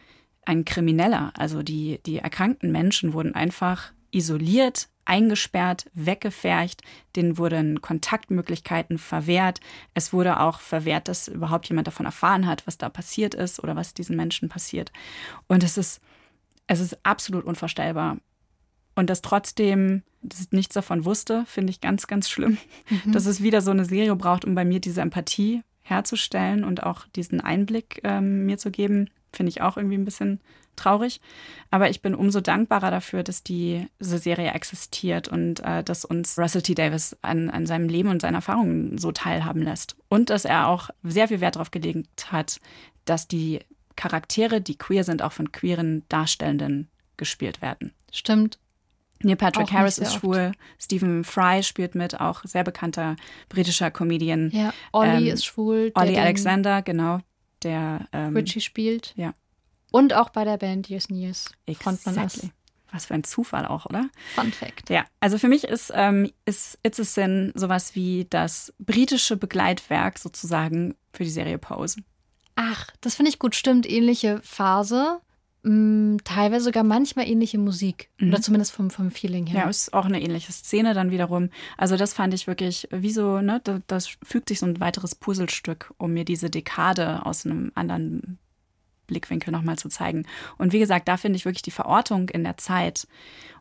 ein 0.44 0.64
Krimineller. 0.64 1.32
Also 1.36 1.62
die, 1.62 2.00
die 2.06 2.18
erkrankten 2.18 2.70
Menschen 2.70 3.12
wurden 3.12 3.34
einfach 3.34 3.92
isoliert, 4.12 4.88
eingesperrt, 5.07 5.90
weggefercht, 5.95 6.83
denen 7.14 7.38
wurden 7.38 7.81
Kontaktmöglichkeiten 7.81 8.99
verwehrt. 8.99 9.61
Es 9.95 10.12
wurde 10.12 10.40
auch 10.40 10.61
verwehrt, 10.61 11.09
dass 11.09 11.29
überhaupt 11.29 11.69
jemand 11.69 11.87
davon 11.87 12.07
erfahren 12.07 12.47
hat, 12.47 12.66
was 12.66 12.79
da 12.79 12.88
passiert 12.88 13.35
ist 13.35 13.62
oder 13.62 13.77
was 13.77 13.95
diesen 13.95 14.16
Menschen 14.16 14.49
passiert. 14.49 14.92
Und 15.47 15.64
es 15.64 15.79
ist, 15.79 16.01
es 16.66 16.81
ist 16.81 16.99
absolut 17.05 17.45
unvorstellbar. 17.45 18.19
Und 18.95 19.11
dass 19.11 19.23
trotzdem 19.23 20.03
dass 20.29 20.51
nichts 20.53 20.75
davon 20.75 21.05
wusste, 21.05 21.45
finde 21.47 21.71
ich 21.71 21.81
ganz, 21.81 22.07
ganz 22.07 22.29
schlimm. 22.29 22.59
Mhm. 22.88 23.12
Dass 23.12 23.27
es 23.27 23.42
wieder 23.42 23.61
so 23.62 23.71
eine 23.71 23.85
Serie 23.85 24.14
braucht, 24.16 24.45
um 24.45 24.55
bei 24.55 24.64
mir 24.64 24.81
diese 24.81 25.01
Empathie 25.01 25.62
herzustellen 25.83 26.64
und 26.64 26.83
auch 26.83 27.07
diesen 27.14 27.40
Einblick 27.40 28.01
ähm, 28.03 28.45
mir 28.45 28.59
zu 28.59 28.71
geben, 28.71 29.09
finde 29.37 29.51
ich 29.51 29.61
auch 29.61 29.77
irgendwie 29.77 29.96
ein 29.96 30.05
bisschen 30.05 30.40
traurig. 30.77 31.20
Aber 31.70 31.90
ich 31.90 32.03
bin 32.03 32.14
umso 32.14 32.40
dankbarer 32.40 32.90
dafür, 32.90 33.22
dass 33.22 33.42
die, 33.42 33.87
diese 34.01 34.18
Serie 34.18 34.53
existiert 34.53 35.29
und 35.29 35.61
äh, 35.61 35.83
dass 35.83 36.05
uns 36.05 36.38
Russell 36.38 36.62
T. 36.62 36.75
Davis 36.75 37.16
an, 37.22 37.51
an 37.51 37.66
seinem 37.66 37.88
Leben 37.88 38.09
und 38.09 38.22
seinen 38.22 38.35
Erfahrungen 38.35 38.99
so 38.99 39.12
teilhaben 39.12 39.62
lässt. 39.62 39.96
Und 40.09 40.31
dass 40.31 40.44
er 40.44 40.68
auch 40.68 40.90
sehr 41.03 41.29
viel 41.29 41.40
Wert 41.40 41.57
darauf 41.57 41.70
gelegt 41.70 42.31
hat, 42.31 42.59
dass 43.05 43.27
die 43.27 43.61
Charaktere, 43.96 44.61
die 44.61 44.77
queer 44.77 45.05
sind, 45.05 45.22
auch 45.22 45.33
von 45.33 45.53
queeren 45.53 46.05
Darstellenden 46.09 46.88
gespielt 47.16 47.62
werden. 47.62 47.92
Stimmt. 48.12 48.59
Neil 49.22 49.37
Patrick 49.37 49.72
Harris 49.72 49.96
ist 49.96 50.14
schwul, 50.14 50.53
Stephen 50.79 51.25
Fry 51.25 51.62
spielt 51.62 51.94
mit, 51.94 52.20
auch 52.20 52.44
sehr 52.44 52.64
bekannter 52.64 53.16
britischer 53.49 53.90
Comedian. 53.90 54.51
Ja, 54.53 54.75
Ollie 54.92 55.29
ähm, 55.29 55.35
ist 55.35 55.46
schwul. 55.46 55.90
Ollie 55.94 56.20
Alexander, 56.20 56.83
genau, 56.83 57.20
der 57.66 58.09
ähm, 58.12 58.37
Richie 58.37 58.61
spielt. 58.61 59.12
Ja. 59.16 59.35
Und 59.90 60.14
auch 60.14 60.31
bei 60.31 60.44
der 60.44 60.57
Band 60.57 60.90
and 60.90 61.11
Years 61.11 61.50
Frontmann 61.79 62.16
exactly. 62.16 62.50
Was 62.92 63.07
für 63.07 63.14
ein 63.14 63.24
Zufall 63.24 63.66
auch, 63.66 63.87
oder? 63.87 64.09
Fun 64.35 64.52
Fact. 64.52 64.90
Ja, 64.90 65.05
also 65.20 65.38
für 65.38 65.48
mich 65.48 65.64
ist, 65.64 65.92
ähm, 65.94 66.31
ist 66.44 66.79
It's 66.83 67.00
a 67.00 67.05
Sin 67.05 67.52
sowas 67.55 67.94
wie 67.94 68.26
das 68.31 68.72
britische 68.79 69.37
Begleitwerk 69.37 70.18
sozusagen 70.18 70.94
für 71.12 71.24
die 71.24 71.31
Serie 71.31 71.59
Pose. 71.59 72.00
Ach, 72.55 72.90
das 73.00 73.16
finde 73.16 73.31
ich 73.31 73.38
gut, 73.38 73.55
stimmt. 73.55 73.90
Ähnliche 73.90 74.40
Phase. 74.42 75.20
Mh, 75.66 76.18
teilweise 76.22 76.66
sogar 76.66 76.85
manchmal 76.85 77.26
ähnliche 77.26 77.59
Musik. 77.59 78.09
Mhm. 78.18 78.29
Oder 78.29 78.40
zumindest 78.40 78.70
vom, 78.70 78.88
vom 78.88 79.11
Feeling 79.11 79.46
her. 79.46 79.62
Ja, 79.62 79.68
ist 79.68 79.92
auch 79.92 80.05
eine 80.05 80.22
ähnliche 80.22 80.52
Szene 80.52 80.94
dann 80.94 81.11
wiederum. 81.11 81.50
Also 81.76 81.96
das 81.96 82.14
fand 82.14 82.33
ich 82.35 82.46
wirklich 82.46 82.87
wie 82.92 83.11
so, 83.11 83.40
ne, 83.40 83.61
das, 83.64 83.81
das 83.88 84.16
fügt 84.22 84.48
sich 84.48 84.61
so 84.61 84.66
ein 84.66 84.79
weiteres 84.79 85.16
Puzzlestück, 85.16 85.92
um 85.98 86.12
mir 86.12 86.24
diese 86.24 86.50
Dekade 86.50 87.26
aus 87.26 87.44
einem 87.44 87.72
anderen 87.74 88.38
Blickwinkel 89.09 89.50
nochmal 89.50 89.76
zu 89.76 89.88
zeigen. 89.88 90.24
Und 90.57 90.72
wie 90.72 90.79
gesagt, 90.79 91.09
da 91.09 91.16
finde 91.16 91.37
ich 91.37 91.44
wirklich 91.44 91.62
die 91.62 91.72
Verortung 91.72 92.29
in 92.29 92.44
der 92.44 92.57
Zeit 92.59 93.09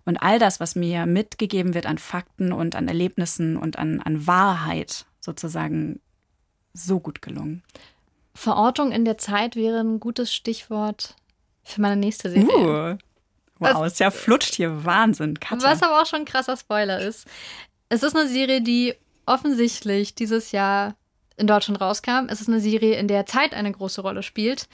und 0.06 0.18
all 0.18 0.38
das, 0.38 0.60
was 0.60 0.76
mir 0.76 1.08
mitgegeben 1.08 1.74
wird 1.74 1.88
an 1.88 1.98
Fakten 1.98 2.52
und 2.52 2.76
an 2.76 2.88
Erlebnissen 2.88 3.58
und 3.58 3.80
an, 3.80 4.00
an 4.00 4.28
Wahrheit 4.28 5.08
sozusagen 5.20 6.00
so 6.74 7.00
gut 7.00 7.24
gelungen. 7.24 7.64
Verortung 8.36 8.92
in 8.92 9.06
der 9.06 9.18
Zeit 9.18 9.56
wäre 9.56 9.80
ein 9.80 10.00
gutes 10.00 10.32
Stichwort 10.32 11.16
für 11.66 11.82
meine 11.82 11.98
nächste 11.98 12.30
Serie. 12.30 12.48
Uh. 12.48 12.98
Wow, 13.60 13.82
was, 13.82 13.94
ist 13.94 14.00
ja 14.00 14.12
flutscht 14.12 14.56
hier 14.56 14.86
Wahnsinn. 14.86 15.40
Katja. 15.40 15.70
Was 15.70 15.82
aber 15.82 16.02
auch 16.02 16.06
schon 16.06 16.20
ein 16.22 16.26
krasser 16.26 16.58
Spoiler 16.58 17.00
ist. 17.00 17.26
Es 17.90 18.04
ist 18.04 18.16
eine 18.16 18.28
Serie, 18.28 18.62
die 18.62 18.94
offensichtlich 19.26 20.16
dieses 20.16 20.52
Jahr 20.52 20.96
in 21.38 21.48
Deutschland 21.48 21.80
rauskam. 21.82 22.28
Es 22.30 22.42
ist 22.42 22.50
eine 22.50 22.60
Serie, 22.60 22.96
in 22.96 23.08
der 23.08 23.26
Zeit 23.26 23.54
eine 23.54 23.72
große 23.72 24.02
Rolle 24.02 24.24
spielt. 24.24 24.68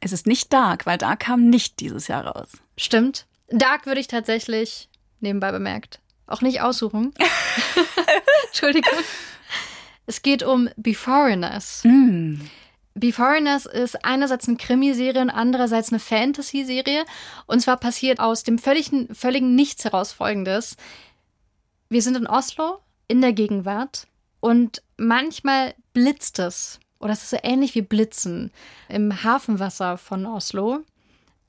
Es 0.00 0.12
ist 0.12 0.26
nicht 0.26 0.52
Dark, 0.52 0.86
weil 0.86 0.98
Dark 0.98 1.20
kam 1.20 1.48
nicht 1.48 1.80
dieses 1.80 2.08
Jahr 2.08 2.26
raus. 2.26 2.48
Stimmt. 2.76 3.26
Dark 3.48 3.86
würde 3.86 4.00
ich 4.00 4.08
tatsächlich, 4.08 4.88
nebenbei 5.20 5.52
bemerkt, 5.52 6.00
auch 6.26 6.40
nicht 6.40 6.60
aussuchen. 6.60 7.12
Entschuldigung. 8.46 8.98
Es 10.06 10.22
geht 10.22 10.42
um 10.42 10.68
Beforeigners. 10.76 11.82
Mm. 11.84 12.40
Beforeigners 12.94 13.66
ist 13.66 14.04
einerseits 14.04 14.48
eine 14.48 14.56
Krimiserie 14.56 15.22
und 15.22 15.30
andererseits 15.30 15.90
eine 15.90 15.98
Fantasy-Serie. 15.98 17.04
Und 17.46 17.60
zwar 17.60 17.76
passiert 17.78 18.20
aus 18.20 18.42
dem 18.42 18.58
völligen, 18.58 19.14
völligen 19.14 19.54
Nichts 19.54 19.84
heraus 19.84 20.12
Folgendes. 20.12 20.76
Wir 21.88 22.02
sind 22.02 22.16
in 22.16 22.26
Oslo, 22.26 22.78
in 23.08 23.20
der 23.20 23.32
Gegenwart. 23.32 24.06
Und 24.40 24.82
manchmal 24.96 25.74
blitzt 25.92 26.38
es 26.38 26.80
oder 27.02 27.12
es 27.12 27.24
ist 27.24 27.30
so 27.30 27.38
ähnlich 27.42 27.74
wie 27.74 27.82
Blitzen 27.82 28.52
im 28.88 29.24
Hafenwasser 29.24 29.98
von 29.98 30.24
Oslo. 30.24 30.80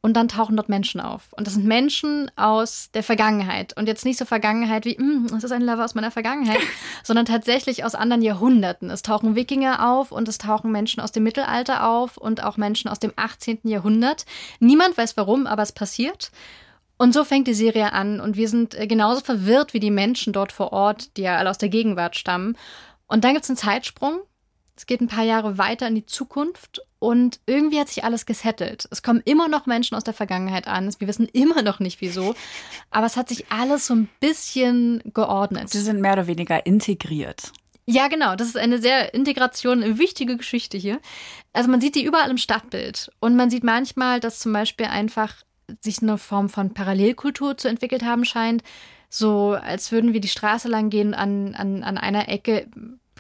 Und 0.06 0.16
dann 0.16 0.28
tauchen 0.28 0.58
dort 0.58 0.68
Menschen 0.68 1.00
auf. 1.00 1.32
Und 1.32 1.48
das 1.48 1.54
sind 1.54 1.66
Menschen 1.66 2.30
aus 2.36 2.90
der 2.94 3.04
Vergangenheit. 3.04 3.78
Und 3.78 3.88
jetzt 3.88 4.04
nicht 4.04 4.20
so 4.20 4.26
Vergangenheit 4.26 4.84
wie, 4.84 4.98
hm, 4.98 5.28
es 5.28 5.46
ist 5.46 5.54
ein 5.54 5.62
Lover 5.62 5.86
aus 5.86 5.96
meiner 5.96 6.12
Vergangenheit, 6.12 6.60
sondern 7.04 7.26
tatsächlich 7.26 7.86
aus 7.86 7.96
anderen 7.96 8.22
Jahrhunderten. 8.22 8.90
Es 8.90 9.02
tauchen 9.02 9.36
Wikinger 9.36 9.90
auf 9.90 10.12
und 10.12 10.28
es 10.28 10.40
tauchen 10.40 10.74
Menschen 10.74 11.00
aus 11.00 11.14
dem 11.14 11.24
Mittelalter 11.24 11.88
auf 11.88 12.18
und 12.18 12.44
auch 12.44 12.58
Menschen 12.58 12.90
aus 12.90 13.00
dem 13.00 13.14
18. 13.16 13.60
Jahrhundert. 13.64 14.26
Niemand 14.60 14.98
weiß 14.98 15.16
warum, 15.16 15.48
aber 15.48 15.64
es 15.64 15.72
passiert. 15.72 16.32
Und 16.98 17.14
so 17.14 17.24
fängt 17.24 17.48
die 17.48 17.54
Serie 17.54 17.94
an. 17.94 18.20
Und 18.20 18.36
wir 18.36 18.50
sind 18.50 18.76
äh, 18.76 18.88
genauso 18.88 19.22
verwirrt 19.22 19.74
wie 19.74 19.80
die 19.80 19.90
Menschen 19.90 20.34
dort 20.34 20.52
vor 20.52 20.74
Ort, 20.74 21.16
die 21.16 21.22
ja 21.22 21.38
alle 21.38 21.50
aus 21.50 21.60
der 21.60 21.70
Gegenwart 21.70 22.18
stammen. 22.18 22.58
Und 23.08 23.24
dann 23.24 23.32
gibt 23.36 23.46
es 23.46 23.50
einen 23.50 23.58
Zeitsprung 23.58 24.20
es 24.76 24.86
geht 24.86 25.02
ein 25.02 25.08
paar 25.08 25.24
Jahre 25.24 25.58
weiter 25.58 25.88
in 25.88 25.96
die 25.96 26.06
Zukunft 26.06 26.82
und 27.00 27.40
irgendwie 27.46 27.80
hat 27.80 27.90
sich 27.90 28.04
alles 28.04 28.26
gesettelt. 28.26 28.88
Es 28.90 29.04
kommen 29.04 29.22
immer 29.26 29.48
noch 29.48 29.66
Menschen 29.66 29.96
aus 29.96 30.04
der 30.04 30.14
Vergangenheit 30.14 30.68
an. 30.68 30.90
Wir 30.98 31.08
wissen 31.08 31.28
immer 31.28 31.62
noch 31.62 31.80
nicht 31.80 32.02
wieso. 32.02 32.34
Aber 32.90 33.06
es 33.06 33.18
hat 33.18 33.30
sich 33.30 33.52
alles 33.52 33.88
so 33.88 33.94
ein 33.94 34.10
bisschen 34.20 35.02
geordnet. 35.14 35.70
Sie 35.70 35.82
sind 35.82 36.02
mehr 36.02 36.14
oder 36.14 36.28
weniger 36.28 36.66
integriert. 36.66 37.52
Ja, 37.86 38.08
genau. 38.08 38.36
Das 38.36 38.48
ist 38.48 38.58
eine 38.58 38.80
sehr 38.80 39.14
Integration, 39.14 39.84
eine 39.84 40.00
wichtige 40.00 40.38
Geschichte 40.38 40.78
hier. 40.78 41.00
Also 41.52 41.70
man 41.70 41.82
sieht 41.82 41.96
die 41.96 42.06
überall 42.06 42.32
im 42.32 42.38
Stadtbild. 42.38 43.12
Und 43.20 43.36
man 43.36 43.50
sieht 43.50 43.64
manchmal, 43.64 44.20
dass 44.20 44.40
zum 44.40 44.54
Beispiel 44.54 44.86
einfach 44.88 45.44
sich 45.82 46.02
eine 46.02 46.18
Form 46.18 46.50
von 46.50 46.74
Parallelkultur 46.74 47.58
zu 47.58 47.68
entwickelt 47.68 48.04
haben 48.04 48.26
scheint. 48.26 48.64
So 49.10 49.52
als 49.52 49.92
würden 49.92 50.14
wir 50.14 50.22
die 50.22 50.28
Straße 50.30 50.68
lang 50.68 50.90
gehen 50.90 51.14
an, 51.14 51.54
an, 51.54 51.84
an 51.84 51.98
einer 51.98 52.30
Ecke 52.30 52.68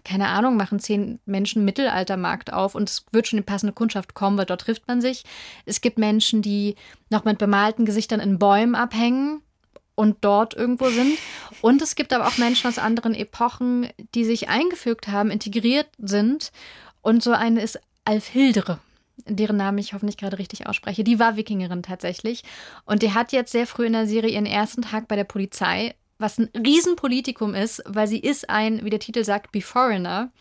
keine 0.04 0.28
Ahnung, 0.28 0.58
machen 0.58 0.80
zehn 0.80 1.20
Menschen 1.26 1.66
Mittelaltermarkt 1.66 2.52
auf 2.52 2.76
und 2.76 2.89
es 2.89 3.06
wird 3.12 3.28
schon 3.28 3.38
die 3.38 3.44
passende 3.44 3.74
Kundschaft 3.74 4.13
kommen, 4.13 4.38
weil 4.38 4.46
dort 4.46 4.62
trifft 4.62 4.88
man 4.88 5.02
sich. 5.02 5.24
Es 5.66 5.82
gibt 5.82 5.98
Menschen, 5.98 6.42
die 6.42 6.76
noch 7.10 7.26
mit 7.26 7.38
bemalten 7.38 7.86
Gesichtern 7.86 8.20
in 8.20 8.39
Bäumen 8.39 8.76
abhängen 8.76 9.42
und 9.96 10.18
dort 10.22 10.54
irgendwo 10.56 10.89
sind. 10.89 11.18
Und 11.62 11.82
es 11.82 11.96
gibt 11.96 12.13
aber 12.13 12.28
auch 12.28 12.38
Menschen 12.38 12.68
aus 12.68 12.80
anderen 12.80 13.13
Epochen, 13.13 13.88
die 14.16 14.26
sich 14.26 14.50
eingefügt 14.50 15.08
haben, 15.08 15.32
integriert 15.32 15.88
sind. 15.98 16.52
Und 17.02 17.24
so 17.24 17.32
eine 17.32 17.62
ist 17.62 17.80
Alfhildre 18.06 18.80
deren 19.26 19.58
Namen 19.58 19.78
ich 19.78 19.94
hoffentlich 19.94 20.18
gerade 20.18 20.39
richtig 20.39 20.68
ausspreche, 20.68 21.04
die 21.04 21.20
war 21.20 21.36
Wikingerin 21.36 21.84
tatsächlich. 21.84 22.44
Und 22.86 23.04
die 23.04 23.13
hat 23.13 23.32
jetzt 23.32 23.52
sehr 23.52 23.68
früh 23.68 23.86
in 23.86 23.94
der 23.94 24.08
Serie 24.08 24.32
ihren 24.32 24.46
ersten 24.46 24.82
Tag 24.82 25.08
bei 25.08 25.16
der 25.16 25.24
Polizei 25.24 25.96
was 26.24 26.40
ein 26.40 26.50
Riesenpolitikum 26.56 27.54
ist, 27.54 27.84
weil 27.86 28.08
sie 28.08 28.20
ist 28.20 28.50
ein, 28.50 28.84
wie 28.84 28.90
der 28.90 29.02
Titel 29.02 29.24
sagt, 29.24 29.52
Beforeigner. 29.52 30.32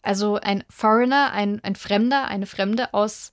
Also 0.00 0.36
ein 0.36 0.64
Foreigner, 0.70 1.32
ein, 1.32 1.60
ein 1.64 1.74
Fremder, 1.74 2.28
eine 2.28 2.46
Fremde 2.46 2.94
aus 2.94 3.32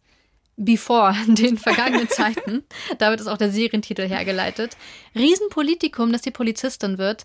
Before, 0.58 1.16
den 1.28 1.58
vergangenen 1.58 2.10
Zeiten. 2.10 2.64
Damit 2.98 3.22
ist 3.22 3.28
auch 3.28 3.38
der 3.38 3.52
Serientitel 3.52 4.08
hergeleitet. 4.08 4.76
Riesenpolitikum, 5.16 6.12
dass 6.12 6.24
die 6.24 6.32
Polizistin 6.32 6.98
wird. 6.98 7.24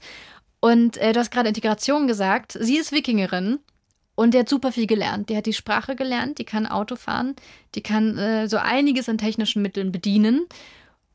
Und 0.60 0.98
äh, 0.98 1.12
du 1.12 1.20
hast 1.20 1.30
gerade 1.30 1.48
Integration 1.48 2.06
gesagt. 2.06 2.56
Sie 2.60 2.76
ist 2.76 2.92
Wikingerin 2.92 3.58
und 4.14 4.34
die 4.34 4.38
hat 4.38 4.48
super 4.48 4.72
viel 4.72 4.86
gelernt. 4.86 5.30
Die 5.30 5.36
hat 5.36 5.46
die 5.46 5.52
Sprache 5.54 5.96
gelernt, 5.96 6.38
die 6.38 6.44
kann 6.44 6.66
Auto 6.66 6.96
fahren, 6.96 7.34
die 7.74 7.82
kann 7.82 8.18
äh, 8.18 8.48
so 8.48 8.58
einiges 8.58 9.08
an 9.08 9.16
technischen 9.16 9.62
Mitteln 9.62 9.90
bedienen. 9.90 10.46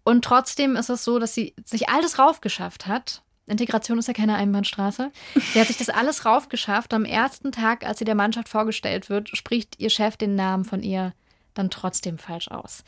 Und 0.04 0.26
trotzdem 0.26 0.76
ist 0.76 0.90
es 0.90 1.04
so, 1.04 1.20
dass 1.20 1.36
sie 1.36 1.54
sich 1.64 1.90
alles 1.90 2.18
raufgeschafft 2.18 2.88
hat 2.88 3.22
Integration 3.48 3.98
ist 3.98 4.08
ja 4.08 4.14
keine 4.14 4.36
Einbahnstraße. 4.36 5.12
Sie 5.54 5.60
hat 5.60 5.68
sich 5.68 5.78
das 5.78 5.90
alles 5.90 6.26
raufgeschafft. 6.26 6.94
Am 6.94 7.06
ersten 7.06 7.52
Tag, 7.52 7.86
als 7.86 8.00
sie 8.00 8.06
der 8.06 8.16
Mannschaft 8.16 8.50
vorgestellt 8.50 9.10
wird, 9.10 9.30
spricht 9.30 9.80
ihr 9.80 9.90
Chef 9.90 10.16
den 10.16 10.36
Namen 10.36 10.64
von 10.64 10.84
ihr 10.84 11.14
dann 11.54 11.70
trotzdem 11.70 12.18
falsch 12.18 12.50
aus. 12.50 12.84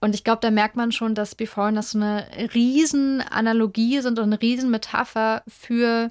Und 0.00 0.14
ich 0.14 0.24
glaube, 0.24 0.40
da 0.42 0.50
merkt 0.50 0.76
man 0.76 0.92
schon, 0.92 1.14
dass 1.14 1.34
Before 1.34 1.72
das 1.72 1.92
so 1.92 1.98
eine 1.98 2.26
Riesenanalogie 2.54 4.00
sind 4.00 4.18
und 4.18 4.24
eine 4.24 4.40
Riesenmetapher 4.40 5.42
für 5.48 6.10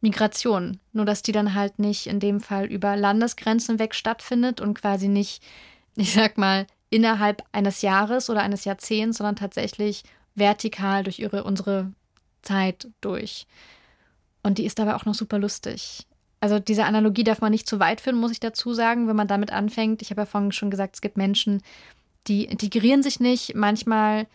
Migration. 0.00 0.80
Nur, 0.92 1.04
dass 1.04 1.22
die 1.22 1.32
dann 1.32 1.54
halt 1.54 1.78
nicht 1.78 2.06
in 2.06 2.20
dem 2.20 2.40
Fall 2.40 2.66
über 2.66 2.96
Landesgrenzen 2.96 3.78
weg 3.78 3.94
stattfindet 3.94 4.60
und 4.60 4.74
quasi 4.74 5.08
nicht, 5.08 5.42
ich 5.96 6.12
sag 6.12 6.36
mal, 6.36 6.66
innerhalb 6.90 7.42
eines 7.52 7.82
Jahres 7.82 8.28
oder 8.28 8.42
eines 8.42 8.64
Jahrzehnts, 8.64 9.18
sondern 9.18 9.36
tatsächlich 9.36 10.02
vertikal 10.34 11.04
durch 11.04 11.18
ihre, 11.18 11.44
unsere 11.44 11.92
Zeit 12.44 12.88
durch. 13.00 13.46
Und 14.42 14.58
die 14.58 14.64
ist 14.64 14.78
dabei 14.78 14.94
auch 14.94 15.04
noch 15.04 15.14
super 15.14 15.38
lustig. 15.38 16.06
Also 16.40 16.58
diese 16.58 16.84
Analogie 16.84 17.24
darf 17.24 17.40
man 17.40 17.50
nicht 17.50 17.66
zu 17.66 17.80
weit 17.80 18.00
führen, 18.02 18.16
muss 18.18 18.30
ich 18.30 18.40
dazu 18.40 18.74
sagen, 18.74 19.08
wenn 19.08 19.16
man 19.16 19.28
damit 19.28 19.50
anfängt. 19.50 20.02
Ich 20.02 20.10
habe 20.10 20.22
ja 20.22 20.26
vorhin 20.26 20.52
schon 20.52 20.70
gesagt, 20.70 20.96
es 20.96 21.00
gibt 21.00 21.16
Menschen, 21.16 21.62
die 22.26 22.44
integrieren 22.44 23.02
sich 23.02 23.18
nicht. 23.18 23.54
Manchmal 23.54 24.26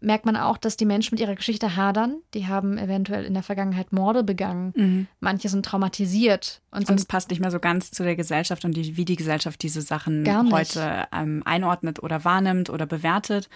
merkt 0.00 0.26
man 0.26 0.36
auch, 0.36 0.56
dass 0.56 0.76
die 0.76 0.84
Menschen 0.84 1.14
mit 1.14 1.20
ihrer 1.20 1.34
Geschichte 1.34 1.74
hadern. 1.74 2.18
Die 2.34 2.46
haben 2.46 2.78
eventuell 2.78 3.24
in 3.24 3.34
der 3.34 3.42
Vergangenheit 3.42 3.92
Morde 3.92 4.22
begangen. 4.22 4.72
Mhm. 4.76 5.06
Manche 5.18 5.48
sind 5.48 5.66
traumatisiert. 5.66 6.60
Und, 6.70 6.88
und 6.88 7.00
es 7.00 7.04
passt 7.04 7.30
nicht 7.30 7.40
mehr 7.40 7.50
so 7.50 7.58
ganz 7.58 7.90
zu 7.90 8.04
der 8.04 8.14
Gesellschaft 8.14 8.64
und 8.64 8.76
die, 8.76 8.96
wie 8.96 9.04
die 9.04 9.16
Gesellschaft 9.16 9.60
diese 9.62 9.82
Sachen 9.82 10.24
heute 10.52 11.08
ähm, 11.12 11.42
einordnet 11.44 12.00
oder 12.02 12.24
wahrnimmt 12.24 12.70
oder 12.70 12.86
bewertet. 12.86 13.48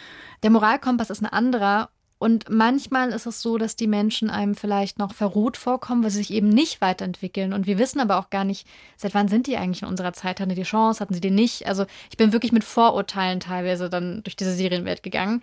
Der 0.43 0.51
Moralkompass 0.51 1.11
ist 1.11 1.23
ein 1.23 1.27
anderer. 1.27 1.91
Und 2.23 2.49
manchmal 2.49 3.11
ist 3.11 3.27
es 3.27 3.43
so, 3.43 3.59
dass 3.59 3.75
die 3.75 3.89
Menschen 3.89 4.31
einem 4.31 4.55
vielleicht 4.55 4.97
noch 4.97 5.13
verroht 5.13 5.57
vorkommen, 5.57 6.05
weil 6.05 6.13
sie 6.13 6.19
sich 6.19 6.33
eben 6.33 6.51
nicht 6.51 6.81
weiterentwickeln. 6.81 7.53
Und 7.53 7.67
wir 7.67 7.81
wissen 7.81 7.99
aber 7.99 8.17
auch 8.17 8.31
gar 8.31 8.45
nicht, 8.45 8.65
seit 8.97 9.13
wann 9.13 9.27
sind 9.27 9.49
die 9.49 9.57
eigentlich 9.57 9.83
in 9.83 9.89
unserer 9.89 10.13
Zeit? 10.13 10.39
Hatten 10.39 10.51
die 10.51 10.55
die 10.55 10.63
Chance? 10.63 11.01
Hatten 11.01 11.15
sie 11.15 11.21
die 11.21 11.33
nicht? 11.33 11.67
Also 11.67 11.85
ich 12.13 12.17
bin 12.17 12.33
wirklich 12.33 12.53
mit 12.53 12.63
Vorurteilen 12.63 13.41
teilweise 13.41 13.91
dann 13.91 14.23
durch 14.23 14.37
diese 14.37 14.55
Serienwelt 14.55 15.03
gegangen. 15.03 15.43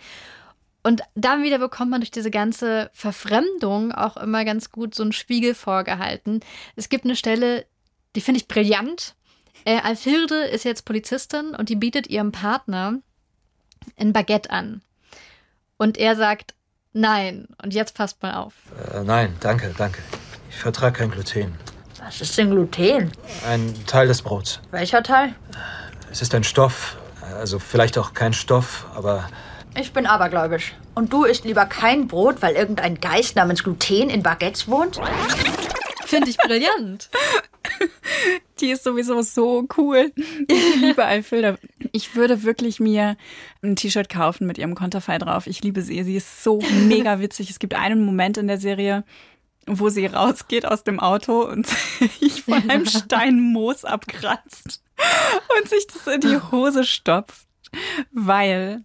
Und 0.81 1.01
dann 1.15 1.43
wieder 1.43 1.59
bekommt 1.59 1.91
man 1.91 1.99
durch 1.99 2.11
diese 2.11 2.31
ganze 2.31 2.89
Verfremdung 2.93 3.91
auch 3.91 4.15
immer 4.15 4.45
ganz 4.45 4.71
gut 4.71 4.95
so 4.95 5.03
einen 5.03 5.11
Spiegel 5.11 5.55
vorgehalten. 5.55 6.39
Es 6.77 6.87
gibt 6.87 7.03
eine 7.03 7.17
Stelle, 7.17 7.65
die 8.15 8.21
finde 8.21 8.39
ich 8.39 8.47
brillant. 8.47 9.15
Äh, 9.65 9.81
Alfilde 9.81 10.43
ist 10.45 10.63
jetzt 10.63 10.85
Polizistin 10.85 11.55
und 11.55 11.67
die 11.67 11.75
bietet 11.75 12.07
ihrem 12.07 12.31
Partner 12.31 13.01
ein 13.97 14.13
Baguette 14.13 14.49
an. 14.49 14.81
Und 15.75 15.97
er 15.97 16.15
sagt, 16.15 16.53
nein. 16.99 17.47
Und 17.63 17.73
jetzt 17.73 17.95
passt 17.95 18.21
mal 18.21 18.35
auf. 18.35 18.53
Äh, 18.93 19.03
nein, 19.03 19.35
danke, 19.39 19.73
danke. 19.77 19.99
Ich 20.49 20.57
vertrage 20.57 20.99
kein 20.99 21.11
Gluten. 21.11 21.55
Was 22.03 22.21
ist 22.21 22.37
denn 22.37 22.51
Gluten? 22.51 23.11
Ein 23.47 23.73
Teil 23.85 24.07
des 24.07 24.21
Brots. 24.21 24.59
Welcher 24.71 25.03
Teil? 25.03 25.35
Es 26.11 26.21
ist 26.21 26.33
ein 26.33 26.43
Stoff. 26.43 26.97
Also 27.37 27.59
vielleicht 27.59 27.97
auch 27.97 28.13
kein 28.13 28.33
Stoff, 28.33 28.85
aber 28.95 29.29
ich 29.79 29.93
bin 29.93 30.05
abergläubisch. 30.05 30.73
Und 30.95 31.13
du 31.13 31.23
isst 31.23 31.45
lieber 31.45 31.65
kein 31.65 32.07
Brot, 32.07 32.41
weil 32.41 32.55
irgendein 32.55 32.99
Geist 32.99 33.35
namens 33.35 33.63
Gluten 33.63 34.09
in 34.09 34.23
Baguettes 34.23 34.67
wohnt? 34.67 34.99
Finde 36.05 36.29
ich 36.29 36.37
brillant. 36.37 37.09
Die 38.59 38.71
ist 38.71 38.83
sowieso 38.83 39.21
so 39.21 39.65
cool. 39.77 40.11
Ich 40.47 40.75
liebe 40.81 41.05
Alfilda. 41.05 41.55
Ich 41.91 42.15
würde 42.15 42.43
wirklich 42.43 42.79
mir 42.79 43.17
ein 43.61 43.75
T-Shirt 43.75 44.09
kaufen 44.09 44.47
mit 44.47 44.57
ihrem 44.57 44.75
Konterfei 44.75 45.17
drauf. 45.17 45.47
Ich 45.47 45.63
liebe 45.63 45.81
sie. 45.81 46.03
Sie 46.03 46.15
ist 46.15 46.43
so 46.43 46.61
mega 46.87 47.19
witzig. 47.21 47.49
Es 47.49 47.59
gibt 47.59 47.75
einen 47.75 48.03
Moment 48.03 48.37
in 48.37 48.47
der 48.47 48.59
Serie, 48.59 49.03
wo 49.65 49.89
sie 49.89 50.05
rausgeht 50.05 50.65
aus 50.65 50.83
dem 50.83 50.99
Auto 50.99 51.41
und 51.45 51.67
sich 52.19 52.43
von 52.43 52.69
einem 52.69 52.85
Stein 52.85 53.39
Moos 53.39 53.85
abkratzt 53.85 54.83
und 55.57 55.69
sich 55.69 55.87
das 55.87 56.07
in 56.07 56.21
die 56.21 56.51
Hose 56.51 56.83
stopft, 56.83 57.47
weil 58.11 58.83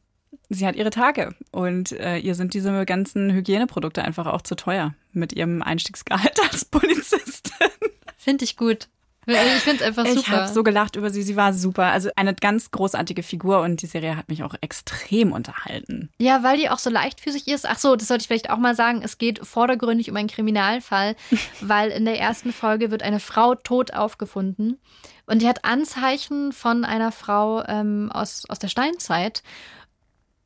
sie 0.48 0.66
hat 0.66 0.76
ihre 0.76 0.90
Tage 0.90 1.34
und 1.50 1.92
äh, 1.92 2.18
ihr 2.18 2.34
sind 2.34 2.54
diese 2.54 2.84
ganzen 2.84 3.32
Hygieneprodukte 3.32 4.02
einfach 4.02 4.26
auch 4.26 4.42
zu 4.42 4.54
teuer 4.54 4.94
mit 5.12 5.32
ihrem 5.32 5.62
Einstiegsgehalt 5.62 6.38
als 6.50 6.64
Polizistin. 6.64 7.68
Finde 8.16 8.44
ich 8.44 8.56
gut. 8.56 8.88
Ich 9.26 9.62
finde 9.62 9.82
es 9.82 9.86
einfach 9.86 10.06
super. 10.06 10.20
Ich 10.20 10.28
habe 10.28 10.48
so 10.52 10.62
gelacht 10.62 10.96
über 10.96 11.10
sie. 11.10 11.22
Sie 11.22 11.36
war 11.36 11.52
super. 11.52 11.86
Also 11.86 12.10
eine 12.16 12.34
ganz 12.34 12.70
großartige 12.70 13.22
Figur 13.22 13.60
und 13.60 13.82
die 13.82 13.86
Serie 13.86 14.16
hat 14.16 14.28
mich 14.28 14.42
auch 14.42 14.54
extrem 14.60 15.32
unterhalten. 15.32 16.10
Ja, 16.18 16.42
weil 16.42 16.58
die 16.58 16.68
auch 16.68 16.78
so 16.78 16.90
leichtfüßig 16.90 17.48
ist. 17.48 17.66
Ach 17.66 17.78
so, 17.78 17.96
das 17.96 18.08
sollte 18.08 18.22
ich 18.22 18.28
vielleicht 18.28 18.50
auch 18.50 18.58
mal 18.58 18.74
sagen. 18.74 19.00
Es 19.02 19.18
geht 19.18 19.44
vordergründig 19.46 20.10
um 20.10 20.16
einen 20.16 20.28
Kriminalfall, 20.28 21.16
weil 21.60 21.90
in 21.90 22.04
der 22.04 22.18
ersten 22.18 22.52
Folge 22.52 22.90
wird 22.90 23.02
eine 23.02 23.20
Frau 23.20 23.54
tot 23.54 23.94
aufgefunden 23.94 24.78
und 25.26 25.42
die 25.42 25.48
hat 25.48 25.64
Anzeichen 25.64 26.52
von 26.52 26.84
einer 26.84 27.12
Frau 27.12 27.64
ähm, 27.66 28.10
aus, 28.12 28.44
aus 28.48 28.58
der 28.58 28.68
Steinzeit. 28.68 29.42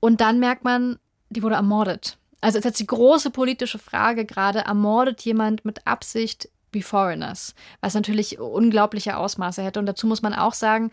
Und 0.01 0.21
dann 0.21 0.39
merkt 0.39 0.65
man, 0.65 0.99
die 1.31 1.43
wurde 1.43 1.57
ermordet. 1.57 2.19
Also 2.41 2.59
ist 2.59 2.65
jetzt 2.65 2.79
die 2.79 2.87
große 2.87 3.31
politische 3.31 3.79
Frage 3.79 4.25
gerade, 4.25 4.61
ermordet 4.61 5.23
jemand 5.23 5.65
mit 5.65 5.87
Absicht 5.87 6.49
wie 6.73 6.83
Foreigners? 6.83 7.55
Was 7.81 7.95
natürlich 7.95 8.39
unglaubliche 8.39 9.17
Ausmaße 9.17 9.63
hätte. 9.63 9.81
Und 9.81 9.87
dazu 9.87 10.07
muss 10.07 10.23
man 10.23 10.35
auch 10.35 10.55
sagen, 10.55 10.91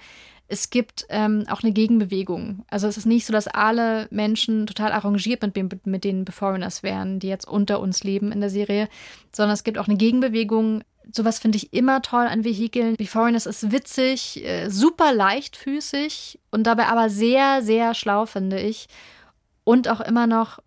es 0.48 0.70
gibt 0.70 1.06
ähm, 1.10 1.46
auch 1.50 1.64
eine 1.64 1.72
Gegenbewegung. 1.72 2.66
Also 2.70 2.88
es 2.88 2.98
ist 2.98 3.06
nicht 3.06 3.26
so, 3.26 3.34
dass 3.34 3.48
alle 3.48 4.08
Menschen 4.12 4.68
total 4.68 4.92
arrangiert 4.92 5.42
mit, 5.42 5.86
mit 5.86 6.04
den 6.04 6.26
Foreigners 6.28 6.84
wären, 6.84 7.20
die 7.20 7.28
jetzt 7.28 7.48
unter 7.48 7.80
uns 7.80 8.04
leben 8.04 8.32
in 8.32 8.42
der 8.42 8.52
Serie, 8.52 8.88
sondern 9.32 9.54
es 9.54 9.64
gibt 9.64 9.78
auch 9.80 9.88
eine 9.88 9.98
Gegenbewegung. 9.98 10.84
Sowas 11.12 11.40
finde 11.40 11.58
ich 11.58 11.74
immer 11.74 12.02
toll 12.02 12.26
an 12.28 12.44
Vehikeln. 12.44 12.96
Wie 13.00 13.08
Foreigners 13.08 13.48
ist 13.48 13.72
witzig, 13.72 14.44
äh, 14.46 14.70
super 14.70 15.14
leichtfüßig 15.14 16.40
und 16.52 16.68
dabei 16.68 16.88
aber 16.88 17.10
sehr, 17.10 17.64
sehr 17.64 17.96
schlau, 17.96 18.26
finde 18.26 18.60
ich. 18.60 18.88
Und 19.64 19.88
auch 19.88 20.02
immer 20.02 20.28
noch 20.28 20.60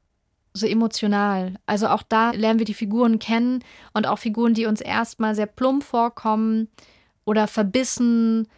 so 0.58 0.66
emotional. 0.66 1.54
Also 1.66 1.88
auch 1.88 2.02
da 2.02 2.30
lernen 2.32 2.58
wir 2.58 2.66
die 2.66 2.74
Figuren 2.74 3.18
kennen 3.18 3.64
und 3.94 4.06
auch 4.06 4.18
Figuren, 4.18 4.54
die 4.54 4.66
uns 4.66 4.80
erstmal 4.80 5.34
sehr 5.34 5.46
plump 5.46 5.84
vorkommen 5.84 6.68
oder 7.24 7.46
verbissen 7.46 8.48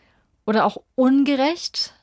oder 0.47 0.65
auch 0.65 0.79
ungerecht. 0.95 1.95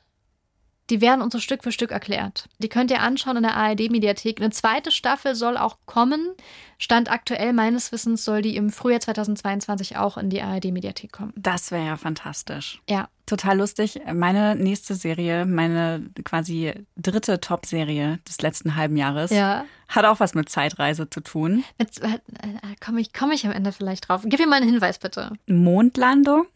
Die 0.90 1.00
werden 1.00 1.20
uns 1.20 1.34
so 1.34 1.38
Stück 1.38 1.62
für 1.62 1.72
Stück 1.72 1.90
erklärt. 1.90 2.48
Die 2.58 2.68
könnt 2.68 2.90
ihr 2.90 3.00
anschauen 3.00 3.36
in 3.36 3.42
der 3.42 3.56
ARD-Mediathek. 3.56 4.40
Eine 4.40 4.50
zweite 4.50 4.90
Staffel 4.90 5.34
soll 5.34 5.56
auch 5.56 5.76
kommen. 5.86 6.34
Stand 6.78 7.10
aktuell 7.10 7.52
meines 7.52 7.92
Wissens 7.92 8.24
soll 8.24 8.40
die 8.40 8.56
im 8.56 8.70
Frühjahr 8.70 9.00
2022 9.00 9.96
auch 9.96 10.16
in 10.16 10.30
die 10.30 10.40
ARD-Mediathek 10.40 11.12
kommen. 11.12 11.32
Das 11.36 11.70
wäre 11.70 11.84
ja 11.84 11.96
fantastisch. 11.96 12.80
Ja. 12.88 13.08
Total 13.26 13.58
lustig. 13.58 14.00
Meine 14.14 14.56
nächste 14.56 14.94
Serie, 14.94 15.44
meine 15.44 16.08
quasi 16.24 16.72
dritte 16.96 17.40
Top-Serie 17.40 18.20
des 18.26 18.40
letzten 18.40 18.74
halben 18.74 18.96
Jahres, 18.96 19.30
ja. 19.30 19.66
hat 19.88 20.06
auch 20.06 20.20
was 20.20 20.34
mit 20.34 20.48
Zeitreise 20.48 21.10
zu 21.10 21.20
tun. 21.20 21.64
Äh, 21.76 21.86
Komme 22.80 23.02
ich, 23.02 23.12
komm 23.12 23.30
ich 23.32 23.44
am 23.44 23.52
Ende 23.52 23.72
vielleicht 23.72 24.08
drauf? 24.08 24.22
Gib 24.24 24.40
mir 24.40 24.46
mal 24.46 24.56
einen 24.56 24.70
Hinweis, 24.70 24.98
bitte. 24.98 25.32
Mondlandung. 25.46 26.46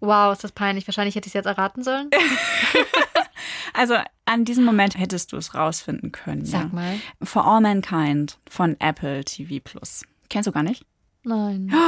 Wow, 0.00 0.32
ist 0.32 0.44
das 0.44 0.52
peinlich. 0.52 0.86
Wahrscheinlich 0.86 1.14
hätte 1.14 1.26
ich 1.26 1.30
es 1.30 1.34
jetzt 1.34 1.46
erraten 1.46 1.82
sollen. 1.82 2.10
also 3.74 3.96
an 4.24 4.44
diesem 4.44 4.64
Moment 4.64 4.98
hättest 4.98 5.32
du 5.32 5.36
es 5.36 5.54
rausfinden 5.54 6.12
können. 6.12 6.44
Sag 6.44 6.64
ja. 6.64 6.68
mal. 6.72 7.00
For 7.22 7.46
All 7.46 7.60
Mankind 7.60 8.38
von 8.48 8.76
Apple 8.80 9.24
TV 9.24 9.62
Plus. 9.62 10.02
Kennst 10.28 10.46
du 10.46 10.52
gar 10.52 10.62
nicht? 10.62 10.84
Nein. 11.22 11.72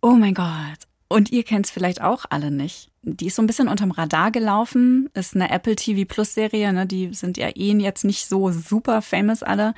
Oh 0.00 0.12
mein 0.12 0.34
Gott. 0.34 0.86
Und 1.08 1.32
ihr 1.32 1.42
kennt 1.42 1.66
es 1.66 1.72
vielleicht 1.72 2.02
auch 2.02 2.26
alle 2.28 2.50
nicht. 2.50 2.90
Die 3.02 3.26
ist 3.26 3.36
so 3.36 3.42
ein 3.42 3.46
bisschen 3.46 3.68
unterm 3.68 3.90
Radar 3.90 4.30
gelaufen. 4.30 5.08
Ist 5.14 5.34
eine 5.34 5.50
Apple 5.50 5.74
TV 5.74 6.06
Plus 6.06 6.34
Serie. 6.34 6.72
Ne? 6.72 6.86
Die 6.86 7.14
sind 7.14 7.38
ja 7.38 7.48
eh 7.48 7.72
jetzt 7.72 8.04
nicht 8.04 8.26
so 8.26 8.52
super 8.52 9.00
famous 9.00 9.42
alle. 9.42 9.74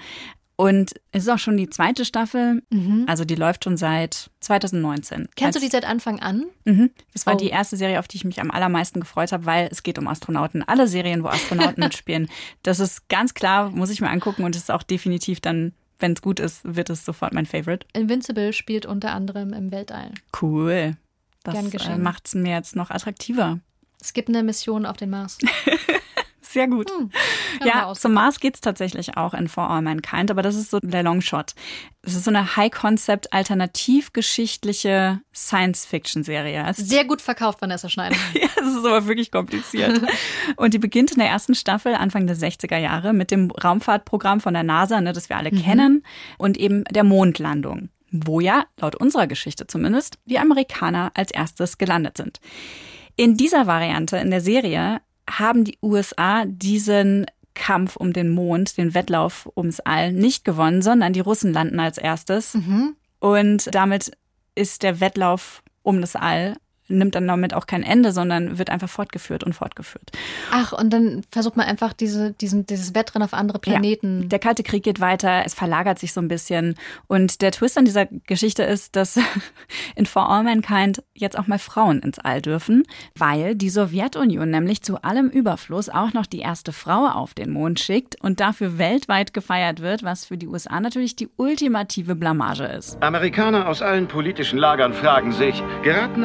Und 0.61 0.93
es 1.11 1.23
ist 1.23 1.29
auch 1.31 1.39
schon 1.39 1.57
die 1.57 1.71
zweite 1.71 2.05
Staffel. 2.05 2.63
Mhm. 2.69 3.07
Also 3.09 3.25
die 3.25 3.35
läuft 3.35 3.65
schon 3.65 3.79
seit 3.79 4.31
2019. 4.41 5.31
Kennst 5.35 5.57
du 5.57 5.61
die 5.63 5.71
seit 5.71 5.87
Anfang 5.87 6.21
an? 6.21 6.45
Mhm. 6.67 6.91
Das 7.15 7.25
war 7.25 7.37
oh. 7.37 7.39
die 7.39 7.49
erste 7.49 7.79
Serie, 7.79 7.99
auf 7.99 8.09
die 8.09 8.19
ich 8.19 8.27
mich 8.27 8.43
am 8.43 8.51
allermeisten 8.51 9.01
gefreut 9.01 9.33
habe, 9.33 9.47
weil 9.47 9.69
es 9.73 9.83
geht 9.83 9.99
um 9.99 10.07
Astronauten. 10.07 10.63
Alle 10.63 10.87
Serien, 10.87 11.25
wo 11.25 11.29
Astronauten 11.29 11.81
mitspielen. 11.83 12.29
Das 12.63 12.79
ist 12.79 13.09
ganz 13.09 13.33
klar, 13.33 13.71
muss 13.71 13.89
ich 13.89 14.03
mir 14.03 14.11
angucken 14.11 14.45
und 14.45 14.55
es 14.55 14.65
ist 14.65 14.71
auch 14.71 14.83
definitiv 14.83 15.41
dann 15.41 15.73
wenn 15.99 16.13
es 16.13 16.23
gut 16.23 16.41
ist, 16.41 16.63
wird 16.65 16.89
es 16.89 17.05
sofort 17.05 17.35
mein 17.35 17.45
Favorite. 17.45 17.87
Invincible 17.93 18.55
spielt 18.55 18.87
unter 18.87 19.13
anderem 19.13 19.53
im 19.53 19.71
Weltall. 19.71 20.13
Cool. 20.41 20.97
Das 21.43 21.55
äh, 21.75 21.99
macht 21.99 22.27
es 22.27 22.35
mir 22.35 22.55
jetzt 22.55 22.75
noch 22.75 22.91
attraktiver. 22.91 23.61
Es 24.01 24.15
gibt 24.15 24.31
eine 24.31 24.43
Mission 24.43 24.87
auf 24.87 24.97
den 24.97 25.11
Mars. 25.11 25.37
Sehr 26.53 26.67
gut. 26.67 26.91
Hm, 26.91 27.11
ja, 27.65 27.93
zum 27.95 28.13
Mars 28.13 28.41
geht 28.41 28.57
es 28.57 28.61
tatsächlich 28.61 29.17
auch 29.17 29.35
in 29.35 29.47
For 29.47 29.71
All 29.71 29.83
Mankind, 29.83 30.33
aber 30.33 30.43
das 30.43 30.57
ist 30.57 30.71
so 30.71 30.81
der 30.81 31.05
Longshot. 31.05 31.55
Es 32.03 32.17
ist 32.17 32.25
so 32.25 32.31
eine 32.31 32.57
High-Concept, 32.57 33.33
alternativgeschichtliche 33.33 35.21
Science-Fiction-Serie. 35.33 36.67
Sehr 36.75 37.05
gut 37.05 37.23
verkauft, 37.23 37.63
Vanessa 37.63 37.89
Schneider. 37.89 38.17
ja, 38.35 38.49
es 38.57 38.67
ist 38.67 38.85
aber 38.85 39.07
wirklich 39.07 39.31
kompliziert. 39.31 40.01
Und 40.57 40.75
die 40.75 40.79
beginnt 40.79 41.13
in 41.13 41.19
der 41.19 41.29
ersten 41.29 41.55
Staffel, 41.55 41.95
Anfang 41.95 42.27
der 42.27 42.37
60er 42.37 42.79
Jahre, 42.79 43.13
mit 43.13 43.31
dem 43.31 43.53
Raumfahrtprogramm 43.53 44.41
von 44.41 44.55
der 44.55 44.65
NASA, 44.65 45.01
ne, 45.01 45.13
das 45.13 45.29
wir 45.29 45.37
alle 45.37 45.53
mhm. 45.53 45.63
kennen, 45.63 46.05
und 46.37 46.57
eben 46.57 46.83
der 46.85 47.05
Mondlandung 47.05 47.91
wo 48.13 48.41
ja, 48.41 48.65
laut 48.77 48.97
unserer 48.97 49.29
Geschichte 49.29 49.69
zumindest, 49.69 50.19
die 50.25 50.41
Amerikaner 50.41 51.13
als 51.15 51.31
erstes 51.31 51.79
gelandet 51.79 52.17
sind. 52.17 52.41
In 53.15 53.37
dieser 53.37 53.69
Variante, 53.69 54.17
in 54.17 54.33
der 54.33 54.41
Serie, 54.41 55.01
haben 55.31 55.65
die 55.65 55.79
USA 55.83 56.45
diesen 56.47 57.27
Kampf 57.55 57.97
um 57.97 58.13
den 58.13 58.31
Mond, 58.31 58.77
den 58.77 58.95
Wettlauf 58.95 59.51
ums 59.57 59.81
All, 59.81 60.13
nicht 60.13 60.45
gewonnen, 60.45 60.83
sondern 60.83 61.13
die 61.13 61.21
Russen 61.21 61.53
landen 61.53 61.81
als 61.81 61.99
erstes. 61.99 62.55
Mhm. 62.55 62.97
Und 63.19 63.75
damit 63.75 64.13
ist 64.55 64.83
der 64.83 65.01
Wettlauf 65.01 65.63
um 65.83 66.01
das 66.01 66.17
All 66.17 66.57
nimmt 66.91 67.15
dann 67.15 67.27
damit 67.27 67.55
auch 67.55 67.67
kein 67.67 67.83
Ende, 67.83 68.13
sondern 68.13 68.59
wird 68.59 68.71
einfach 68.71 68.89
fortgeführt 68.89 69.45
und 69.45 69.53
fortgeführt. 69.53 70.11
Ach, 70.53 70.73
und 70.73 70.91
dann 70.91 71.23
versucht 71.31 71.57
man 71.57 71.67
einfach 71.67 71.93
diese, 71.93 72.33
diesen, 72.33 72.67
dieses 72.67 72.95
Wettrennen 72.95 73.25
auf 73.25 73.35
andere 73.35 73.59
Planeten. 73.59 74.23
Ja, 74.23 74.29
der 74.29 74.39
Kalte 74.39 74.63
Krieg 74.63 74.83
geht 74.83 75.01
weiter, 75.01 75.43
es 75.45 75.55
verlagert 75.55 75.99
sich 75.99 76.13
so 76.13 76.21
ein 76.21 76.29
bisschen. 76.29 76.75
Und 77.07 77.43
der 77.43 77.53
Twist 77.53 77.79
an 77.79 77.85
dieser 77.85 78.07
Geschichte 78.07 78.63
ist, 78.63 78.97
dass 78.97 79.19
in 79.97 80.07
For 80.07 80.29
All 80.29 80.43
Mankind 80.43 81.03
jetzt 81.15 81.39
auch 81.39 81.47
mal 81.47 81.59
Frauen 81.59 82.01
ins 82.01 82.19
All 82.19 82.43
dürfen, 82.43 82.85
weil 83.17 83.55
die 83.55 83.71
Sowjetunion 83.71 84.51
nämlich 84.51 84.83
zu 84.83 85.03
allem 85.03 85.29
Überfluss 85.29 85.89
auch 85.89 86.13
noch 86.13 86.27
die 86.27 86.41
erste 86.41 86.73
Frau 86.73 87.07
auf 87.07 87.35
den 87.35 87.51
Mond 87.51 87.81
schickt 87.81 88.21
und 88.21 88.41
dafür 88.41 88.79
weltweit 88.79 89.33
gefeiert 89.33 89.81
wird, 89.81 90.03
was 90.03 90.25
für 90.25 90.37
die 90.37 90.49
USA 90.49 90.81
natürlich 90.81 91.17
die 91.17 91.29
ultimative 91.37 92.15
Blamage 92.15 92.65
ist. 92.65 93.03
Amerikaner 93.03 93.69
aus 93.69 93.83
allen 93.83 94.09
politischen 94.09 94.59
Lagern 94.59 94.95
fragen 94.95 95.33
sich, 95.33 95.63
geraten 95.83 96.25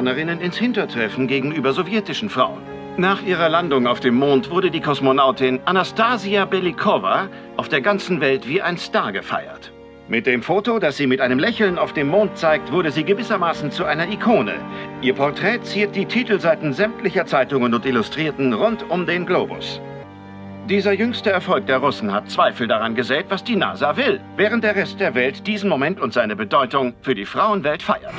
Amerikanerinnen 0.00 0.40
ins 0.40 0.56
Hintertreffen 0.56 1.26
gegenüber 1.26 1.74
sowjetischen 1.74 2.30
Frauen? 2.30 2.62
Nach 2.96 3.22
ihrer 3.22 3.50
Landung 3.50 3.86
auf 3.86 4.00
dem 4.00 4.14
Mond 4.14 4.50
wurde 4.50 4.70
die 4.70 4.80
Kosmonautin 4.80 5.60
Anastasia 5.66 6.46
Belikova 6.46 7.28
auf 7.58 7.68
der 7.68 7.82
ganzen 7.82 8.18
Welt 8.22 8.48
wie 8.48 8.62
ein 8.62 8.78
Star 8.78 9.12
gefeiert. 9.12 9.72
Mit 10.08 10.26
dem 10.26 10.42
Foto, 10.42 10.78
das 10.78 10.96
sie 10.96 11.06
mit 11.06 11.20
einem 11.20 11.38
Lächeln 11.38 11.76
auf 11.78 11.92
dem 11.92 12.08
Mond 12.08 12.38
zeigt, 12.38 12.72
wurde 12.72 12.90
sie 12.90 13.04
gewissermaßen 13.04 13.70
zu 13.72 13.84
einer 13.84 14.08
Ikone. 14.08 14.54
Ihr 15.02 15.12
Porträt 15.12 15.60
ziert 15.64 15.94
die 15.94 16.06
Titelseiten 16.06 16.72
sämtlicher 16.72 17.26
Zeitungen 17.26 17.74
und 17.74 17.84
Illustrierten 17.84 18.54
rund 18.54 18.88
um 18.88 19.04
den 19.04 19.26
Globus. 19.26 19.82
Dieser 20.66 20.92
jüngste 20.92 21.30
Erfolg 21.30 21.66
der 21.66 21.78
Russen 21.78 22.10
hat 22.10 22.30
Zweifel 22.30 22.66
daran 22.66 22.94
gesät, 22.94 23.26
was 23.28 23.44
die 23.44 23.56
NASA 23.56 23.98
will, 23.98 24.18
während 24.36 24.64
der 24.64 24.76
Rest 24.76 24.98
der 24.98 25.14
Welt 25.14 25.46
diesen 25.46 25.68
Moment 25.68 26.00
und 26.00 26.14
seine 26.14 26.36
Bedeutung 26.36 26.94
für 27.02 27.14
die 27.14 27.26
Frauenwelt 27.26 27.82
feiert. 27.82 28.14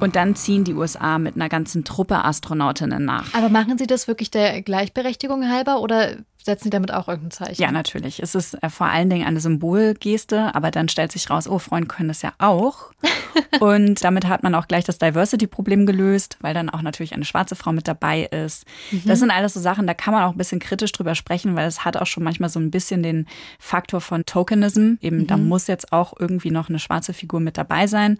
Und 0.00 0.14
dann 0.14 0.34
ziehen 0.34 0.64
die 0.64 0.74
USA 0.74 1.18
mit 1.18 1.36
einer 1.36 1.48
ganzen 1.48 1.84
Truppe 1.84 2.24
Astronautinnen 2.24 3.04
nach. 3.04 3.32
Aber 3.34 3.48
machen 3.48 3.78
Sie 3.78 3.86
das 3.86 4.08
wirklich 4.08 4.30
der 4.30 4.60
Gleichberechtigung 4.62 5.48
halber 5.48 5.80
oder 5.80 6.16
setzen 6.46 6.64
Sie 6.64 6.70
damit 6.70 6.92
auch 6.92 7.08
irgendein 7.08 7.32
Zeichen? 7.32 7.60
Ja, 7.60 7.70
natürlich. 7.70 8.22
Es 8.22 8.34
ist 8.34 8.54
äh, 8.62 8.70
vor 8.70 8.86
allen 8.86 9.10
Dingen 9.10 9.26
eine 9.26 9.40
Symbolgeste, 9.40 10.54
aber 10.54 10.70
dann 10.70 10.88
stellt 10.88 11.12
sich 11.12 11.28
raus, 11.28 11.46
oh, 11.46 11.58
Freunde 11.58 11.88
können 11.88 12.08
das 12.08 12.22
ja 12.22 12.32
auch. 12.38 12.92
und 13.60 14.02
damit 14.02 14.26
hat 14.26 14.42
man 14.42 14.54
auch 14.54 14.66
gleich 14.66 14.84
das 14.84 14.98
Diversity-Problem 14.98 15.84
gelöst, 15.84 16.38
weil 16.40 16.54
dann 16.54 16.70
auch 16.70 16.80
natürlich 16.80 17.12
eine 17.12 17.26
schwarze 17.26 17.56
Frau 17.56 17.72
mit 17.72 17.86
dabei 17.86 18.22
ist. 18.24 18.64
Mhm. 18.90 19.02
Das 19.04 19.18
sind 19.18 19.30
alles 19.30 19.52
so 19.52 19.60
Sachen, 19.60 19.86
da 19.86 19.94
kann 19.94 20.14
man 20.14 20.22
auch 20.22 20.32
ein 20.32 20.38
bisschen 20.38 20.60
kritisch 20.60 20.92
drüber 20.92 21.14
sprechen, 21.14 21.54
weil 21.56 21.66
es 21.66 21.84
hat 21.84 21.96
auch 21.96 22.06
schon 22.06 22.24
manchmal 22.24 22.48
so 22.48 22.58
ein 22.58 22.70
bisschen 22.70 23.02
den 23.02 23.26
Faktor 23.58 24.00
von 24.00 24.24
Tokenism. 24.24 24.94
Eben, 25.02 25.18
mhm. 25.18 25.26
da 25.26 25.36
muss 25.36 25.66
jetzt 25.66 25.92
auch 25.92 26.14
irgendwie 26.18 26.50
noch 26.50 26.70
eine 26.70 26.78
schwarze 26.78 27.12
Figur 27.12 27.40
mit 27.40 27.58
dabei 27.58 27.86
sein. 27.86 28.18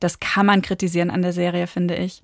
Das 0.00 0.20
kann 0.20 0.46
man 0.46 0.60
kritisieren 0.60 1.10
an 1.10 1.22
der 1.22 1.32
Serie, 1.32 1.66
finde 1.66 1.96
ich. 1.96 2.22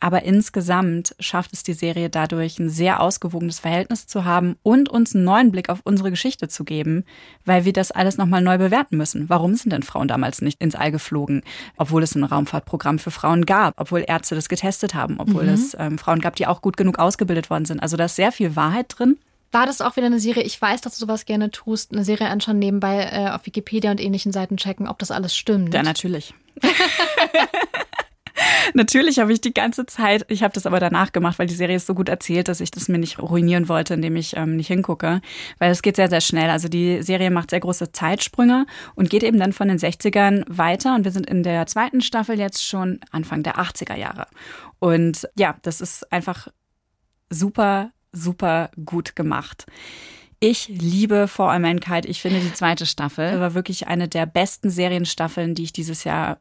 Aber 0.00 0.22
insgesamt 0.22 1.14
schafft 1.20 1.52
es 1.52 1.62
die 1.62 1.74
Serie 1.74 2.08
dadurch, 2.08 2.58
ein 2.58 2.70
sehr 2.70 3.00
ausgewogenes 3.00 3.60
Verhältnis 3.60 4.06
zu 4.06 4.24
haben 4.24 4.56
und 4.62 4.88
uns 4.88 5.14
einen 5.14 5.24
neuen 5.24 5.52
Blick 5.52 5.68
auf 5.68 5.80
unsere 5.84 6.10
Geschichte 6.10 6.48
zu 6.48 6.64
geben, 6.64 7.04
weil 7.44 7.66
wir 7.66 7.74
das 7.74 7.90
alles 7.90 8.16
nochmal 8.16 8.40
neu 8.40 8.56
bewerten 8.56 8.96
müssen. 8.96 9.28
Warum 9.28 9.54
sind 9.54 9.72
denn 9.72 9.82
Frauen 9.82 10.08
damals 10.08 10.40
nicht 10.40 10.60
ins 10.60 10.74
All 10.74 10.90
geflogen, 10.90 11.42
obwohl 11.76 12.02
es 12.02 12.14
ein 12.14 12.24
Raumfahrtprogramm 12.24 12.98
für 12.98 13.10
Frauen 13.10 13.44
gab, 13.44 13.74
obwohl 13.78 14.02
Ärzte 14.06 14.34
das 14.34 14.48
getestet 14.48 14.94
haben, 14.94 15.20
obwohl 15.20 15.44
mhm. 15.44 15.50
es 15.50 15.76
ähm, 15.78 15.98
Frauen 15.98 16.20
gab, 16.20 16.34
die 16.36 16.46
auch 16.46 16.62
gut 16.62 16.78
genug 16.78 16.98
ausgebildet 16.98 17.50
worden 17.50 17.66
sind. 17.66 17.80
Also 17.80 17.98
da 17.98 18.06
ist 18.06 18.16
sehr 18.16 18.32
viel 18.32 18.56
Wahrheit 18.56 18.86
drin. 18.88 19.18
War 19.52 19.66
das 19.66 19.80
auch 19.80 19.96
wieder 19.96 20.06
eine 20.06 20.20
Serie? 20.20 20.44
Ich 20.44 20.60
weiß, 20.60 20.80
dass 20.80 20.94
du 20.94 21.00
sowas 21.00 21.26
gerne 21.26 21.50
tust. 21.50 21.92
Eine 21.92 22.04
Serie 22.04 22.28
anschauen, 22.28 22.58
nebenbei 22.58 23.10
äh, 23.12 23.30
auf 23.30 23.44
Wikipedia 23.46 23.90
und 23.90 24.00
ähnlichen 24.00 24.32
Seiten 24.32 24.56
checken, 24.56 24.86
ob 24.86 24.98
das 25.00 25.10
alles 25.10 25.36
stimmt. 25.36 25.74
Ja, 25.74 25.82
natürlich. 25.82 26.32
Natürlich 28.74 29.18
habe 29.18 29.32
ich 29.32 29.40
die 29.40 29.54
ganze 29.54 29.86
Zeit, 29.86 30.24
ich 30.28 30.42
habe 30.42 30.54
das 30.54 30.66
aber 30.66 30.80
danach 30.80 31.12
gemacht, 31.12 31.38
weil 31.38 31.46
die 31.46 31.54
Serie 31.54 31.76
ist 31.76 31.86
so 31.86 31.94
gut 31.94 32.08
erzählt, 32.08 32.48
dass 32.48 32.60
ich 32.60 32.70
das 32.70 32.88
mir 32.88 32.98
nicht 32.98 33.18
ruinieren 33.18 33.68
wollte, 33.68 33.94
indem 33.94 34.16
ich 34.16 34.36
ähm, 34.36 34.56
nicht 34.56 34.68
hingucke. 34.68 35.20
Weil 35.58 35.70
es 35.70 35.82
geht 35.82 35.96
sehr, 35.96 36.08
sehr 36.08 36.20
schnell. 36.20 36.50
Also 36.50 36.68
die 36.68 37.02
Serie 37.02 37.30
macht 37.30 37.50
sehr 37.50 37.60
große 37.60 37.92
Zeitsprünge 37.92 38.66
und 38.94 39.10
geht 39.10 39.22
eben 39.22 39.38
dann 39.38 39.52
von 39.52 39.68
den 39.68 39.78
60ern 39.78 40.44
weiter. 40.48 40.94
Und 40.94 41.04
wir 41.04 41.12
sind 41.12 41.28
in 41.28 41.42
der 41.42 41.66
zweiten 41.66 42.00
Staffel 42.00 42.38
jetzt 42.38 42.64
schon 42.64 43.00
Anfang 43.10 43.42
der 43.42 43.56
80er 43.56 43.96
Jahre. 43.96 44.26
Und 44.78 45.28
ja, 45.36 45.56
das 45.62 45.80
ist 45.80 46.10
einfach 46.12 46.48
super, 47.28 47.92
super 48.12 48.70
gut 48.84 49.14
gemacht. 49.16 49.66
Ich 50.42 50.68
liebe 50.68 51.28
For 51.28 51.50
All 51.50 51.60
Mankind. 51.60 52.06
Ich 52.06 52.22
finde 52.22 52.40
die 52.40 52.54
zweite 52.54 52.86
Staffel 52.86 53.40
war 53.40 53.52
wirklich 53.52 53.88
eine 53.88 54.08
der 54.08 54.24
besten 54.24 54.70
Serienstaffeln, 54.70 55.54
die 55.54 55.64
ich 55.64 55.72
dieses 55.74 56.04
Jahr 56.04 56.38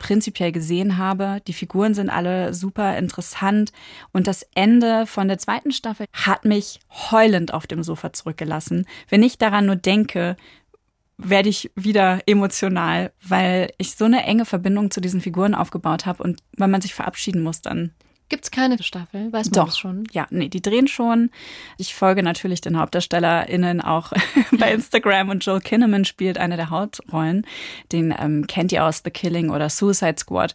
prinzipiell 0.00 0.50
gesehen 0.50 0.98
habe. 0.98 1.40
Die 1.46 1.52
Figuren 1.52 1.94
sind 1.94 2.10
alle 2.10 2.52
super 2.52 2.98
interessant 2.98 3.70
und 4.10 4.26
das 4.26 4.44
Ende 4.56 5.06
von 5.06 5.28
der 5.28 5.38
zweiten 5.38 5.70
Staffel 5.70 6.06
hat 6.12 6.44
mich 6.44 6.80
heulend 7.12 7.54
auf 7.54 7.68
dem 7.68 7.84
Sofa 7.84 8.12
zurückgelassen. 8.12 8.86
Wenn 9.08 9.22
ich 9.22 9.38
daran 9.38 9.66
nur 9.66 9.76
denke, 9.76 10.36
werde 11.16 11.50
ich 11.50 11.70
wieder 11.76 12.20
emotional, 12.26 13.12
weil 13.22 13.72
ich 13.78 13.94
so 13.94 14.06
eine 14.06 14.24
enge 14.24 14.46
Verbindung 14.46 14.90
zu 14.90 15.00
diesen 15.00 15.20
Figuren 15.20 15.54
aufgebaut 15.54 16.06
habe 16.06 16.22
und 16.22 16.40
wenn 16.56 16.70
man 16.70 16.80
sich 16.80 16.94
verabschieden 16.94 17.42
muss, 17.42 17.60
dann 17.60 17.92
Gibt 18.30 18.44
es 18.44 18.50
keine 18.52 18.80
Staffel? 18.80 19.32
Weiß 19.32 19.46
man 19.46 19.52
Doch. 19.52 19.66
das 19.66 19.76
schon? 19.76 20.04
Ja, 20.12 20.28
nee, 20.30 20.48
die 20.48 20.62
drehen 20.62 20.86
schon. 20.86 21.30
Ich 21.78 21.96
folge 21.96 22.22
natürlich 22.22 22.60
den 22.60 22.78
HauptdarstellerInnen 22.78 23.80
auch 23.80 24.12
bei 24.58 24.72
Instagram 24.72 25.30
und 25.30 25.44
Joel 25.44 25.60
Kinnaman 25.60 26.04
spielt 26.04 26.38
eine 26.38 26.56
der 26.56 26.70
Hauptrollen. 26.70 27.44
Den 27.90 28.14
ähm, 28.16 28.46
kennt 28.46 28.70
ihr 28.70 28.84
aus 28.84 29.02
The 29.04 29.10
Killing 29.10 29.50
oder 29.50 29.68
Suicide 29.68 30.14
Squad. 30.16 30.54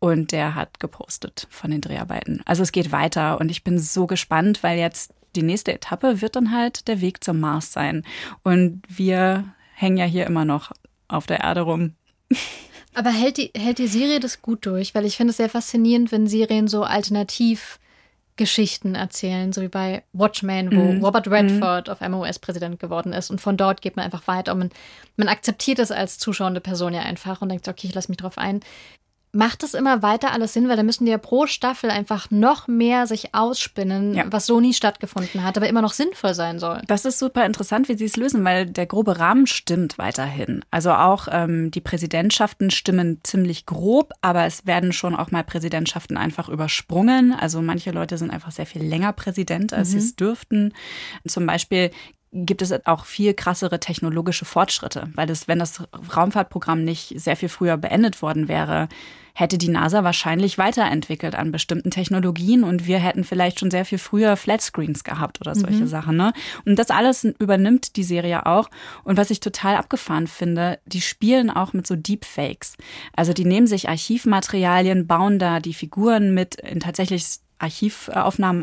Und 0.00 0.32
der 0.32 0.54
hat 0.54 0.78
gepostet 0.80 1.46
von 1.48 1.70
den 1.70 1.80
Dreharbeiten. 1.80 2.42
Also 2.44 2.62
es 2.62 2.72
geht 2.72 2.92
weiter 2.92 3.40
und 3.40 3.50
ich 3.50 3.64
bin 3.64 3.78
so 3.78 4.06
gespannt, 4.06 4.62
weil 4.62 4.78
jetzt 4.78 5.14
die 5.34 5.42
nächste 5.42 5.72
Etappe 5.72 6.20
wird 6.20 6.36
dann 6.36 6.50
halt 6.50 6.88
der 6.88 7.00
Weg 7.00 7.24
zum 7.24 7.40
Mars 7.40 7.72
sein. 7.72 8.04
Und 8.42 8.82
wir 8.86 9.46
hängen 9.72 9.96
ja 9.96 10.04
hier 10.04 10.26
immer 10.26 10.44
noch 10.44 10.72
auf 11.08 11.26
der 11.26 11.40
Erde 11.40 11.62
rum. 11.62 11.94
Aber 12.94 13.10
hält 13.10 13.36
die, 13.36 13.50
hält 13.56 13.78
die 13.78 13.88
Serie 13.88 14.20
das 14.20 14.40
gut 14.42 14.66
durch? 14.66 14.94
Weil 14.94 15.04
ich 15.04 15.16
finde 15.16 15.32
es 15.32 15.36
sehr 15.36 15.48
faszinierend, 15.48 16.12
wenn 16.12 16.26
Serien 16.26 16.68
so 16.68 16.84
alternativ 16.84 17.78
Geschichten 18.36 18.96
erzählen, 18.96 19.52
so 19.52 19.62
wie 19.62 19.68
bei 19.68 20.02
Watchmen, 20.12 20.72
wo 20.72 20.92
mm. 20.92 21.04
Robert 21.04 21.28
Redford 21.28 21.86
mm. 21.86 21.90
auf 21.90 22.02
einmal 22.02 22.20
US-Präsident 22.20 22.80
geworden 22.80 23.12
ist. 23.12 23.30
Und 23.30 23.40
von 23.40 23.56
dort 23.56 23.80
geht 23.80 23.96
man 23.96 24.04
einfach 24.04 24.26
weiter 24.26 24.52
und 24.52 24.58
man, 24.58 24.70
man 25.16 25.28
akzeptiert 25.28 25.78
es 25.78 25.92
als 25.92 26.18
zuschauende 26.18 26.60
Person 26.60 26.94
ja 26.94 27.02
einfach 27.02 27.42
und 27.42 27.48
denkt, 27.48 27.68
okay, 27.68 27.86
ich 27.86 27.94
lasse 27.94 28.10
mich 28.10 28.16
drauf 28.16 28.38
ein 28.38 28.60
macht 29.34 29.62
es 29.62 29.74
immer 29.74 30.02
weiter 30.02 30.32
alles 30.32 30.52
Sinn, 30.52 30.68
weil 30.68 30.76
da 30.76 30.82
müssen 30.82 31.04
die 31.04 31.10
ja 31.10 31.18
pro 31.18 31.46
Staffel 31.46 31.90
einfach 31.90 32.30
noch 32.30 32.68
mehr 32.68 33.06
sich 33.06 33.34
ausspinnen, 33.34 34.14
ja. 34.14 34.24
was 34.28 34.46
so 34.46 34.60
nie 34.60 34.72
stattgefunden 34.72 35.42
hat, 35.42 35.56
aber 35.56 35.68
immer 35.68 35.82
noch 35.82 35.92
sinnvoll 35.92 36.34
sein 36.34 36.58
soll. 36.58 36.80
Das 36.86 37.04
ist 37.04 37.18
super 37.18 37.44
interessant, 37.44 37.88
wie 37.88 37.96
sie 37.96 38.04
es 38.04 38.16
lösen, 38.16 38.44
weil 38.44 38.66
der 38.66 38.86
grobe 38.86 39.18
Rahmen 39.18 39.46
stimmt 39.46 39.98
weiterhin. 39.98 40.64
Also 40.70 40.92
auch 40.92 41.28
ähm, 41.30 41.70
die 41.70 41.80
Präsidentschaften 41.80 42.70
stimmen 42.70 43.20
ziemlich 43.22 43.66
grob, 43.66 44.12
aber 44.20 44.44
es 44.44 44.66
werden 44.66 44.92
schon 44.92 45.14
auch 45.14 45.30
mal 45.30 45.44
Präsidentschaften 45.44 46.16
einfach 46.16 46.48
übersprungen. 46.48 47.32
Also 47.32 47.60
manche 47.60 47.90
Leute 47.90 48.18
sind 48.18 48.30
einfach 48.30 48.52
sehr 48.52 48.66
viel 48.66 48.82
länger 48.82 49.12
Präsident, 49.12 49.72
als 49.72 49.88
mhm. 49.88 49.92
sie 49.92 49.98
es 49.98 50.16
dürften. 50.16 50.72
Zum 51.26 51.46
Beispiel 51.46 51.90
gibt 52.34 52.62
es 52.62 52.86
auch 52.86 53.04
viel 53.04 53.32
krassere 53.32 53.78
technologische 53.78 54.44
Fortschritte, 54.44 55.08
weil 55.14 55.26
das, 55.26 55.46
wenn 55.46 55.60
das 55.60 55.82
Raumfahrtprogramm 56.16 56.82
nicht 56.82 57.20
sehr 57.20 57.36
viel 57.36 57.48
früher 57.48 57.76
beendet 57.76 58.22
worden 58.22 58.48
wäre, 58.48 58.88
hätte 59.34 59.58
die 59.58 59.68
NASA 59.68 60.04
wahrscheinlich 60.04 60.58
weiterentwickelt 60.58 61.34
an 61.34 61.50
bestimmten 61.50 61.90
Technologien 61.90 62.62
und 62.62 62.86
wir 62.86 62.98
hätten 62.98 63.24
vielleicht 63.24 63.58
schon 63.58 63.70
sehr 63.70 63.84
viel 63.84 63.98
früher 63.98 64.36
Flatscreens 64.36 65.02
gehabt 65.02 65.40
oder 65.40 65.56
solche 65.56 65.82
mhm. 65.82 65.88
Sachen. 65.88 66.16
Ne? 66.16 66.32
Und 66.64 66.78
das 66.78 66.90
alles 66.90 67.24
übernimmt 67.24 67.96
die 67.96 68.04
Serie 68.04 68.46
auch. 68.46 68.70
Und 69.02 69.16
was 69.16 69.30
ich 69.30 69.40
total 69.40 69.74
abgefahren 69.74 70.28
finde, 70.28 70.78
die 70.86 71.00
spielen 71.00 71.50
auch 71.50 71.72
mit 71.72 71.84
so 71.84 71.96
Deepfakes. 71.96 72.76
Also 73.16 73.32
die 73.32 73.44
nehmen 73.44 73.66
sich 73.66 73.88
Archivmaterialien, 73.88 75.08
bauen 75.08 75.40
da 75.40 75.58
die 75.58 75.74
Figuren 75.74 76.32
mit 76.32 76.54
in 76.54 76.78
tatsächlich 76.78 77.24
Archivaufnahmen 77.58 78.62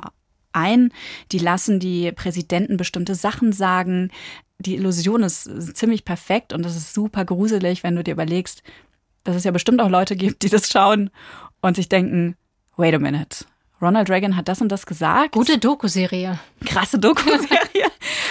ein. 0.54 0.94
Die 1.34 1.40
lassen 1.40 1.82
die 1.82 2.14
Präsidenten 2.14 2.78
bestimmte 2.78 3.16
Sachen 3.16 3.52
sagen. 3.52 4.10
Die 4.60 4.76
Illusion 4.76 5.24
ist 5.24 5.76
ziemlich 5.76 6.06
perfekt 6.06 6.54
und 6.54 6.64
das 6.64 6.78
ist 6.78 6.94
super 6.94 7.26
gruselig, 7.26 7.84
wenn 7.84 7.96
du 7.96 8.04
dir 8.04 8.14
überlegst, 8.14 8.64
dass 9.24 9.36
es 9.36 9.44
ja 9.44 9.52
bestimmt 9.52 9.82
auch 9.82 9.90
Leute 9.90 10.16
gibt, 10.16 10.44
die 10.44 10.50
das 10.50 10.70
schauen 10.70 11.10
und 11.62 11.76
sich 11.76 11.90
denken, 11.90 12.36
wait 12.78 12.94
a 12.94 13.00
minute. 13.00 13.46
Ronald 13.82 14.10
Reagan 14.10 14.36
hat 14.36 14.48
das 14.48 14.62
und 14.62 14.72
das 14.72 14.86
gesagt. 14.86 15.32
Gute 15.32 15.58
Doku-Serie. 15.58 16.40
Krasse 16.66 17.00
Doku-Serie. 17.00 17.90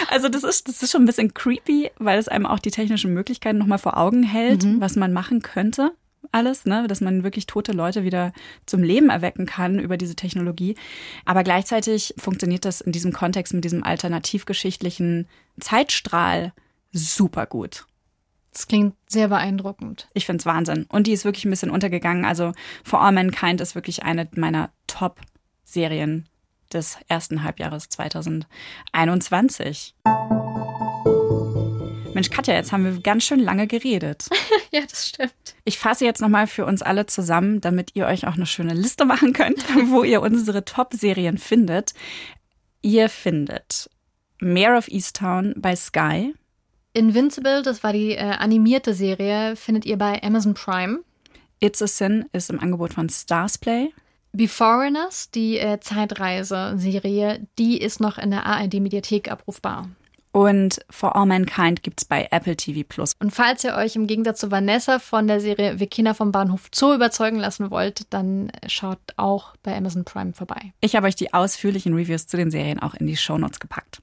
also 0.09 0.29
das 0.29 0.43
ist, 0.43 0.67
das 0.67 0.81
ist 0.81 0.91
schon 0.91 1.03
ein 1.03 1.05
bisschen 1.05 1.33
creepy, 1.33 1.91
weil 1.97 2.17
es 2.17 2.29
einem 2.29 2.45
auch 2.45 2.59
die 2.59 2.71
technischen 2.71 3.13
Möglichkeiten 3.13 3.57
nochmal 3.57 3.77
vor 3.77 3.97
Augen 3.97 4.23
hält, 4.23 4.63
mhm. 4.63 4.79
was 4.79 4.95
man 4.95 5.11
machen 5.11 5.41
könnte. 5.41 5.91
Alles, 6.31 6.65
ne, 6.65 6.87
dass 6.87 7.01
man 7.01 7.23
wirklich 7.23 7.47
tote 7.47 7.73
Leute 7.73 8.03
wieder 8.03 8.31
zum 8.65 8.83
Leben 8.83 9.09
erwecken 9.09 9.45
kann 9.45 9.79
über 9.79 9.97
diese 9.97 10.15
Technologie. 10.15 10.75
Aber 11.25 11.43
gleichzeitig 11.43 12.13
funktioniert 12.17 12.63
das 12.63 12.79
in 12.79 12.93
diesem 12.93 13.11
Kontext 13.11 13.53
mit 13.53 13.65
diesem 13.65 13.83
alternativgeschichtlichen 13.83 15.27
Zeitstrahl 15.59 16.53
super 16.93 17.45
gut. 17.45 17.85
Das 18.51 18.67
klingt 18.67 18.95
sehr 19.07 19.29
beeindruckend. 19.29 20.09
Ich 20.13 20.25
finde 20.25 20.41
es 20.41 20.45
Wahnsinn. 20.45 20.85
Und 20.89 21.07
die 21.07 21.13
ist 21.13 21.23
wirklich 21.23 21.45
ein 21.45 21.51
bisschen 21.51 21.69
untergegangen. 21.69 22.25
Also 22.25 22.51
For 22.83 23.01
All 23.01 23.13
Mankind 23.13 23.61
ist 23.61 23.75
wirklich 23.75 24.03
eine 24.03 24.27
meiner 24.35 24.71
Top-Serien 24.87 26.27
des 26.73 26.97
ersten 27.07 27.43
Halbjahres 27.43 27.87
2021. 27.89 29.95
Mensch, 32.13 32.29
Katja, 32.29 32.55
jetzt 32.55 32.73
haben 32.73 32.83
wir 32.83 32.99
ganz 33.01 33.23
schön 33.23 33.39
lange 33.39 33.67
geredet. 33.67 34.27
ja, 34.71 34.81
das 34.81 35.07
stimmt. 35.07 35.55
Ich 35.63 35.79
fasse 35.79 36.03
jetzt 36.03 36.21
nochmal 36.21 36.47
für 36.47 36.65
uns 36.65 36.81
alle 36.81 37.05
zusammen, 37.05 37.61
damit 37.61 37.95
ihr 37.95 38.05
euch 38.05 38.27
auch 38.27 38.35
eine 38.35 38.45
schöne 38.45 38.73
Liste 38.73 39.05
machen 39.05 39.31
könnt, 39.31 39.63
wo 39.89 40.03
ihr 40.03 40.21
unsere 40.21 40.65
Top-Serien 40.65 41.37
findet. 41.37 41.93
Ihr 42.81 43.07
findet 43.09 43.89
Mayor 44.39 44.77
of 44.77 44.89
Easttown 44.89 45.53
bei 45.57 45.75
Sky. 45.75 46.33
Invincible, 46.93 47.61
das 47.61 47.83
war 47.83 47.93
die 47.93 48.11
äh, 48.11 48.19
animierte 48.19 48.93
Serie, 48.93 49.55
findet 49.55 49.85
ihr 49.85 49.97
bei 49.97 50.21
Amazon 50.23 50.53
Prime. 50.53 50.99
It's 51.59 51.81
a 51.81 51.87
Sin 51.87 52.25
ist 52.33 52.49
im 52.49 52.59
Angebot 52.59 52.93
von 52.93 53.07
Starsplay. 53.07 53.91
Beforeigners, 54.33 55.31
die 55.31 55.57
äh, 55.57 55.79
Zeitreise-Serie, 55.79 57.47
die 57.57 57.77
ist 57.77 57.99
noch 57.99 58.17
in 58.17 58.31
der 58.31 58.45
ARD-Mediathek 58.45 59.31
abrufbar. 59.31 59.89
Und 60.33 60.79
For 60.89 61.15
All 61.15 61.25
Mankind 61.25 61.83
gibt 61.83 62.01
es 62.01 62.05
bei 62.05 62.27
Apple 62.31 62.55
TV 62.55 62.87
Plus. 62.87 63.13
Und 63.19 63.31
falls 63.31 63.65
ihr 63.65 63.75
euch 63.75 63.95
im 63.97 64.07
Gegensatz 64.07 64.39
zu 64.39 64.49
Vanessa 64.49 64.99
von 64.99 65.27
der 65.27 65.41
Serie 65.41 65.79
Wir 65.79 65.87
Kinder 65.87 66.13
vom 66.13 66.31
Bahnhof 66.31 66.69
Zoo 66.73 66.93
überzeugen 66.93 67.37
lassen 67.37 67.69
wollt, 67.69 68.13
dann 68.13 68.51
schaut 68.67 68.99
auch 69.17 69.55
bei 69.61 69.75
Amazon 69.75 70.05
Prime 70.05 70.33
vorbei. 70.33 70.73
Ich 70.79 70.95
habe 70.95 71.07
euch 71.07 71.15
die 71.15 71.33
ausführlichen 71.33 71.93
Reviews 71.93 72.27
zu 72.27 72.37
den 72.37 72.49
Serien 72.49 72.79
auch 72.79 72.93
in 72.93 73.07
die 73.07 73.17
Shownotes 73.17 73.59
gepackt. 73.59 74.01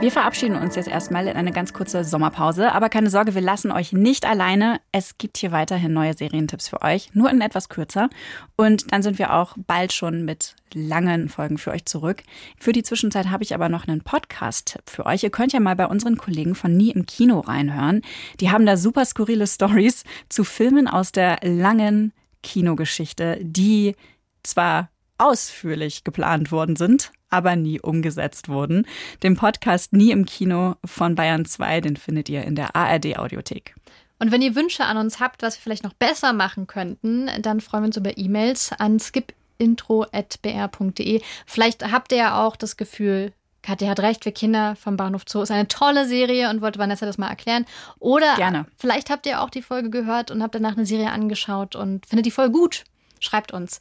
Wir 0.00 0.12
verabschieden 0.12 0.54
uns 0.54 0.76
jetzt 0.76 0.86
erstmal 0.86 1.26
in 1.26 1.36
eine 1.36 1.50
ganz 1.50 1.72
kurze 1.72 2.04
Sommerpause, 2.04 2.70
aber 2.72 2.88
keine 2.88 3.10
Sorge, 3.10 3.34
wir 3.34 3.42
lassen 3.42 3.72
euch 3.72 3.92
nicht 3.92 4.26
alleine. 4.26 4.80
Es 4.92 5.18
gibt 5.18 5.38
hier 5.38 5.50
weiterhin 5.50 5.92
neue 5.92 6.14
Serientipps 6.14 6.68
für 6.68 6.82
euch, 6.82 7.10
nur 7.14 7.28
in 7.30 7.40
etwas 7.40 7.68
kürzer. 7.68 8.08
Und 8.54 8.92
dann 8.92 9.02
sind 9.02 9.18
wir 9.18 9.34
auch 9.34 9.56
bald 9.56 9.92
schon 9.92 10.24
mit 10.24 10.54
langen 10.72 11.28
Folgen 11.28 11.58
für 11.58 11.72
euch 11.72 11.84
zurück. 11.84 12.22
Für 12.60 12.72
die 12.72 12.84
Zwischenzeit 12.84 13.28
habe 13.28 13.42
ich 13.42 13.54
aber 13.54 13.68
noch 13.68 13.88
einen 13.88 14.02
Podcast-Tipp 14.02 14.82
für 14.86 15.04
euch. 15.04 15.24
Ihr 15.24 15.30
könnt 15.30 15.52
ja 15.52 15.58
mal 15.58 15.74
bei 15.74 15.88
unseren 15.88 16.16
Kollegen 16.16 16.54
von 16.54 16.76
Nie 16.76 16.92
im 16.92 17.04
Kino 17.04 17.40
reinhören. 17.40 18.02
Die 18.38 18.52
haben 18.52 18.66
da 18.66 18.76
super 18.76 19.04
skurrile 19.04 19.48
Stories 19.48 20.04
zu 20.28 20.44
Filmen 20.44 20.86
aus 20.86 21.10
der 21.10 21.40
langen 21.42 22.12
Kinogeschichte, 22.44 23.40
die 23.42 23.96
zwar 24.44 24.90
ausführlich 25.18 26.04
geplant 26.04 26.52
worden 26.52 26.76
sind, 26.76 27.10
aber 27.30 27.56
nie 27.56 27.80
umgesetzt 27.80 28.48
wurden. 28.48 28.86
Den 29.22 29.36
Podcast 29.36 29.92
Nie 29.92 30.12
im 30.12 30.26
Kino 30.26 30.76
von 30.84 31.14
Bayern 31.14 31.44
2, 31.44 31.80
den 31.80 31.96
findet 31.96 32.28
ihr 32.28 32.44
in 32.44 32.54
der 32.54 32.76
ARD 32.76 33.18
Audiothek. 33.18 33.74
Und 34.18 34.32
wenn 34.32 34.42
ihr 34.42 34.54
Wünsche 34.54 34.84
an 34.84 34.96
uns 34.96 35.20
habt, 35.20 35.42
was 35.42 35.56
wir 35.56 35.62
vielleicht 35.62 35.84
noch 35.84 35.94
besser 35.94 36.32
machen 36.32 36.66
könnten, 36.66 37.30
dann 37.40 37.60
freuen 37.60 37.84
wir 37.84 37.88
uns 37.88 37.96
über 37.96 38.18
E-Mails 38.18 38.72
an 38.72 38.98
skipintro.br.de. 38.98 41.22
Vielleicht 41.46 41.92
habt 41.92 42.12
ihr 42.12 42.18
ja 42.18 42.44
auch 42.44 42.56
das 42.56 42.76
Gefühl, 42.76 43.32
Katja 43.62 43.88
hat 43.88 44.00
recht, 44.00 44.24
wir 44.24 44.32
Kinder 44.32 44.74
vom 44.76 44.96
Bahnhof 44.96 45.22
Zoo 45.28 45.42
ist 45.42 45.50
eine 45.50 45.68
tolle 45.68 46.06
Serie 46.06 46.48
und 46.50 46.62
wollte 46.62 46.78
Vanessa 46.78 47.06
das 47.06 47.18
mal 47.18 47.28
erklären. 47.28 47.66
Oder 47.98 48.36
Gerne. 48.36 48.66
vielleicht 48.76 49.10
habt 49.10 49.26
ihr 49.26 49.42
auch 49.42 49.50
die 49.50 49.62
Folge 49.62 49.90
gehört 49.90 50.30
und 50.30 50.42
habt 50.42 50.54
danach 50.54 50.76
eine 50.76 50.86
Serie 50.86 51.10
angeschaut 51.10 51.74
und 51.76 52.06
findet 52.06 52.26
die 52.26 52.30
voll 52.30 52.50
gut. 52.50 52.84
Schreibt 53.20 53.52
uns. 53.52 53.80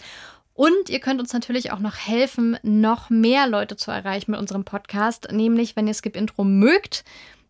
Und 0.58 0.90
ihr 0.90 1.00
könnt 1.00 1.20
uns 1.20 1.34
natürlich 1.34 1.72
auch 1.72 1.78
noch 1.78 1.98
helfen, 1.98 2.58
noch 2.64 3.12
mehr 3.12 3.48
Leute 3.48 3.78
zu 3.78 3.92
erreichen 3.92 4.32
mit 4.32 4.40
unserem 4.40 4.66
Podcast. 4.66 5.28
Nämlich, 5.32 5.76
wenn 5.76 5.88
ihr 5.88 5.94
Skip 5.94 6.18
Intro 6.18 6.44
mögt, 6.44 7.04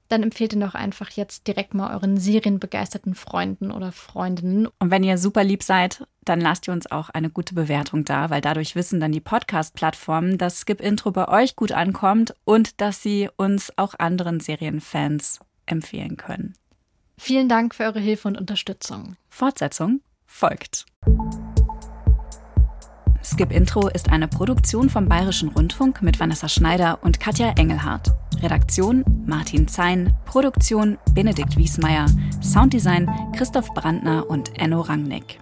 dann 0.10 0.24
empfehlt 0.24 0.52
ihn 0.52 0.60
doch 0.60 0.76
einfach 0.76 1.10
jetzt 1.12 1.48
direkt 1.48 1.74
mal 1.74 1.94
euren 1.96 2.18
serienbegeisterten 2.18 3.16
Freunden 3.16 3.72
oder 3.72 3.94
Freundinnen. 3.94 4.68
Und 4.80 4.92
wenn 4.92 5.06
ihr 5.06 5.18
super 5.18 5.46
lieb 5.46 5.64
seid, 5.64 6.06
dann 6.26 6.42
lasst 6.42 6.68
ihr 6.68 6.74
uns 6.74 6.92
auch 6.92 7.10
eine 7.10 7.30
gute 7.30 7.56
Bewertung 7.56 8.04
da, 8.04 8.30
weil 8.30 8.42
dadurch 8.42 8.76
wissen 8.76 9.00
dann 9.00 9.14
die 9.14 9.22
Podcast-Plattformen, 9.22 10.38
dass 10.38 10.60
Skip 10.60 10.82
Intro 10.82 11.12
bei 11.12 11.30
euch 11.30 11.56
gut 11.56 11.72
ankommt 11.72 12.36
und 12.44 12.82
dass 12.82 13.02
sie 13.02 13.30
uns 13.38 13.72
auch 13.78 13.94
anderen 13.98 14.42
Serienfans 14.42 15.40
empfehlen 15.66 16.18
können. 16.18 16.56
Vielen 17.18 17.48
Dank 17.48 17.74
für 17.74 17.84
eure 17.84 18.02
Hilfe 18.02 18.28
und 18.28 18.38
Unterstützung. 18.38 19.16
Fortsetzung 19.30 20.02
folgt. 20.26 20.86
Skip 23.30 23.52
Intro 23.52 23.90
ist 23.90 24.10
eine 24.10 24.30
Produktion 24.30 24.90
vom 24.90 25.10
Bayerischen 25.10 25.50
Rundfunk 25.50 26.02
mit 26.02 26.18
Vanessa 26.18 26.48
Schneider 26.48 27.00
und 27.02 27.20
Katja 27.20 27.50
Engelhardt. 27.58 28.14
Redaktion 28.42 29.04
Martin 29.26 29.68
Zein, 29.68 30.16
Produktion 30.24 30.98
Benedikt 31.14 31.58
Wiesmeier, 31.58 32.06
Sounddesign 32.42 33.12
Christoph 33.36 33.74
Brandner 33.74 34.30
und 34.30 34.58
Enno 34.58 34.80
Rangnick. 34.80 35.42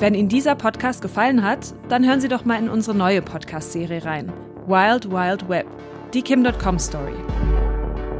Wenn 0.00 0.14
Ihnen 0.14 0.28
dieser 0.28 0.56
Podcast 0.56 1.00
gefallen 1.00 1.44
hat, 1.44 1.74
dann 1.88 2.04
hören 2.04 2.20
Sie 2.20 2.28
doch 2.28 2.44
mal 2.44 2.58
in 2.58 2.68
unsere 2.68 2.96
neue 2.96 3.22
Podcast-Serie 3.22 4.04
rein. 4.04 4.32
Wild 4.66 5.12
Wild 5.12 5.48
Web, 5.48 5.66
die 6.12 6.22
Kim.com 6.22 6.80
Story. 6.80 7.14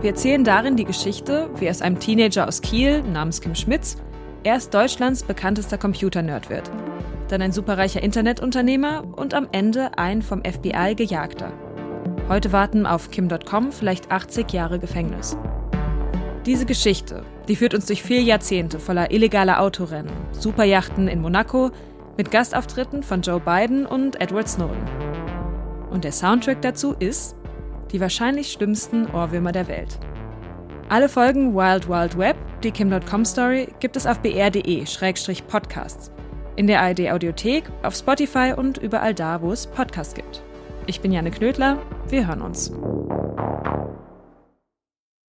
Wir 0.01 0.11
erzählen 0.11 0.45
darin 0.45 0.77
die 0.77 0.85
Geschichte, 0.85 1.51
wie 1.57 1.69
aus 1.69 1.83
einem 1.83 1.99
Teenager 1.99 2.47
aus 2.47 2.61
Kiel 2.61 3.03
namens 3.03 3.41
Kim 3.41 3.57
Schmitz 3.57 3.97
erst 4.45 4.75
Deutschlands 4.75 5.23
bekanntester 5.23 5.79
Computer-Nerd 5.79 6.51
wird 6.51 6.71
dann 7.31 7.43
ein 7.43 7.53
superreicher 7.53 8.03
Internetunternehmer 8.03 9.05
und 9.17 9.35
am 9.35 9.49
Ende 9.53 9.97
ein 9.99 10.23
vom 10.23 10.43
FBI 10.43 10.95
gejagter. 10.97 11.53
Heute 12.29 12.53
warten 12.53 12.87
auf 12.87 13.11
Kim.com 13.11 13.73
vielleicht 13.73 14.11
80 14.11 14.53
Jahre 14.53 14.79
Gefängnis. 14.79 15.37
Diese 16.47 16.67
Geschichte, 16.67 17.23
die 17.49 17.57
führt 17.57 17.75
uns 17.75 17.87
durch 17.87 18.03
vier 18.03 18.23
Jahrzehnte 18.23 18.79
voller 18.79 19.11
illegaler 19.11 19.61
Autorennen, 19.61 20.13
Superjachten 20.33 21.09
in 21.09 21.21
Monaco, 21.21 21.71
mit 22.17 22.31
Gastauftritten 22.31 23.03
von 23.03 23.23
Joe 23.23 23.41
Biden 23.41 23.87
und 23.87 24.21
Edward 24.21 24.49
Snowden. 24.49 24.85
Und 25.91 26.05
der 26.05 26.13
Soundtrack 26.13 26.63
dazu 26.63 26.95
ist 26.99 27.37
die 27.93 28.01
wahrscheinlich 28.01 28.53
schlimmsten 28.53 29.07
Ohrwürmer 29.07 29.53
der 29.53 29.69
Welt. 29.69 29.99
Alle 30.91 31.09
Folgen 31.09 31.55
Wild 31.55 31.89
Wild 31.89 32.19
Web, 32.19 32.37
die 32.65 32.73
Kim.com 32.73 33.25
Story, 33.25 33.69
gibt 33.79 33.95
es 33.95 34.09
auf 34.09 34.19
br.de-podcasts 34.23 36.11
in 36.57 36.67
der 36.67 36.83
ARD 36.83 37.13
Audiothek, 37.13 37.63
auf 37.85 37.95
Spotify 37.95 38.55
und 38.57 38.79
überall 38.79 39.15
da, 39.15 39.41
wo 39.41 39.53
es 39.53 39.69
Podcasts 39.69 40.15
gibt. 40.15 40.43
Ich 40.87 41.01
bin 41.01 41.13
Janne 41.13 41.31
Knödler, 41.31 41.79
wir 42.09 42.27
hören 42.27 42.43
uns. 42.43 42.73